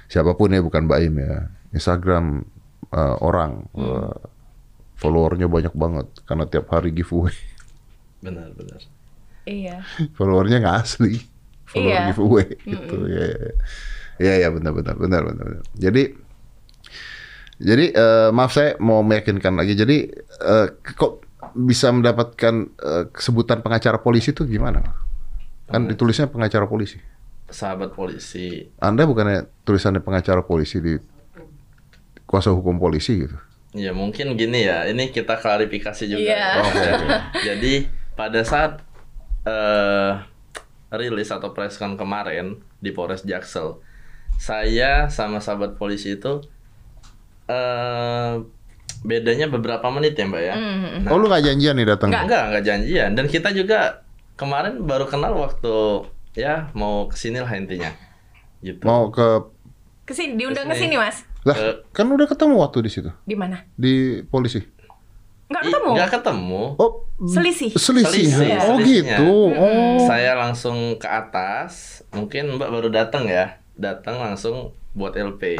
siapa 0.06 0.32
pun 0.34 0.50
ya 0.50 0.62
bukan 0.62 0.86
Baim 0.86 1.18
ya. 1.18 1.50
Instagram 1.72 2.44
eh, 2.90 3.16
orang 3.20 3.66
eh, 3.74 4.14
followernya 4.96 5.48
banyak 5.48 5.74
banget 5.74 6.06
karena 6.24 6.44
tiap 6.44 6.70
hari 6.70 6.92
giveaway. 6.92 7.34
Benar 8.20 8.52
benar. 8.54 8.80
Iya. 9.48 9.80
followernya 10.14 10.60
nggak 10.60 10.78
asli 10.84 11.16
follower 11.64 11.90
Iya. 11.90 12.06
giveaway 12.12 12.46
gitu 12.60 12.96
ya 13.08 13.24
ya 13.24 13.50
ya 14.20 14.34
ya 14.36 14.48
benar 14.52 14.76
benar 14.76 14.94
benar 14.94 15.22
benar 15.24 15.44
benar. 15.48 15.64
jadi 15.74 16.02
jadi 17.60 17.84
eh, 17.92 18.28
maaf 18.32 18.56
saya 18.56 18.80
mau 18.80 19.04
meyakinkan 19.04 19.54
lagi 19.54 19.76
jadi 19.76 20.08
eh, 20.24 20.66
kok 20.96 21.22
bisa 21.52 21.92
mendapatkan 21.92 22.54
eh, 22.72 23.04
sebutan 23.20 23.60
pengacara 23.60 24.00
polisi 24.00 24.32
itu 24.32 24.48
gimana 24.48 24.80
kan 25.70 25.86
ditulisnya 25.86 26.26
pengacara 26.26 26.66
polisi 26.66 26.98
Sahabat 27.50 27.94
polisi. 27.94 28.70
anda 28.78 29.06
bukannya 29.06 29.46
tulisannya 29.66 30.02
pengacara 30.02 30.42
polisi 30.42 30.78
di 30.82 30.98
kuasa 32.26 32.50
hukum 32.50 32.78
polisi 32.78 33.26
gitu 33.26 33.38
Ya 33.70 33.94
mungkin 33.94 34.34
gini 34.34 34.66
ya. 34.66 34.86
Ini 34.90 35.14
kita 35.14 35.38
klarifikasi 35.38 36.10
juga. 36.10 36.26
Iya. 36.26 36.48
Oh, 36.58 36.66
oke. 36.66 36.90
Jadi 37.48 37.86
pada 38.18 38.42
saat 38.42 38.82
eh 39.46 40.12
rilis 40.90 41.30
atau 41.30 41.54
presscon 41.54 41.94
kemarin 41.94 42.58
di 42.82 42.90
Polres 42.90 43.22
Jaksel, 43.22 43.78
saya 44.42 45.06
sama 45.06 45.38
sahabat 45.38 45.78
polisi 45.78 46.18
itu 46.18 46.42
eh 47.50 48.30
bedanya 49.00 49.48
beberapa 49.48 49.88
menit 49.88 50.14
ya 50.14 50.24
mbak 50.24 50.42
ya. 50.44 50.54
Mhm. 50.54 51.08
oh 51.08 51.16
lu 51.16 51.26
nggak 51.26 51.42
janjian 51.42 51.74
nih 51.74 51.88
datang 51.88 52.08
Enggak, 52.12 52.42
enggak 52.46 52.64
janjian. 52.64 53.10
Dan 53.12 53.26
kita 53.26 53.48
juga 53.50 54.04
kemarin 54.34 54.80
baru 54.80 55.04
kenal 55.04 55.34
waktu 55.34 56.04
ya 56.32 56.68
mau 56.72 57.04
ke 57.04 57.16
sini 57.16 57.38
lah 57.38 57.50
intinya. 57.50 57.90
Gitu. 58.60 58.84
mau 58.84 59.08
ke 59.08 59.40
Ke 60.04 60.12
sini, 60.12 60.36
diundang 60.36 60.66
ke 60.66 60.74
Ke 60.74 60.76
sini. 60.76 60.92
sini 60.92 61.00
mas. 61.00 61.24
lah 61.40 61.56
Eh. 61.56 61.74
kan 61.90 62.04
udah 62.04 62.28
ketemu 62.28 62.60
waktu 62.60 62.78
di 62.82 62.90
situ 62.90 63.08
Di 63.22 63.32
mana? 63.32 63.64
di 63.72 64.20
polisi 64.22 64.60
Nggak 65.48 65.62
ketemu. 65.64 65.88
Nggak 65.90 66.10
ketemu. 66.12 66.62
oh 66.76 66.90
Selisih. 67.26 67.70
Selisih. 67.72 68.26
Selisih, 68.28 68.50
oh 68.60 68.76
selisihnya. 68.76 69.16
gitu. 69.18 69.32
Oh. 69.50 69.98
Saya 70.00 70.32
langsung 70.34 70.94
ke 70.94 71.04
atas. 71.04 72.00
Mungkin 72.10 72.54
Mbak 72.54 72.70
baru 72.70 72.88
datang 72.88 73.26
ya. 73.26 73.58
Datang 73.74 74.16
langsung 74.16 74.70
buat 74.92 75.12
LP. 75.12 75.58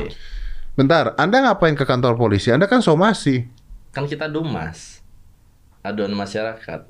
Bentar, 0.81 1.13
Anda 1.21 1.45
ngapain 1.45 1.77
ke 1.77 1.85
kantor 1.85 2.17
polisi? 2.17 2.49
Anda 2.49 2.65
kan 2.65 2.81
somasi. 2.81 3.45
Kan 3.93 4.09
kita 4.09 4.33
Dumas. 4.33 5.05
Aduan 5.85 6.17
masyarakat. 6.17 6.89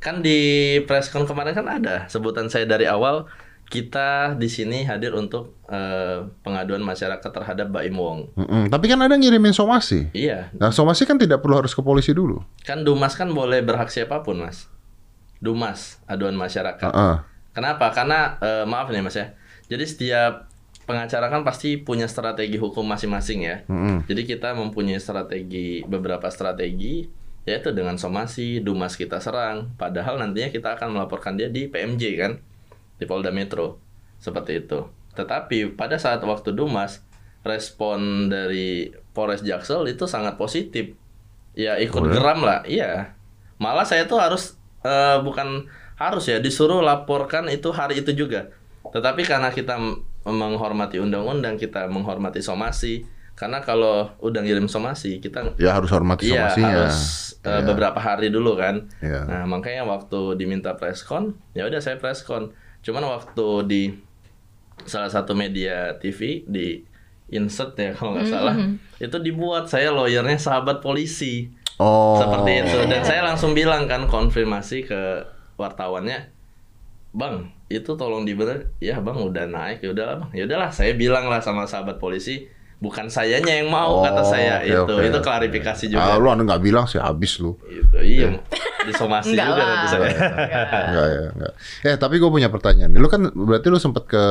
Kan 0.00 0.24
di 0.24 0.40
preskon 0.88 1.28
kemarin 1.28 1.52
kan 1.52 1.68
ada 1.68 2.08
sebutan 2.08 2.48
saya 2.48 2.64
dari 2.64 2.88
awal 2.88 3.28
kita 3.68 4.40
di 4.40 4.48
sini 4.48 4.88
hadir 4.88 5.12
untuk 5.12 5.52
eh, 5.68 6.24
pengaduan 6.40 6.80
masyarakat 6.80 7.28
terhadap 7.28 7.68
Baim 7.68 7.92
Wong. 7.92 8.32
Mm-mm. 8.32 8.72
Tapi 8.72 8.88
kan 8.88 9.04
Anda 9.04 9.20
ngirimin 9.20 9.52
somasi. 9.52 10.08
Iya, 10.16 10.48
Nah, 10.56 10.72
somasi 10.72 11.04
kan 11.04 11.20
tidak 11.20 11.44
perlu 11.44 11.60
harus 11.60 11.76
ke 11.76 11.84
polisi 11.84 12.16
dulu. 12.16 12.40
kan 12.64 12.80
Dumas 12.88 13.20
kan 13.20 13.28
boleh 13.36 13.60
berhak 13.60 13.92
siapa 13.92 14.24
pun, 14.24 14.40
Mas. 14.40 14.64
Dumas, 15.44 16.00
aduan 16.08 16.32
masyarakat. 16.32 16.88
Heeh. 16.88 17.16
Kenapa? 17.52 17.92
Karena 17.92 18.40
eh, 18.40 18.64
maaf 18.64 18.88
nih 18.88 19.04
Mas 19.04 19.12
ya. 19.20 19.36
Jadi 19.68 19.84
setiap 19.84 20.55
pengacara 20.86 21.26
kan 21.28 21.42
pasti 21.42 21.76
punya 21.82 22.06
strategi 22.06 22.56
hukum 22.56 22.86
masing-masing 22.86 23.38
ya. 23.42 23.56
Mm-mm. 23.66 24.06
Jadi 24.06 24.22
kita 24.22 24.54
mempunyai 24.54 25.02
strategi 25.02 25.82
beberapa 25.84 26.30
strategi 26.30 27.26
yaitu 27.46 27.70
dengan 27.70 27.94
somasi, 27.94 28.58
Dumas 28.58 28.98
kita 28.98 29.22
serang, 29.22 29.70
padahal 29.78 30.18
nantinya 30.18 30.50
kita 30.50 30.74
akan 30.74 30.98
melaporkan 30.98 31.38
dia 31.38 31.46
di 31.46 31.70
PMJ 31.70 32.02
kan, 32.18 32.42
di 32.98 33.04
Polda 33.06 33.30
Metro. 33.30 33.78
Seperti 34.18 34.66
itu. 34.66 34.82
Tetapi 35.14 35.78
pada 35.78 35.94
saat 35.94 36.18
waktu 36.26 36.50
Dumas 36.50 37.06
respon 37.46 38.26
dari 38.26 38.90
Polres 39.14 39.46
Jaksel 39.46 39.86
itu 39.86 40.10
sangat 40.10 40.34
positif. 40.34 40.98
Ya 41.54 41.78
ikut 41.78 42.02
ya? 42.10 42.12
geram 42.18 42.42
lah, 42.42 42.66
iya. 42.66 43.14
Malah 43.62 43.86
saya 43.86 44.10
tuh 44.10 44.18
harus 44.18 44.58
eh, 44.82 45.18
bukan 45.22 45.70
harus 45.96 46.26
ya 46.28 46.42
disuruh 46.42 46.82
laporkan 46.82 47.46
itu 47.46 47.70
hari 47.70 48.02
itu 48.02 48.10
juga. 48.10 48.50
Tetapi 48.90 49.22
karena 49.22 49.54
kita 49.54 49.78
menghormati 50.26 50.98
undang-undang, 50.98 51.54
kita 51.54 51.86
menghormati 51.86 52.42
somasi. 52.42 53.06
Karena 53.32 53.60
kalau 53.60 54.10
udah 54.18 54.40
ngirim 54.40 54.64
somasi, 54.64 55.20
kita 55.20 55.54
Ya 55.54 55.70
harus 55.70 55.92
hormati 55.92 56.26
Iya 56.26 56.48
somasinya. 56.48 56.72
harus 56.88 56.98
uh, 57.44 57.48
Iya. 57.52 57.64
beberapa 57.64 58.00
hari 58.00 58.28
dulu 58.28 58.56
kan. 58.56 58.88
Iya. 58.98 59.22
Nah 59.22 59.42
makanya 59.44 59.84
waktu 59.84 60.34
diminta 60.34 60.72
preskon, 60.72 61.36
ya 61.52 61.64
udah 61.64 61.78
saya 61.78 61.94
preskon. 61.94 62.50
Cuman 62.80 63.04
waktu 63.04 63.46
di 63.66 63.82
salah 64.82 65.08
satu 65.08 65.32
media 65.32 65.94
TV 65.96 66.42
di 66.44 66.80
insert 67.28 67.74
ya 67.74 67.92
kalau 67.92 68.16
nggak 68.16 68.24
salah, 68.26 68.56
itu 68.96 69.16
dibuat 69.18 69.66
saya 69.66 69.90
lawyernya 69.90 70.36
sahabat 70.36 70.80
polisi 70.80 71.52
Oh. 71.76 72.16
seperti 72.16 72.64
itu. 72.64 72.78
Dan 72.88 73.04
saya 73.04 73.20
langsung 73.20 73.52
bilang 73.52 73.84
kan 73.84 74.08
konfirmasi 74.08 74.88
ke 74.88 75.28
wartawannya, 75.54 76.32
bang 77.12 77.52
itu 77.66 77.90
tolong 77.92 78.22
dibener, 78.22 78.70
ya 78.78 78.98
bang 78.98 79.16
udah 79.16 79.44
naik 79.44 79.78
ya 79.80 79.90
udahlah 79.90 80.16
bang, 80.20 80.30
ya 80.32 80.42
udahlah 80.44 80.70
saya 80.70 80.92
bilang 80.92 81.26
lah 81.26 81.38
sama 81.38 81.64
sahabat 81.64 81.96
polisi. 81.96 82.46
Bukan 82.76 83.08
sayanya 83.08 83.56
yang 83.56 83.72
mau 83.72 84.04
kata 84.04 84.20
Oh, 84.20 84.28
saya 84.28 84.60
oke, 84.60 84.68
itu 84.68 84.92
oke, 85.00 85.08
itu 85.08 85.18
klarifikasi 85.24 85.84
Ah, 85.96 86.12
juga. 86.12 86.20
lu 86.20 86.28
anda 86.28 86.44
nggak 86.44 86.60
bilang 86.60 86.84
sih 86.84 87.00
habis 87.00 87.40
lu. 87.40 87.56
Itu 87.64 87.96
iya, 88.04 88.36
disomasi 88.84 89.32
Enggak 89.32 89.48
juga 89.48 89.56
lah. 89.56 89.68
nanti 89.72 89.86
saya. 89.88 90.08
Enggak 90.84 91.06
ya, 91.08 91.22
enggak. 91.32 91.52
Eh, 91.88 91.96
tapi 91.96 92.20
gue 92.20 92.28
punya 92.28 92.52
pertanyaan. 92.52 92.92
Lu 92.92 93.08
kan 93.08 93.32
berarti 93.32 93.72
lu 93.72 93.80
sempet 93.80 94.04
ke 94.04 94.24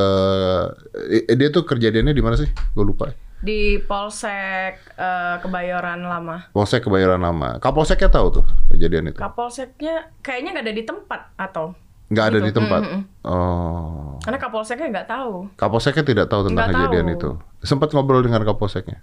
eh, 1.09 1.33
dia 1.33 1.49
tuh 1.49 1.65
kejadiannya 1.65 2.13
di 2.13 2.21
mana 2.21 2.37
sih? 2.37 2.45
Gue 2.77 2.85
lupa. 2.85 3.09
Di 3.41 3.81
Polsek 3.81 4.73
eh, 4.93 5.35
Kebayoran 5.41 6.05
Lama. 6.05 6.45
Polsek 6.53 6.85
Kebayoran 6.85 7.25
Lama. 7.25 7.57
Kapolseknya 7.57 8.13
tahu 8.13 8.27
tuh 8.29 8.45
kejadian 8.69 9.09
itu? 9.09 9.17
Kapolseknya 9.17 10.13
kayaknya 10.21 10.53
nggak 10.53 10.65
ada 10.69 10.75
di 10.75 10.83
tempat 10.85 11.21
atau 11.33 11.73
Nggak 12.05 12.25
ada 12.25 12.37
Gitu. 12.37 12.45
di 12.45 12.51
tempat. 12.53 12.81
Mm, 12.81 12.91
mm, 12.91 13.03
Oh. 13.25 14.21
karena 14.21 14.37
Kapolseknya 14.37 14.87
nggak 14.91 15.07
tahu. 15.07 15.33
Kapolseknya 15.55 16.03
tidak 16.03 16.25
tahu 16.27 16.41
tentang 16.45 16.69
Nggak 16.69 16.77
kejadian 16.77 17.05
tahu. 17.07 17.15
itu. 17.15 17.29
Sempat 17.61 17.89
ngobrol 17.91 18.21
dengan 18.21 18.41
Kapolseknya. 18.41 19.01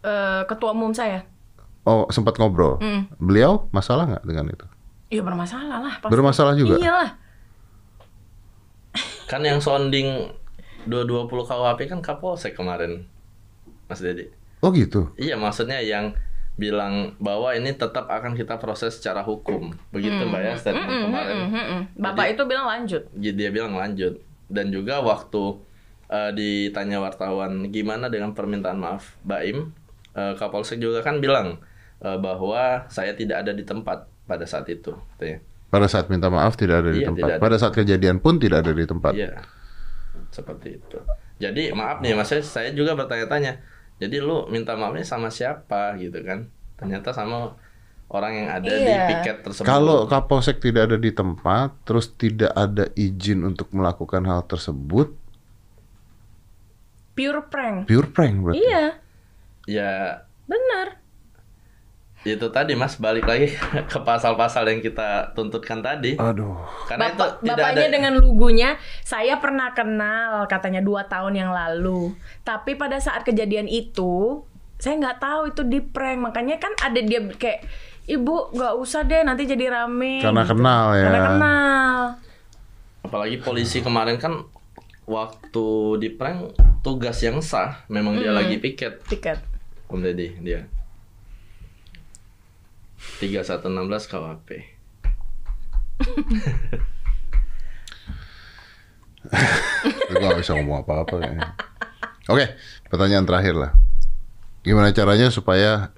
Eh, 0.00 0.42
ketua 0.44 0.70
umum 0.70 0.92
saya. 0.92 1.24
Oh, 1.82 2.04
sempat 2.08 2.36
ngobrol. 2.36 2.76
Mm. 2.78 3.08
Beliau 3.16 3.68
masalah 3.70 4.04
nggak 4.06 4.24
dengan 4.24 4.46
itu? 4.50 4.66
Iya 5.08 5.20
bermasalah 5.20 5.78
lah. 5.80 5.94
Pasti. 5.98 6.12
Bermasalah 6.12 6.54
juga. 6.54 6.76
Iyalah. 6.76 7.10
Kan 9.24 9.40
yang 9.40 9.58
sounding 9.58 10.32
220 10.84 11.48
KUHP 11.48 11.88
kan 11.88 12.00
Kapolsek 12.00 12.52
kemarin. 12.52 13.08
Mas 13.84 14.00
Dedi. 14.00 14.28
Oh 14.60 14.68
gitu. 14.68 15.12
Iya, 15.14 15.36
maksudnya 15.36 15.80
yang 15.80 16.12
bilang 16.54 17.18
bahwa 17.18 17.50
ini 17.50 17.74
tetap 17.74 18.06
akan 18.06 18.32
kita 18.32 18.56
proses 18.56 18.96
secara 18.96 19.20
hukum. 19.20 19.74
Begitu 19.90 20.22
Mbak 20.22 20.40
ya 20.40 20.54
statement 20.54 20.86
Mm, 20.88 21.02
kemarin. 21.04 21.34
mm, 21.34 21.50
mm, 21.50 21.66
mm. 21.66 21.82
Bapak 21.98 22.26
itu 22.30 22.42
bilang 22.44 22.66
lanjut. 22.66 23.02
Jadi 23.12 23.34
dia 23.34 23.50
bilang 23.50 23.74
lanjut 23.74 24.22
dan 24.46 24.70
juga 24.70 25.02
waktu 25.02 25.58
eh, 26.06 26.30
ditanya 26.30 27.00
wartawan 27.00 27.68
gimana 27.68 28.06
dengan 28.06 28.30
permintaan 28.32 28.78
maaf 28.78 29.18
Baim 29.20 29.74
eh, 30.12 30.34
Kapolsek 30.34 30.78
juga 30.78 31.02
kan 31.02 31.18
bilang 31.18 31.58
eh, 31.98 32.18
bahwa 32.18 32.86
saya 32.86 33.12
tidak 33.12 33.42
ada 33.42 33.50
di 33.50 33.66
tempat 33.66 34.06
pada 34.24 34.46
saat 34.46 34.70
itu 34.70 34.94
katanya. 35.14 35.42
Pada 35.68 35.90
saat 35.90 36.06
minta 36.06 36.30
maaf 36.30 36.54
tidak 36.54 36.86
ada 36.86 36.90
di 36.94 37.02
Iya, 37.02 37.10
tempat. 37.10 37.18
tidak 37.18 37.34
ada. 37.34 37.42
Pada 37.42 37.56
saat 37.58 37.74
kejadian 37.74 38.22
pun 38.22 38.38
tidak 38.38 38.62
ada 38.62 38.70
di 38.70 38.86
tempat. 38.86 39.10
Iya. 39.10 39.42
Seperti 40.30 40.78
itu. 40.78 40.98
Jadi 41.34 41.74
maaf 41.74 41.98
nih 41.98 42.14
Mas 42.14 42.30
saya 42.30 42.70
juga 42.70 42.94
bertanya-tanya. 42.94 43.58
Jadi 43.94 44.16
lu 44.18 44.46
minta 44.48 44.74
maafnya 44.74 45.02
sama 45.02 45.30
siapa 45.30 45.94
gitu 45.96 46.18
kan? 46.20 46.50
Ternyata 46.74 47.14
sama 47.14 47.54
orang 48.10 48.32
yang 48.34 48.48
ada 48.50 48.68
di 48.68 48.84
Iya. 48.84 49.06
piket 49.08 49.36
tersebut. 49.42 49.66
Kalau 49.66 50.04
Kapolsek 50.04 50.58
tidak 50.58 50.90
ada 50.90 50.98
di 50.98 51.10
tempat, 51.10 51.72
terus 51.82 52.10
tidak 52.10 52.50
ada 52.52 52.90
izin 52.94 53.42
untuk 53.42 53.70
melakukan 53.70 54.22
hal 54.24 54.44
tersebut, 54.44 55.14
Pure 57.14 57.46
prank. 57.46 57.86
pure 57.86 58.10
prank 58.10 58.34
berarti. 58.42 58.58
Iya, 58.58 58.84
ya 59.70 59.92
benar. 60.50 60.98
Itu 62.24 62.48
tadi 62.48 62.72
Mas 62.72 62.96
balik 62.96 63.28
lagi 63.28 63.52
ke 63.92 63.98
pasal-pasal 64.00 64.64
yang 64.72 64.80
kita 64.80 65.36
tuntutkan 65.36 65.84
tadi. 65.84 66.16
Aduh. 66.16 66.56
Karena 66.88 67.12
Bapak, 67.12 67.44
itu 67.44 67.44
tidak 67.44 67.56
bapaknya 67.60 67.84
ada 67.84 67.92
dengan 67.92 68.12
lugunya, 68.16 68.70
saya 69.04 69.36
pernah 69.36 69.76
kenal 69.76 70.48
katanya 70.48 70.80
dua 70.80 71.04
tahun 71.04 71.36
yang 71.36 71.50
lalu. 71.52 72.16
Tapi 72.40 72.80
pada 72.80 72.96
saat 72.96 73.28
kejadian 73.28 73.68
itu, 73.68 74.40
saya 74.80 74.96
nggak 74.96 75.20
tahu 75.20 75.40
itu 75.52 75.62
di 75.68 75.84
prank. 75.84 76.32
Makanya 76.32 76.56
kan 76.56 76.72
ada 76.80 77.00
dia 77.04 77.20
kayak, 77.36 77.68
ibu 78.08 78.48
nggak 78.56 78.74
usah 78.80 79.04
deh 79.04 79.20
nanti 79.20 79.44
jadi 79.44 79.68
rame. 79.68 80.24
Karena 80.24 80.48
kenal 80.48 80.96
ya. 80.96 81.04
Karena 81.12 81.20
kenal. 81.28 81.98
apalagi 83.04 83.36
polisi 83.36 83.84
kemarin 83.84 84.16
kan 84.16 84.48
waktu 85.04 85.66
di 86.00 86.08
prank 86.08 86.56
tugas 86.80 87.20
yang 87.20 87.44
sah 87.44 87.84
memang 87.92 88.16
dia 88.16 88.32
lagi 88.32 88.56
piket 88.56 89.04
Tiket. 89.04 89.38
Om 89.92 90.00
Deddy 90.00 90.40
dia 90.40 90.64
3116 93.20 94.10
KWP 94.10 94.48
Gue 100.04 100.18
gak 100.20 100.38
bisa 100.38 100.52
ngomong 100.58 100.84
apa-apa 100.84 101.14
kayaknya. 101.16 101.48
Oke, 102.28 102.44
pertanyaan 102.88 103.24
terakhir 103.24 103.54
lah. 103.56 103.72
Gimana 104.64 104.92
caranya 104.96 105.28
supaya 105.28 105.92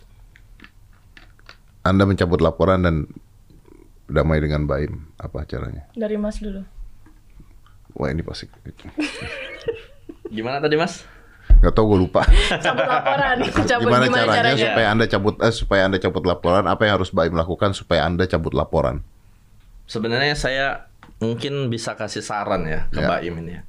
Anda 1.86 2.02
mencabut 2.02 2.42
laporan 2.42 2.82
dan 2.82 2.96
damai 4.10 4.42
dengan 4.42 4.66
Baim? 4.66 5.10
Apa 5.18 5.46
caranya? 5.46 5.86
Dari 5.94 6.18
Mas 6.18 6.42
dulu. 6.42 6.62
Wah 7.94 8.10
ini 8.10 8.26
pasti. 8.26 8.50
gimana 10.34 10.58
tadi 10.58 10.74
Mas? 10.74 11.06
Gak 11.46 11.72
tau 11.72 11.88
gue 11.88 11.98
lupa. 11.98 12.22
Cabut 12.64 12.86
laporan. 12.86 13.36
Cabut 13.70 13.88
Gimana, 13.88 14.06
caranya, 14.12 14.54
supaya 14.58 14.86
Anda 14.92 15.04
cabut 15.08 15.36
eh, 15.40 15.54
supaya 15.54 15.82
Anda 15.88 15.98
cabut 15.98 16.24
laporan? 16.28 16.64
Apa 16.68 16.86
yang 16.86 17.00
harus 17.00 17.10
Baim 17.14 17.32
lakukan 17.32 17.72
supaya 17.72 18.04
Anda 18.04 18.28
cabut 18.28 18.52
laporan? 18.52 19.00
Sebenarnya 19.86 20.34
saya 20.34 20.66
mungkin 21.22 21.72
bisa 21.72 21.96
kasih 21.96 22.20
saran 22.20 22.68
ya 22.68 22.90
ke 22.92 23.00
Ya. 23.00 23.08
Baim 23.08 23.34
ini 23.40 23.56
ya. 23.56 23.62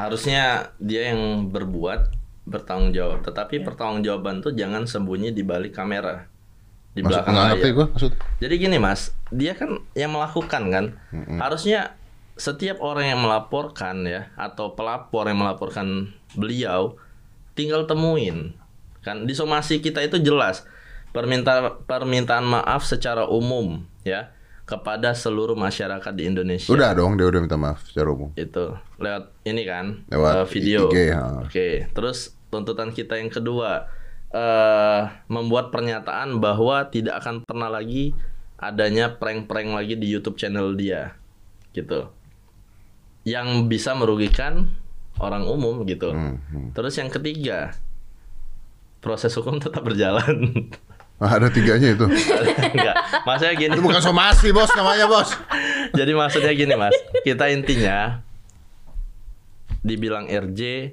Harusnya 0.00 0.44
dia 0.80 1.12
yang 1.12 1.52
berbuat 1.52 2.16
bertanggung 2.48 2.96
jawab, 2.96 3.20
tetapi 3.22 3.62
pertanggungjawaban 3.62 4.40
tuh 4.40 4.56
jangan 4.56 4.88
sembunyi 4.88 5.30
di 5.30 5.44
balik 5.44 5.76
kamera. 5.76 6.26
Di 6.90 7.06
Maksud 7.06 7.22
belakang 7.22 7.34
layar. 7.38 7.70
gue 7.70 7.86
maksud. 7.86 8.12
Jadi 8.42 8.54
gini 8.58 8.76
Mas, 8.82 9.14
dia 9.30 9.54
kan 9.54 9.78
yang 9.94 10.10
melakukan 10.10 10.62
kan. 10.72 10.84
Harusnya 11.38 11.94
setiap 12.40 12.80
orang 12.80 13.12
yang 13.12 13.20
melaporkan 13.20 14.00
ya 14.08 14.32
atau 14.40 14.72
pelapor 14.72 15.28
yang 15.28 15.44
melaporkan 15.44 16.16
beliau 16.32 16.96
tinggal 17.52 17.84
temuin. 17.84 18.56
Kan 19.04 19.28
di 19.28 19.36
somasi 19.36 19.84
kita 19.84 20.00
itu 20.00 20.16
jelas 20.24 20.64
permintaan 21.12 21.84
permintaan 21.84 22.48
maaf 22.48 22.88
secara 22.88 23.28
umum 23.28 23.84
ya 24.08 24.32
kepada 24.64 25.12
seluruh 25.12 25.58
masyarakat 25.58 26.12
di 26.16 26.24
Indonesia. 26.30 26.70
Udah 26.72 26.96
dong, 26.96 27.20
dia 27.20 27.28
udah 27.28 27.40
minta 27.44 27.60
maaf 27.60 27.84
secara 27.84 28.08
umum. 28.08 28.32
Itu 28.38 28.78
lewat 28.96 29.34
ini 29.44 29.62
kan 29.68 30.06
Lewat 30.08 30.32
eh, 30.32 30.46
video. 30.48 30.88
IG, 30.88 30.98
ha. 31.12 31.44
Oke, 31.44 31.90
terus 31.92 32.32
tuntutan 32.48 32.94
kita 32.96 33.20
yang 33.20 33.28
kedua 33.28 33.84
eh 34.30 35.02
membuat 35.26 35.74
pernyataan 35.74 36.38
bahwa 36.38 36.86
tidak 36.88 37.18
akan 37.20 37.42
pernah 37.42 37.66
lagi 37.66 38.14
adanya 38.62 39.18
prank-prank 39.18 39.74
lagi 39.74 39.98
di 39.98 40.06
YouTube 40.08 40.38
channel 40.38 40.72
dia. 40.78 41.18
Gitu. 41.74 42.19
Yang 43.24 43.68
bisa 43.68 43.92
merugikan 43.92 44.72
orang 45.20 45.44
umum 45.44 45.84
gitu. 45.84 46.10
Hmm, 46.10 46.40
hmm. 46.50 46.68
Terus 46.72 46.96
yang 46.96 47.12
ketiga, 47.12 47.76
proses 49.04 49.32
hukum 49.36 49.60
tetap 49.60 49.84
berjalan. 49.84 50.68
Ah, 51.20 51.36
ada 51.36 51.52
tiganya 51.52 51.92
itu. 51.92 52.08
Enggak, 52.72 52.96
maksudnya 53.28 53.52
gini. 53.52 53.76
itu 53.76 53.84
bukan 53.84 54.00
somasi 54.00 54.56
bos 54.56 54.72
namanya 54.72 55.04
bos. 55.04 55.36
Jadi 55.98 56.16
maksudnya 56.16 56.52
gini 56.56 56.72
mas, 56.80 56.96
kita 57.20 57.52
intinya 57.52 58.24
dibilang 59.84 60.32
RJ 60.32 60.92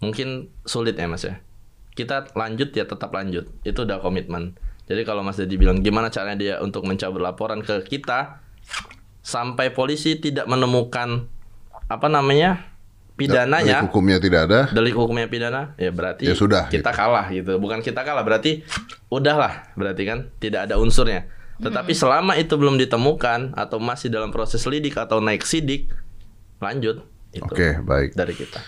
mungkin 0.00 0.48
sulit 0.64 0.96
ya 0.96 1.04
mas 1.04 1.28
ya. 1.28 1.44
Kita 1.92 2.32
lanjut 2.32 2.72
ya 2.72 2.88
tetap 2.88 3.12
lanjut, 3.12 3.52
itu 3.68 3.78
udah 3.84 4.00
komitmen. 4.00 4.56
Jadi 4.88 5.04
kalau 5.04 5.20
mas 5.20 5.36
Dedi 5.36 5.60
bilang 5.60 5.84
gimana 5.84 6.08
caranya 6.08 6.38
dia 6.40 6.54
untuk 6.64 6.88
mencabut 6.88 7.20
laporan 7.20 7.60
ke 7.60 7.84
kita, 7.84 8.40
sampai 9.20 9.76
polisi 9.76 10.16
tidak 10.16 10.48
menemukan 10.48 11.28
apa 11.86 12.06
namanya 12.06 12.66
Delik 13.16 13.32
pidananya 13.32 13.80
hukumnya 13.80 14.20
tidak 14.20 14.40
ada. 14.44 14.60
delik 14.68 14.92
hukumnya 14.92 15.24
pidana 15.24 15.72
ya 15.74 15.88
berarti 15.88 16.28
Ya 16.28 16.36
sudah, 16.36 16.68
kita 16.68 16.92
kalah 16.92 17.24
gitu. 17.30 17.56
Bukan 17.56 17.80
kita 17.80 18.02
kalah 18.02 18.20
berarti 18.20 18.60
udahlah 19.08 19.72
berarti 19.72 20.02
kan 20.04 20.18
tidak 20.36 20.68
ada 20.68 20.76
unsurnya. 20.76 21.24
Tetapi 21.56 21.96
selama 21.96 22.36
itu 22.36 22.52
belum 22.52 22.76
ditemukan 22.76 23.56
atau 23.56 23.80
masih 23.80 24.12
dalam 24.12 24.28
proses 24.28 24.60
lidik 24.62 24.92
atau 24.94 25.16
naik 25.18 25.42
sidik 25.42 25.88
lanjut 26.60 27.08
itu 27.32 27.44
Oke, 27.46 27.80
baik. 27.80 28.12
dari 28.12 28.32
kita. 28.32 28.60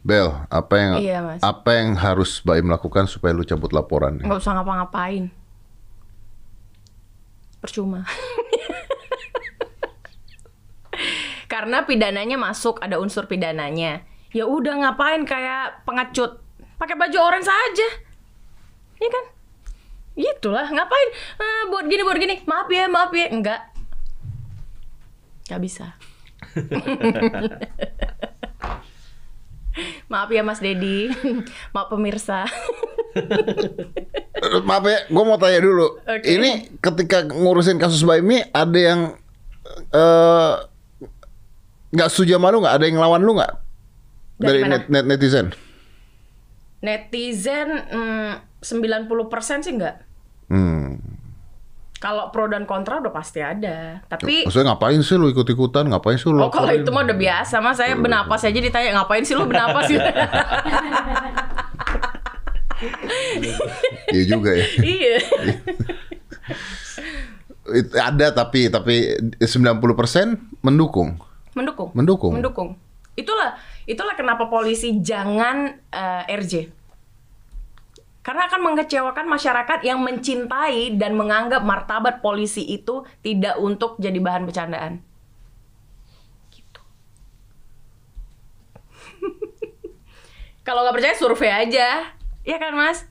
Bel, 0.00 0.30
apa 0.46 0.74
yang 0.76 0.92
Iya, 0.96 1.18
Mas. 1.20 1.42
apa 1.42 1.70
yang 1.74 1.98
harus 1.98 2.38
Baim 2.40 2.70
lakukan 2.70 3.06
supaya 3.06 3.34
lu 3.34 3.42
cabut 3.42 3.74
laporan? 3.74 4.22
nggak 4.22 4.38
usah 4.38 4.54
ngapa-ngapain. 4.54 5.34
Percuma 7.58 8.06
karena 11.56 11.88
pidananya 11.88 12.36
masuk 12.36 12.84
ada 12.84 13.00
unsur 13.00 13.24
pidananya. 13.24 14.04
Ya 14.36 14.44
udah 14.44 14.76
ngapain 14.76 15.24
kayak 15.24 15.88
pengecut? 15.88 16.36
Pakai 16.76 17.00
baju 17.00 17.16
orange 17.16 17.48
aja. 17.48 17.88
Ya 19.00 19.08
kan? 19.08 19.24
Gitulah 20.20 20.68
ngapain? 20.68 21.08
"Ah, 21.40 21.72
buat 21.72 21.88
gini 21.88 22.04
buat 22.04 22.20
gini. 22.20 22.44
Maaf 22.44 22.68
ya 22.68 22.84
maaf 22.92 23.08
ya. 23.16 23.32
Enggak. 23.32 23.72
Nggak 25.48 25.60
bisa. 25.64 25.96
Maaf 30.08 30.32
ya 30.32 30.40
Mas 30.40 30.60
Dedi 30.64 31.12
maaf 31.76 31.88
pemirsa. 31.88 32.44
Eh, 34.36 34.60
Maaf 34.60 34.84
ya, 34.84 35.08
gue 35.08 35.24
mau 35.24 35.40
tanya 35.40 35.64
dulu. 35.64 35.96
Oke. 36.04 36.28
Ini 36.28 36.76
ketika 36.84 37.24
ngurusin 37.24 37.80
kasus 37.80 38.04
Baimi 38.04 38.44
ada 38.52 38.76
yang 38.76 39.00
eh 39.88 40.54
nggak 41.96 42.08
setuju 42.12 42.36
sama 42.36 42.52
lu 42.52 42.60
nggak? 42.60 42.74
Ada 42.76 42.84
yang 42.84 43.00
lawan 43.00 43.22
lu 43.24 43.32
nggak? 43.34 43.52
Dari 44.36 44.44
Dari 44.44 44.60
mana? 44.62 44.72
net, 44.76 44.84
net- 44.92 45.08
netizen. 45.08 45.46
Netizen 46.84 47.68
mm, 47.88 48.60
90% 48.60 49.64
sih 49.64 49.72
enggak. 49.72 50.04
Hmm. 50.52 51.00
Kalau 51.96 52.28
pro 52.28 52.44
dan 52.44 52.68
kontra 52.68 53.00
udah 53.00 53.08
pasti 53.08 53.40
ada. 53.40 54.04
Tapi 54.04 54.44
Maksudnya 54.44 54.76
ngapain 54.76 55.00
sih 55.00 55.16
lu 55.16 55.32
ikut-ikutan? 55.32 55.88
Ngapain 55.88 56.20
sih 56.20 56.28
lu? 56.28 56.36
oh 56.38 56.52
kalau 56.52 56.68
itu 56.68 56.92
mah 56.92 57.08
udah 57.08 57.16
biasa, 57.16 57.64
Mas. 57.64 57.80
Saya 57.80 57.96
benapas 57.96 58.44
aja 58.44 58.52
ditanya 58.52 59.00
ngapain 59.00 59.24
sih 59.24 59.32
lu 59.32 59.48
benapas 59.48 59.88
sih? 59.88 59.96
Iya 64.12 64.24
juga 64.28 64.50
ya. 64.52 64.66
iya. 65.00 65.16
It- 67.72 67.96
ada 67.96 68.26
tapi 68.30 68.68
tapi 68.68 69.16
90% 69.40 70.60
mendukung. 70.60 71.18
Mendukung. 71.56 71.90
Mendukung. 71.96 72.32
Mendukung. 72.36 72.70
Itulah 73.16 73.56
itulah 73.88 74.12
kenapa 74.12 74.52
polisi 74.52 75.00
jangan 75.00 75.80
eh, 75.88 76.36
RJ. 76.36 76.68
Karena 78.20 78.50
akan 78.50 78.60
mengecewakan 78.74 79.24
masyarakat 79.30 79.86
yang 79.86 80.02
mencintai 80.02 80.98
dan 80.98 81.14
menganggap 81.14 81.62
martabat 81.62 82.20
polisi 82.20 82.66
itu 82.66 83.06
tidak 83.22 83.56
untuk 83.56 83.96
jadi 84.02 84.18
bahan 84.18 84.44
bercandaan. 84.44 84.98
Gitu. 86.50 86.80
Kalau 90.66 90.82
nggak 90.82 90.96
percaya 90.98 91.14
survei 91.14 91.54
aja, 91.54 92.12
ya 92.42 92.56
kan 92.58 92.74
mas? 92.74 93.06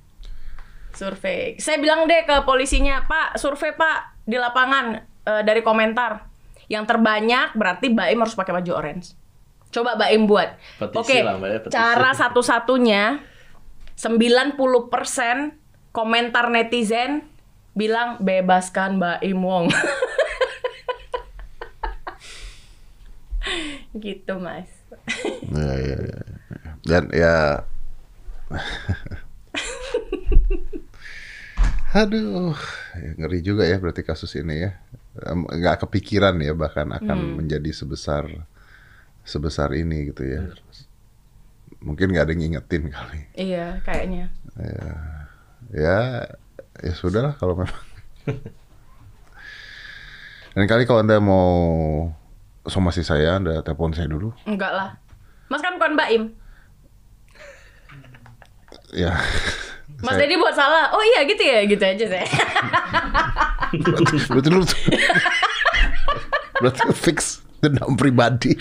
Survei. 0.91 1.55
Saya 1.63 1.79
bilang 1.79 2.11
deh 2.11 2.27
ke 2.27 2.43
polisinya, 2.43 3.07
Pak, 3.07 3.39
survei 3.39 3.71
Pak 3.71 4.27
di 4.27 4.35
lapangan 4.35 4.99
eh, 5.31 5.41
dari 5.47 5.63
komentar. 5.63 6.34
Yang 6.71 6.85
terbanyak 6.89 7.53
berarti 7.53 7.93
Baim 7.93 8.19
harus 8.21 8.33
pakai 8.33 8.53
baju 8.55 8.71
orange. 8.75 9.13
Coba 9.69 9.95
Baim 9.99 10.25
buat. 10.25 10.57
Petisi 10.79 10.99
Oke, 10.99 11.17
lah, 11.21 11.37
Mbak 11.37 11.49
ya, 11.49 11.59
petisi. 11.61 11.75
cara 11.75 12.11
satu-satunya 12.15 13.03
90% 13.95 15.51
komentar 15.91 16.49
netizen 16.51 17.23
bilang 17.75 18.17
bebaskan 18.23 18.99
Baim 18.99 19.43
Wong. 19.43 19.69
gitu, 24.03 24.39
Mas. 24.39 24.69
Ya, 25.53 25.73
ya, 25.77 25.97
ya. 26.01 26.19
Dan 26.85 27.09
ya 27.09 27.65
Aduh, 31.95 32.51
ya, 32.99 33.11
ngeri 33.15 33.39
juga 33.39 33.63
ya 33.63 33.79
berarti 33.79 34.03
kasus 34.03 34.35
ini 34.35 34.67
ya. 34.67 34.75
Nggak 35.23 35.87
kepikiran 35.87 36.35
ya 36.43 36.51
bahkan 36.51 36.91
akan 36.91 37.39
menjadi 37.39 37.71
sebesar 37.71 38.27
sebesar 39.23 39.71
ini 39.73 40.11
gitu 40.11 40.27
ya. 40.27 40.43
Mungkin 41.79 42.11
nggak 42.11 42.25
ada 42.27 42.31
yang 42.35 42.41
ngingetin 42.43 42.89
kali. 42.91 43.21
Iya, 43.33 43.79
kayaknya. 43.85 44.27
Ya, 45.71 46.27
ya 46.81 46.93
sudahlah 46.93 47.37
kalau 47.39 47.55
memang. 47.55 47.83
Dan 50.55 50.65
kali 50.71 50.87
kalau 50.87 51.03
anda 51.03 51.19
mau 51.19 51.51
somasi 52.63 53.03
saya, 53.03 53.35
anda 53.37 53.59
telepon 53.59 53.91
saya 53.91 54.07
dulu. 54.07 54.31
Enggak 54.47 54.71
lah. 54.71 54.89
Mas 55.51 55.59
kan 55.61 55.75
bukan 55.75 55.93
Baim. 55.99 56.23
Ya. 58.95 59.11
Mas 59.99 60.15
Saya- 60.15 60.27
Dedi 60.27 60.39
buat 60.39 60.55
salah. 60.55 60.95
Oh 60.95 61.03
iya 61.03 61.27
gitu 61.27 61.43
ya, 61.43 61.59
gitu 61.67 61.83
aja 61.83 62.05
saya. 62.07 62.27
Berarti 64.29 64.49
lu 64.51 64.61
Berarti 66.61 66.81
fix 66.95 67.45
dendam 67.59 67.97
pribadi. 67.97 68.53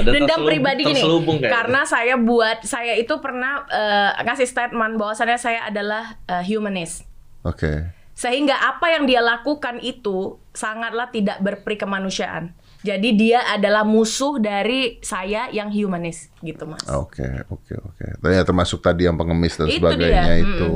Dendam 0.00 0.48
pribadi 0.48 0.82
gini. 0.88 1.02
Karena 1.44 1.84
saya 1.84 2.16
buat 2.16 2.64
saya 2.64 2.96
itu 2.96 3.20
pernah 3.20 3.68
eh, 3.68 4.10
ngasih 4.24 4.48
statement 4.48 4.96
bahwasannya 4.96 5.38
saya 5.38 5.68
adalah 5.68 6.18
eh, 6.26 6.42
humanist. 6.48 7.04
Oke. 7.44 7.92
Sehingga 8.14 8.54
apa 8.54 8.94
yang 8.94 9.10
dia 9.10 9.18
lakukan 9.18 9.82
itu 9.82 10.38
sangatlah 10.54 11.10
tidak 11.10 11.42
berperi 11.42 11.74
kemanusiaan. 11.74 12.54
Jadi 12.84 13.16
dia 13.16 13.40
adalah 13.48 13.80
musuh 13.80 14.36
dari 14.36 15.00
saya 15.00 15.48
yang 15.48 15.72
humanis 15.72 16.28
gitu, 16.44 16.68
Mas. 16.68 16.84
Oke, 16.92 17.24
oke, 17.48 17.74
oke. 17.80 18.04
Ya 18.28 18.44
termasuk 18.44 18.84
tadi 18.84 19.08
yang 19.08 19.16
pengemis 19.16 19.56
dan 19.56 19.72
Itu 19.72 19.80
sebagainya 19.80 20.36
dia. 20.36 20.44
itu. 20.44 20.72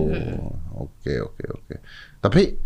Oke, 0.72 1.20
oke, 1.20 1.44
oke. 1.52 1.74
Tapi 2.24 2.56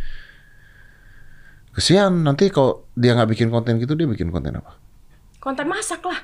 kesian 1.73 2.23
nanti 2.23 2.49
kalau 2.49 2.85
dia 2.93 3.13
nggak 3.13 3.31
bikin 3.31 3.49
konten 3.49 3.77
gitu 3.77 3.93
dia 3.93 4.05
bikin 4.05 4.29
konten 4.29 4.53
apa? 4.55 4.77
Konten 5.39 5.67
masak 5.67 6.01
lah. 6.03 6.21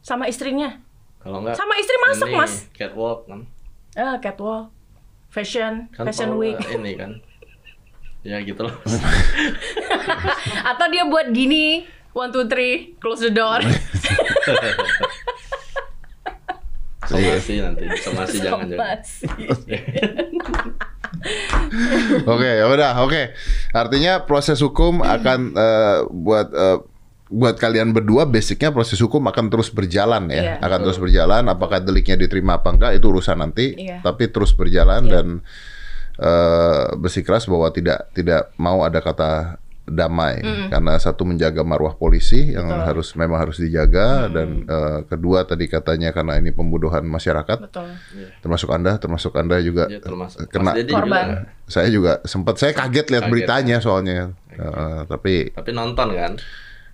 Sama 0.00 0.24
istrinya. 0.26 0.80
kalau 1.18 1.42
enggak 1.42 1.54
Sama 1.54 1.74
istri 1.76 1.96
masak, 2.00 2.28
ini, 2.28 2.36
Mas. 2.36 2.54
catwalk 2.72 3.26
kan 3.26 3.40
Ah, 3.92 4.16
catwalk. 4.18 4.70
Fashion, 5.28 5.90
kan 5.90 6.06
fashion 6.06 6.34
week. 6.36 6.56
nggak 6.56 6.72
ini 6.74 6.92
kan 6.94 7.10
ya 8.22 8.40
gitu 8.40 8.64
loh 8.64 8.74
Atau 10.70 10.86
dia 10.88 11.04
buat 11.04 11.28
gini, 11.30 11.84
one, 12.10 12.30
two, 12.30 12.46
three, 12.46 12.96
close 12.96 13.20
the 13.20 13.30
door. 13.30 13.60
somasi 17.08 17.54
nanti 17.58 17.84
somasi 17.98 18.36
jangan 18.38 18.68
jangan 18.68 18.78
Somasi. 18.78 19.24
Oke, 22.32 22.48
ya 22.48 22.66
udah, 22.66 22.92
oke. 23.02 23.34
Artinya 23.74 24.22
proses 24.24 24.58
hukum 24.58 25.02
akan 25.02 25.40
eh, 25.52 25.98
buat 26.08 26.48
eh, 26.50 26.78
buat 27.28 27.60
kalian 27.60 27.92
berdua 27.92 28.24
basicnya 28.24 28.72
proses 28.72 28.96
hukum 28.98 29.20
akan 29.28 29.52
terus 29.52 29.68
berjalan 29.68 30.32
ya, 30.32 30.40
Iya. 30.42 30.54
akan 30.64 30.78
terus 30.88 30.96
berjalan. 30.96 31.44
Apakah 31.44 31.84
deliknya 31.84 32.16
diterima 32.16 32.56
apa 32.56 32.72
enggak 32.72 32.96
itu 32.96 33.06
urusan 33.12 33.36
nanti, 33.36 33.76
Iya. 33.76 34.00
tapi 34.00 34.32
terus 34.32 34.56
berjalan 34.56 35.04
dan 35.04 35.26
eh, 36.18 36.86
bersikeras 36.96 37.44
bahwa 37.46 37.68
tidak 37.70 38.08
tidak 38.10 38.50
mau 38.56 38.80
ada 38.82 38.98
kata 38.98 39.60
damai. 39.90 40.40
Karena 40.68 40.94
satu 40.96 41.24
menjaga 41.24 41.64
marwah 41.64 41.96
polisi 41.96 42.52
yang 42.52 42.68
harus 42.68 43.12
memang 43.14 43.40
harus 43.42 43.58
dijaga 43.58 44.28
dan 44.28 44.64
eh, 44.64 44.98
kedua 45.08 45.42
tadi 45.44 45.66
katanya 45.66 46.12
karena 46.12 46.36
ini 46.36 46.52
pembunuhan 46.52 47.02
masyarakat 47.04 47.58
Betul. 47.68 47.88
termasuk 48.40 48.68
anda 48.70 48.96
termasuk 49.00 49.32
anda 49.34 49.56
juga 49.58 49.88
ya 49.88 50.00
termasuk. 50.00 50.46
kena 50.48 50.72
Korban. 50.78 50.86
juga. 50.86 51.20
Saya 51.68 51.88
juga 51.92 52.12
sempat 52.24 52.56
saya 52.56 52.72
kaget 52.72 53.06
lihat 53.12 53.24
Kaget. 53.26 53.32
beritanya 53.32 53.76
soalnya. 53.80 54.32
Eh, 54.52 55.00
tapi 55.08 55.52
tapi 55.52 55.70
nonton 55.72 56.12
kan? 56.14 56.32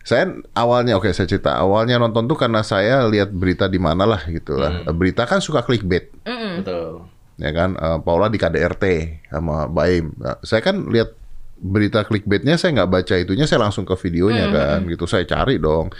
Saya 0.05 0.29
awalnya 0.53 1.01
oke 1.01 1.09
saya 1.17 1.25
cerita. 1.25 1.57
Awalnya 1.57 1.97
nonton 1.97 2.29
tuh 2.29 2.37
karena 2.37 2.61
saya 2.61 3.09
lihat 3.09 3.33
berita 3.33 3.73
di 3.73 3.81
mana 3.81 4.05
lah. 4.05 4.21
Gitu 4.29 4.53
lah 4.55 4.85
berita 4.93 5.25
kan 5.25 5.41
suka 5.41 5.65
clickbait. 5.65 6.13
Betul. 6.61 7.09
Ya 7.35 7.51
kan? 7.51 7.75
Eh, 7.75 7.99
Paula 8.05 8.31
di 8.31 8.39
KDRT 8.39 8.85
sama 9.33 9.67
Baim. 9.67 10.15
Nah, 10.21 10.39
saya 10.45 10.63
kan 10.63 10.87
lihat 10.87 11.17
berita 11.59 12.03
clickbaitnya 12.05 12.59
saya 12.59 12.83
nggak 12.83 12.91
baca 12.91 13.15
itunya 13.17 13.47
saya 13.49 13.65
langsung 13.65 13.87
ke 13.87 13.95
videonya 13.97 14.51
kan 14.51 14.81
gitu. 14.87 15.05
Saya 15.07 15.25
cari 15.25 15.59
dong. 15.59 15.95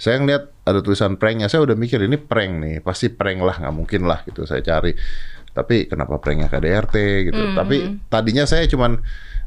Saya 0.00 0.16
ngeliat 0.16 0.64
ada 0.64 0.80
tulisan 0.80 1.20
pranknya 1.20 1.52
saya 1.52 1.66
udah 1.66 1.76
mikir 1.76 2.00
ini 2.00 2.16
prank 2.16 2.52
nih 2.56 2.76
pasti 2.80 3.12
prank 3.12 3.44
lah 3.44 3.56
nggak 3.60 3.74
mungkin 3.74 4.08
lah 4.08 4.24
gitu. 4.24 4.48
Saya 4.48 4.64
cari. 4.64 4.96
Tapi 5.50 5.90
kenapa 5.90 6.16
pranknya 6.22 6.48
KDRT 6.48 6.96
gitu. 7.30 7.42
Tapi 7.52 8.06
tadinya 8.08 8.46
saya 8.46 8.64
cuman 8.70 8.96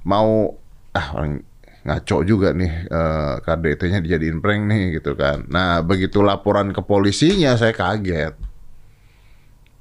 mau 0.05 0.53
ah 0.93 1.07
orang 1.17 1.41
ngaco 1.83 2.23
juga 2.23 2.55
nih 2.55 2.71
eh, 2.87 3.35
KDT-nya 3.43 3.99
dijadiin 3.99 4.39
prank 4.39 4.61
nih 4.67 4.83
gitu 4.99 5.17
kan. 5.19 5.43
Nah 5.51 5.83
begitu 5.83 6.23
laporan 6.23 6.71
ke 6.71 6.79
polisinya 6.79 7.59
saya 7.59 7.75
kaget, 7.75 8.35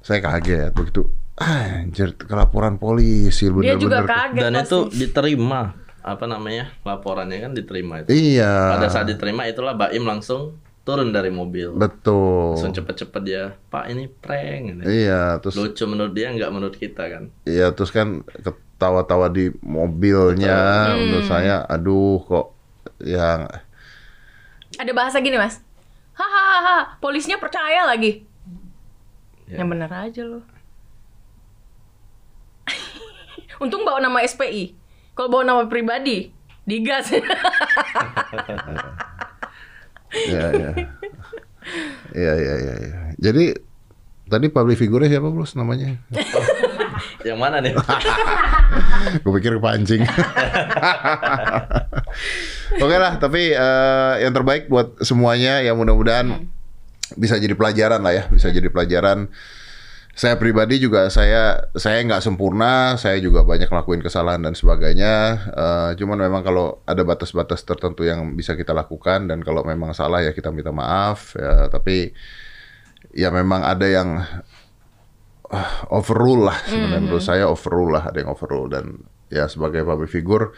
saya 0.03 0.19
kaget 0.19 0.71
begitu. 0.75 1.22
"Ah, 1.33 1.81
Anjir, 1.81 2.13
ke 2.13 2.29
laporan 2.29 2.77
polisi 2.77 3.49
Dia 3.49 3.73
juga 3.75 4.01
bener-bener. 4.01 4.05
kaget 4.05 4.41
Dan 4.41 4.53
pasti. 4.53 4.67
itu 4.67 4.77
diterima 4.99 5.61
apa 6.03 6.25
namanya 6.27 6.75
laporannya 6.83 7.39
kan 7.39 7.51
diterima 7.51 8.03
itu. 8.03 8.11
Iya, 8.11 8.75
Pada 8.75 8.87
saat 8.87 9.07
diterima 9.07 9.47
itulah 9.47 9.71
Baim 9.71 10.03
langsung 10.03 10.59
turun 10.83 11.09
dari 11.09 11.31
mobil. 11.31 11.71
betul. 11.71 12.53
Langsung 12.53 12.75
cepet-cepet 12.75 13.21
dia, 13.23 13.43
Pak 13.71 13.87
ini 13.87 14.11
prank. 14.11 14.83
Iya, 14.83 15.39
terus 15.39 15.55
Lucu 15.55 15.83
menurut 15.87 16.11
dia 16.11 16.27
nggak 16.29 16.51
menurut 16.51 16.75
kita 16.75 17.07
kan. 17.07 17.23
Iya 17.43 17.71
terus 17.71 17.89
kan 17.89 18.19
ketawa-tawa 18.35 19.31
di 19.31 19.47
mobilnya 19.63 20.91
menurut 20.93 21.25
saya 21.25 21.63
aduh 21.63 22.19
kok 22.19 22.51
yang 22.99 23.47
Ada 24.75 24.91
bahasa 24.91 25.17
gini 25.17 25.39
mas. 25.39 25.63
Hahaha, 26.13 26.99
polisinya 26.99 27.39
percaya 27.39 27.87
lagi. 27.87 28.27
Ya. 29.47 29.63
Yang 29.63 29.67
bener 29.71 29.89
aja 29.89 30.21
loh. 30.27 30.43
Untung 33.63 33.87
bawa 33.87 34.03
nama 34.03 34.19
SPI. 34.27 34.75
Kalau 35.15 35.31
bawa 35.31 35.43
nama 35.47 35.63
pribadi, 35.71 36.35
digas. 36.67 37.07
ya 40.29 40.45
ya 40.51 40.69
Iya 42.13 42.33
iya 42.37 42.55
iya 42.59 42.75
iya. 42.75 42.99
Jadi 43.17 43.55
tadi 44.27 44.51
public 44.51 44.77
figure 44.77 45.07
siapa 45.07 45.31
Bos 45.31 45.55
namanya? 45.55 45.95
Yang 47.27 47.39
mana 47.39 47.63
nih? 47.63 47.73
Gue 49.23 49.31
pikir 49.39 49.59
kepancing. 49.59 50.03
Oke 52.83 52.95
lah, 52.99 53.15
tapi 53.15 53.55
eh, 53.55 54.13
yang 54.23 54.35
terbaik 54.35 54.67
buat 54.67 54.99
semuanya 55.03 55.63
yang 55.63 55.79
mudah-mudahan 55.79 56.47
bisa 57.15 57.39
jadi 57.39 57.55
pelajaran 57.55 58.03
lah 58.03 58.11
ya, 58.11 58.23
bisa 58.27 58.51
jadi 58.51 58.67
pelajaran. 58.67 59.31
Saya 60.13 60.37
pribadi 60.37 60.77
juga 60.77 61.09
saya 61.09 61.73
saya 61.73 62.05
nggak 62.05 62.21
sempurna, 62.21 62.93
saya 63.01 63.17
juga 63.17 63.41
banyak 63.41 63.65
ngelakuin 63.65 64.05
kesalahan 64.05 64.45
dan 64.45 64.53
sebagainya. 64.53 65.13
Eh, 65.49 65.89
cuman 65.97 66.21
memang 66.21 66.45
kalau 66.45 66.85
ada 66.85 67.01
batas-batas 67.01 67.65
tertentu 67.65 68.05
yang 68.05 68.37
bisa 68.37 68.53
kita 68.53 68.77
lakukan 68.77 69.25
dan 69.25 69.41
kalau 69.41 69.65
memang 69.65 69.97
salah 69.97 70.21
ya 70.21 70.29
kita 70.29 70.53
minta 70.53 70.69
maaf. 70.69 71.33
Ya, 71.33 71.65
tapi 71.65 72.13
ya 73.09 73.33
memang 73.33 73.65
ada 73.65 73.89
yang 73.89 74.21
ah, 75.49 75.71
overrule 75.89 76.49
lah 76.49 76.57
sebenarnya 76.65 77.01
menurut 77.01 77.23
saya 77.25 77.45
overrule 77.49 77.97
lah 77.97 78.09
ada 78.09 78.17
yang 78.21 78.29
overrule 78.33 78.69
dan 78.69 79.05
ya 79.33 79.49
sebagai 79.49 79.81
public 79.81 80.09
figure 80.13 80.53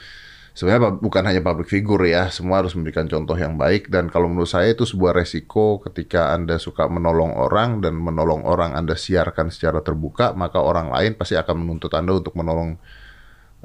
sebenarnya 0.55 1.03
bukan 1.03 1.23
hanya 1.27 1.43
public 1.43 1.67
figure 1.67 2.07
ya 2.07 2.31
semua 2.31 2.63
harus 2.63 2.73
memberikan 2.79 3.05
contoh 3.11 3.35
yang 3.35 3.59
baik 3.59 3.91
dan 3.91 4.07
kalau 4.07 4.31
menurut 4.31 4.47
saya 4.47 4.71
itu 4.71 4.87
sebuah 4.87 5.11
resiko 5.11 5.83
ketika 5.83 6.31
anda 6.31 6.55
suka 6.55 6.87
menolong 6.87 7.35
orang 7.35 7.83
dan 7.83 7.99
menolong 7.99 8.47
orang 8.47 8.71
anda 8.71 8.95
siarkan 8.95 9.51
secara 9.51 9.83
terbuka 9.83 10.31
maka 10.31 10.63
orang 10.63 10.89
lain 10.95 11.19
pasti 11.19 11.35
akan 11.35 11.59
menuntut 11.59 11.91
anda 11.91 12.15
untuk 12.15 12.39
menolong 12.39 12.79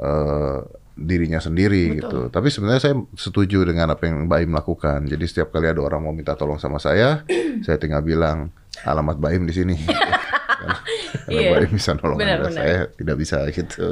eh, 0.03 0.61
dirinya 1.01 1.41
sendiri 1.41 1.97
gitu. 1.97 2.29
Tapi 2.29 2.53
sebenarnya 2.53 2.83
saya 2.85 2.95
setuju 3.17 3.65
dengan 3.65 3.89
apa 3.97 4.05
yang 4.05 4.29
Baim 4.29 4.53
lakukan. 4.53 5.09
Jadi 5.09 5.25
setiap 5.25 5.49
kali 5.49 5.73
ada 5.73 5.81
orang 5.81 6.05
mau 6.05 6.13
minta 6.13 6.37
tolong 6.37 6.61
sama 6.61 6.77
saya, 6.77 7.25
saya 7.65 7.81
tinggal 7.81 8.05
bilang 8.05 8.53
alamat 8.85 9.17
Baim 9.17 9.49
di 9.49 9.55
sini. 9.57 9.77
Karena. 11.27 11.51
Baim 11.59 11.71
bisa 11.71 11.91
nolong 11.95 12.19
Benar, 12.19 12.37
Anda, 12.39 12.47
benar. 12.49 12.63
saya 12.63 12.77
tidak 12.95 13.17
bisa 13.19 13.39
gitu. 13.51 13.87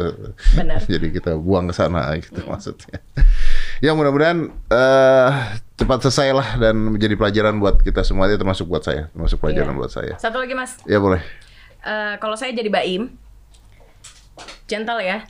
Benar. 0.55 0.79
Jadi 0.93 1.07
kita 1.11 1.33
buang 1.35 1.67
ke 1.69 1.75
sana 1.75 2.15
gitu 2.17 2.41
maksudnya. 2.45 2.99
Ya 3.79 3.95
mudah-mudahan 3.95 4.51
eh, 4.51 5.31
cepat 5.75 5.99
selesai 6.03 6.29
lah 6.35 6.49
dan 6.59 6.75
menjadi 6.95 7.15
pelajaran 7.15 7.59
buat 7.59 7.79
kita 7.81 8.03
semua, 8.03 8.27
termasuk 8.27 8.67
buat 8.67 8.83
saya, 8.83 9.07
termasuk 9.11 9.39
pelajaran 9.39 9.75
Iya. 9.75 9.79
buat 9.79 9.91
saya. 9.91 10.15
Satu 10.19 10.39
lagi 10.39 10.55
mas. 10.55 10.79
Ya 10.85 10.99
boleh. 10.99 11.23
Eh, 11.83 12.15
kalau 12.19 12.35
saya 12.35 12.51
jadi 12.51 12.69
Baim, 12.69 13.15
gentle 14.67 15.01
ya. 15.01 15.25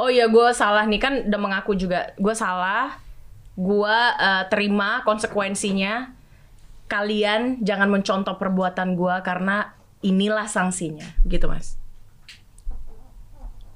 Oh 0.00 0.08
iya, 0.08 0.32
gue 0.32 0.46
salah 0.56 0.88
nih 0.88 0.96
kan 0.96 1.14
udah 1.28 1.40
mengaku 1.40 1.76
juga. 1.76 2.16
Gue 2.16 2.32
salah. 2.32 2.96
Gue 3.52 3.92
eh, 4.16 4.44
terima 4.48 5.04
konsekuensinya. 5.04 6.16
Kalian 6.88 7.62
jangan 7.62 7.86
mencontoh 7.86 8.34
perbuatan 8.34 8.98
gue 8.98 9.14
karena 9.22 9.76
inilah 10.00 10.48
sanksinya, 10.48 11.04
gitu 11.28 11.48
mas. 11.48 11.76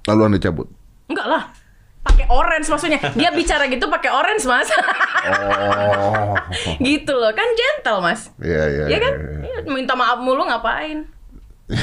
Lalu 0.09 0.21
anda 0.33 0.39
cabut. 0.41 0.69
Enggak 1.09 1.27
lah, 1.29 1.43
pakai 2.05 2.29
orange 2.29 2.69
maksudnya. 2.69 3.01
Dia 3.17 3.33
bicara 3.33 3.69
gitu 3.69 3.89
pakai 3.89 4.11
orange 4.13 4.45
mas. 4.45 4.69
Oh. 4.69 6.37
gitu 6.85 7.13
loh, 7.17 7.33
kan 7.33 7.49
gentle 7.57 8.01
mas. 8.05 8.29
Iya 8.41 8.65
iya. 8.69 8.85
Iya 8.89 8.99
kan? 9.01 9.13
iya. 9.17 9.65
Iya, 9.65 9.73
Minta 9.73 9.97
maaf 9.97 10.21
mulu 10.21 10.45
ngapain? 10.45 11.09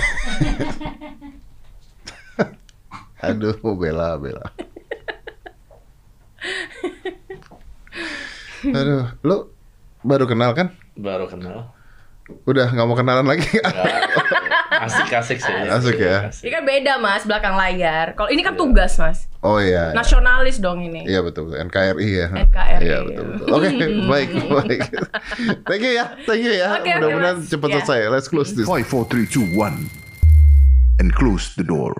Aduh, 3.21 3.53
bela 3.77 4.17
bela. 4.17 4.49
Aduh, 8.77 9.05
lu 9.21 9.37
baru 10.01 10.25
kenal 10.25 10.53
kan? 10.57 10.73
Baru 10.97 11.29
kenal. 11.29 11.73
Udah 12.43 12.67
nggak 12.67 12.85
mau 12.85 12.95
kenalan 12.95 13.25
lagi? 13.25 13.47
Asik-asik 14.81 15.37
sih. 15.37 15.53
Asik 15.69 15.99
ya? 15.99 16.31
Ini 16.31 16.49
kan 16.49 16.63
beda 16.65 16.93
mas, 16.97 17.21
belakang 17.21 17.53
layar. 17.53 18.17
Kalau 18.17 18.29
ini 18.29 18.41
kan 18.41 18.57
tugas 18.57 18.97
mas. 18.97 19.29
oh 19.41 19.57
iya. 19.57 19.93
Nasionalis 19.93 20.57
dong 20.57 20.81
ini. 20.81 21.05
Iya 21.05 21.21
betul, 21.21 21.49
betul. 21.49 21.61
NKRI 21.65 22.09
ya. 22.09 22.27
NKRI. 22.33 22.81
Iya 22.81 22.97
betul 23.05 23.23
betul. 23.29 23.47
Oke, 23.51 23.67
baik 24.11 24.29
baik. 24.41 24.81
Thank 25.65 25.81
you 25.81 25.93
ya, 25.93 26.05
thank 26.25 26.41
you 26.41 26.53
ya. 26.53 26.81
Oke, 26.81 26.91
Mudah-mudahan 26.97 27.37
Mas. 27.41 27.49
cepat 27.49 27.67
Ya. 27.69 27.73
selesai. 27.81 27.99
Let's 28.09 28.27
close 28.27 28.57
this. 28.57 28.65
5, 28.65 28.81
4, 28.85 29.05
3, 29.05 29.25
2, 29.29 29.53
1. 29.53 31.01
And 31.01 31.09
close 31.13 31.53
the 31.53 31.65
door. 31.65 31.93